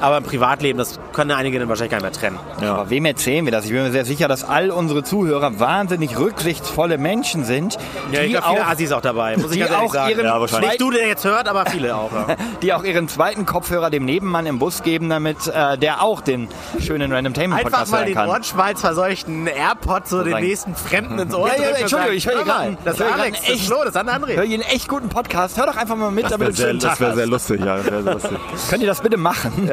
Aber 0.00 0.18
im 0.18 0.24
Privatleben, 0.24 0.78
das 0.78 0.98
können 1.12 1.30
einige 1.32 1.58
dann 1.58 1.68
wahrscheinlich 1.68 1.90
gar 1.92 1.98
nicht 1.98 2.20
mehr 2.22 2.30
trennen. 2.30 2.38
Aber 2.68 2.90
wem 2.90 3.04
erzählen 3.04 3.44
wir 3.44 3.52
das? 3.52 3.64
Ich 3.64 3.70
bin 3.72 3.82
mir 3.82 3.90
sehr 3.92 4.04
sicher, 4.04 4.28
dass 4.28 4.44
all 4.44 4.70
unsere 4.70 5.02
Zuhörer 5.02 5.58
wahnsinnig 5.60 6.18
rücksichtsvolle 6.18 6.98
Menschen 6.98 7.44
sind, 7.44 7.74
Ja, 8.12 8.20
ich 8.20 8.26
die, 8.26 8.32
glaube, 8.32 8.46
viele 8.50 8.64
auch, 8.66 8.70
Assis 8.70 8.92
auch 8.92 9.00
dabei, 9.00 9.36
muss 9.36 9.46
ich 9.46 9.52
die 9.52 9.58
ganz 9.60 9.70
ehrlich 9.72 9.88
auch 9.88 9.92
sagen. 9.94 10.10
ihren 10.10 10.24
Ja. 10.26 10.60
Nicht 10.60 10.80
du, 10.80 10.90
der 10.90 11.08
jetzt 11.08 11.24
hört, 11.24 11.48
aber 11.48 11.66
viele 11.66 11.94
auch. 11.96 12.10
Ja. 12.12 12.36
die 12.62 12.72
auch 12.74 12.84
ihren 12.84 13.08
zweiten 13.08 13.46
Kopfhörer 13.46 13.90
dem 13.90 14.04
Nebenmann 14.04 14.46
im 14.46 14.58
Bus 14.58 14.82
geben, 14.82 15.08
damit 15.08 15.46
äh, 15.46 15.76
der 15.78 16.02
auch 16.02 16.20
den 16.20 16.48
schönen 16.80 17.12
Random 17.12 17.34
Tainment 17.34 17.60
Einfach 17.64 17.70
Podcast 17.78 17.92
mal 17.92 17.98
hören 17.98 18.06
den 18.06 18.14
kann. 18.14 18.28
Ohrenschmalz 18.28 18.80
verseuchten 18.80 19.46
AirPod 19.46 20.06
so 20.08 20.22
den 20.22 20.32
sagen. 20.32 20.44
nächsten 20.46 20.74
Fremden 20.74 21.18
ins 21.18 21.34
Ohr 21.34 21.48
Ja, 21.48 21.54
ja, 21.62 21.68
Entschuldigung, 21.76 22.14
ich 22.16 22.26
höre 22.26 22.36
hier 22.36 22.44
mal, 22.46 22.70
gerade 22.70 22.76
Das 22.84 22.94
ich 22.94 23.00
höre 23.00 23.08
ist 23.08 23.14
hier 23.14 23.22
Alex, 23.22 23.38
gerade 23.38 23.46
das 23.46 23.48
ist 23.48 23.60
echt- 23.60 23.66
Flo, 23.66 23.76
das 23.78 23.88
ist 23.88 23.96
ein 23.96 24.06
Hör 24.06 24.14
André. 24.14 24.42
hier 24.42 24.54
einen 24.54 24.62
echt 24.62 24.88
guten 24.88 25.08
Podcast. 25.08 25.58
Hör 25.58 25.66
doch 25.66 25.76
einfach 25.76 25.96
mal 25.96 26.10
mit, 26.10 26.24
Das 26.24 26.32
damit 26.32 26.48
wäre 26.48 26.52
du 26.52 26.56
sehr, 26.56 26.68
einen 26.70 26.80
schönen 26.80 26.90
das 26.90 26.98
Tag 26.98 27.08
wär 27.08 27.14
sehr 27.16 27.26
lustig, 27.26 27.60
ja. 27.60 27.84
Wär 27.84 28.02
sehr 28.02 28.12
lustig. 28.14 28.38
Könnt 28.70 28.82
ihr 28.82 28.88
das 28.88 29.00
bitte 29.00 29.16
machen? 29.16 29.66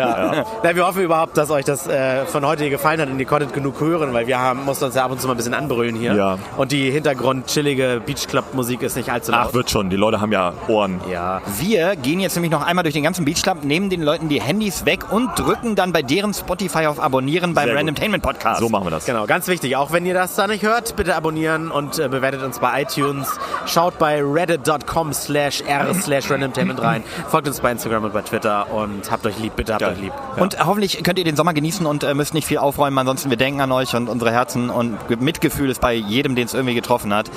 Na, 0.64 0.76
wir 0.76 0.86
hoffen 0.86 1.02
überhaupt, 1.02 1.38
dass 1.38 1.50
euch 1.52 1.66
das 1.66 1.88
äh, 1.88 2.26
von 2.26 2.46
heute 2.46 2.64
hier 2.64 2.70
gefallen 2.72 3.00
hat 3.02 3.10
und 3.10 3.20
ihr 3.20 3.26
konntet 3.26 3.54
genug 3.54 3.80
hören, 3.80 4.14
weil 4.14 4.28
wir 4.28 4.40
haben, 4.40 4.66
mussten 4.66 4.86
uns 4.86 4.96
ja 4.96 5.04
ab 5.06 5.12
und 5.12 5.20
zu 5.22 5.28
mal 5.28 5.34
ein 5.34 5.38
bisschen 5.38 5.54
anbrüllen 5.54 5.96
hier. 5.96 6.14
Ja. 6.14 6.38
Und 6.58 6.72
die 6.72 6.92
Hintergrund-chillige 6.92 8.02
Beachclub-Musik 8.06 8.82
ist 8.84 8.96
nicht 8.96 9.10
allzu 9.10 9.32
laut. 9.32 9.48
Ach, 9.50 9.54
wird 9.54 9.70
schon. 9.70 9.90
Die 9.90 9.96
Leute 9.96 10.22
haben 10.22 10.32
ja 10.32 10.54
Ohren. 10.68 11.02
ja. 11.12 11.42
Wir 11.60 11.96
gehen 11.96 12.20
jetzt 12.20 12.36
nämlich 12.36 12.52
noch 12.52 12.66
einmal 12.66 12.84
durch 12.84 12.94
den 12.94 13.04
ganzen 13.04 13.26
Beach 13.26 13.42
Club, 13.42 13.64
nehmen 13.64 13.90
den 13.90 14.02
Leuten 14.02 14.30
die 14.30 14.42
Handys 14.42 14.86
weg 14.86 15.12
und 15.12 15.38
drücken 15.38 15.76
dann 15.76 15.92
bei 15.94 16.02
deren 16.02 16.34
Spotify 16.34 16.86
auf 16.88 17.00
Abonnieren 17.00 17.54
beim 17.54 17.66
Sehr. 17.68 17.76
Random 17.78 17.96
Tainment 17.96 18.24
Podcast. 18.24 18.60
So 18.60 18.70
machen 18.70 18.86
wir 18.86 18.92
das. 18.92 19.06
Genau, 19.06 19.26
ganz 19.26 19.48
wichtig. 19.48 19.76
Auch 19.76 19.92
wenn 19.92 20.06
ihr 20.06 20.14
das 20.14 20.36
da 20.36 20.48
nicht 20.48 20.64
hört, 20.64 20.96
bitte 20.96 21.16
abonnieren 21.16 21.72
und 21.72 22.00
äh, 22.00 22.08
bewertet 22.10 22.44
uns 22.44 22.60
bei 22.60 22.82
iTunes. 22.82 23.28
Schaut 23.66 23.98
bei 23.98 24.22
reddit.com 24.24 25.14
slash 25.14 25.62
r 25.68 25.94
slash 25.94 26.30
randomtainment 26.30 26.82
rein. 26.82 27.04
Folgt 27.30 27.48
uns 27.48 27.60
bei 27.60 27.72
Instagram 27.72 28.04
und 28.06 28.14
bei 28.14 28.22
Twitter 28.22 28.72
und 28.72 29.10
habt 29.12 29.26
euch 29.26 29.38
lieb, 29.40 29.56
bitte 29.56 29.74
habt 29.74 29.82
Geil. 29.82 29.94
euch 29.94 30.02
lieb. 30.02 30.03
Und 30.38 30.66
hoffentlich 30.66 31.04
könnt 31.04 31.20
ihr 31.20 31.26
den 31.26 31.36
Sommer 31.36 31.54
genießen 31.54 31.86
und 31.86 32.04
äh, 32.04 32.14
müsst 32.14 32.34
nicht 32.34 32.48
viel 32.48 32.58
aufräumen. 32.58 32.98
Ansonsten, 32.98 33.30
wir 33.30 33.38
denken 33.38 33.62
an 33.62 33.72
euch 33.72 33.96
und 33.96 34.10
unsere 34.10 34.32
Herzen 34.32 34.70
und 34.70 34.98
Mitgefühl 35.22 35.70
ist 35.70 35.82
bei 35.82 35.94
jedem, 35.94 36.36
den 36.36 36.46
es 36.46 36.54
irgendwie 36.54 36.76
getroffen 36.76 37.14
hat. 37.14 37.30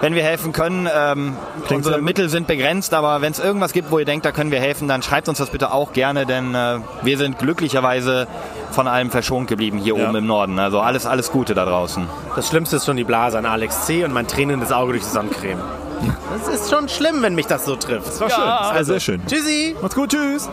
Wenn 0.00 0.14
wir 0.14 0.22
helfen 0.22 0.52
können, 0.52 0.88
ähm, 0.94 1.36
unsere. 1.68 2.00
Mittel 2.00 2.28
sind 2.28 2.46
begrenzt, 2.46 2.94
aber 2.94 3.20
wenn 3.20 3.32
es 3.32 3.40
irgendwas 3.40 3.72
gibt, 3.72 3.90
wo 3.90 3.98
ihr 3.98 4.04
denkt, 4.04 4.24
da 4.24 4.30
können 4.30 4.52
wir 4.52 4.60
helfen, 4.60 4.86
dann 4.86 5.02
schreibt 5.02 5.28
uns 5.28 5.38
das 5.38 5.50
bitte 5.50 5.72
auch 5.72 5.92
gerne, 5.92 6.24
denn 6.24 6.54
äh, 6.54 6.78
wir 7.02 7.18
sind 7.18 7.40
glücklicherweise 7.40 8.28
von 8.70 8.86
allem 8.86 9.10
verschont 9.10 9.48
geblieben 9.48 9.78
hier 9.78 9.96
Ja. 9.96 10.06
oben 10.08 10.14
im 10.16 10.26
Norden. 10.26 10.60
Also 10.60 10.78
alles, 10.80 11.04
alles 11.04 11.32
Gute 11.32 11.54
da 11.54 11.64
draußen. 11.64 12.06
Das 12.36 12.46
Schlimmste 12.48 12.76
ist 12.76 12.86
schon 12.86 12.96
die 12.96 13.02
Blase 13.02 13.38
an 13.38 13.46
Alex 13.46 13.86
C. 13.86 14.04
und 14.04 14.12
mein 14.12 14.28
tränendes 14.28 14.70
Auge 14.70 14.92
durch 14.92 15.02
die 15.02 15.10
Sonnencreme. 15.10 15.58
Das 16.32 16.46
ist 16.46 16.70
schon 16.70 16.88
schlimm, 16.88 17.22
wenn 17.22 17.34
mich 17.34 17.46
das 17.48 17.64
so 17.64 17.74
trifft. 17.74 18.06
Das 18.06 18.20
war 18.20 18.30
schön. 18.30 18.44
Das 18.44 18.74
war 18.74 18.84
sehr 18.84 19.00
schön. 19.00 19.26
Tschüssi! 19.26 19.74
Macht's 19.82 19.96
gut. 19.96 20.10
Tschüss. 20.10 20.48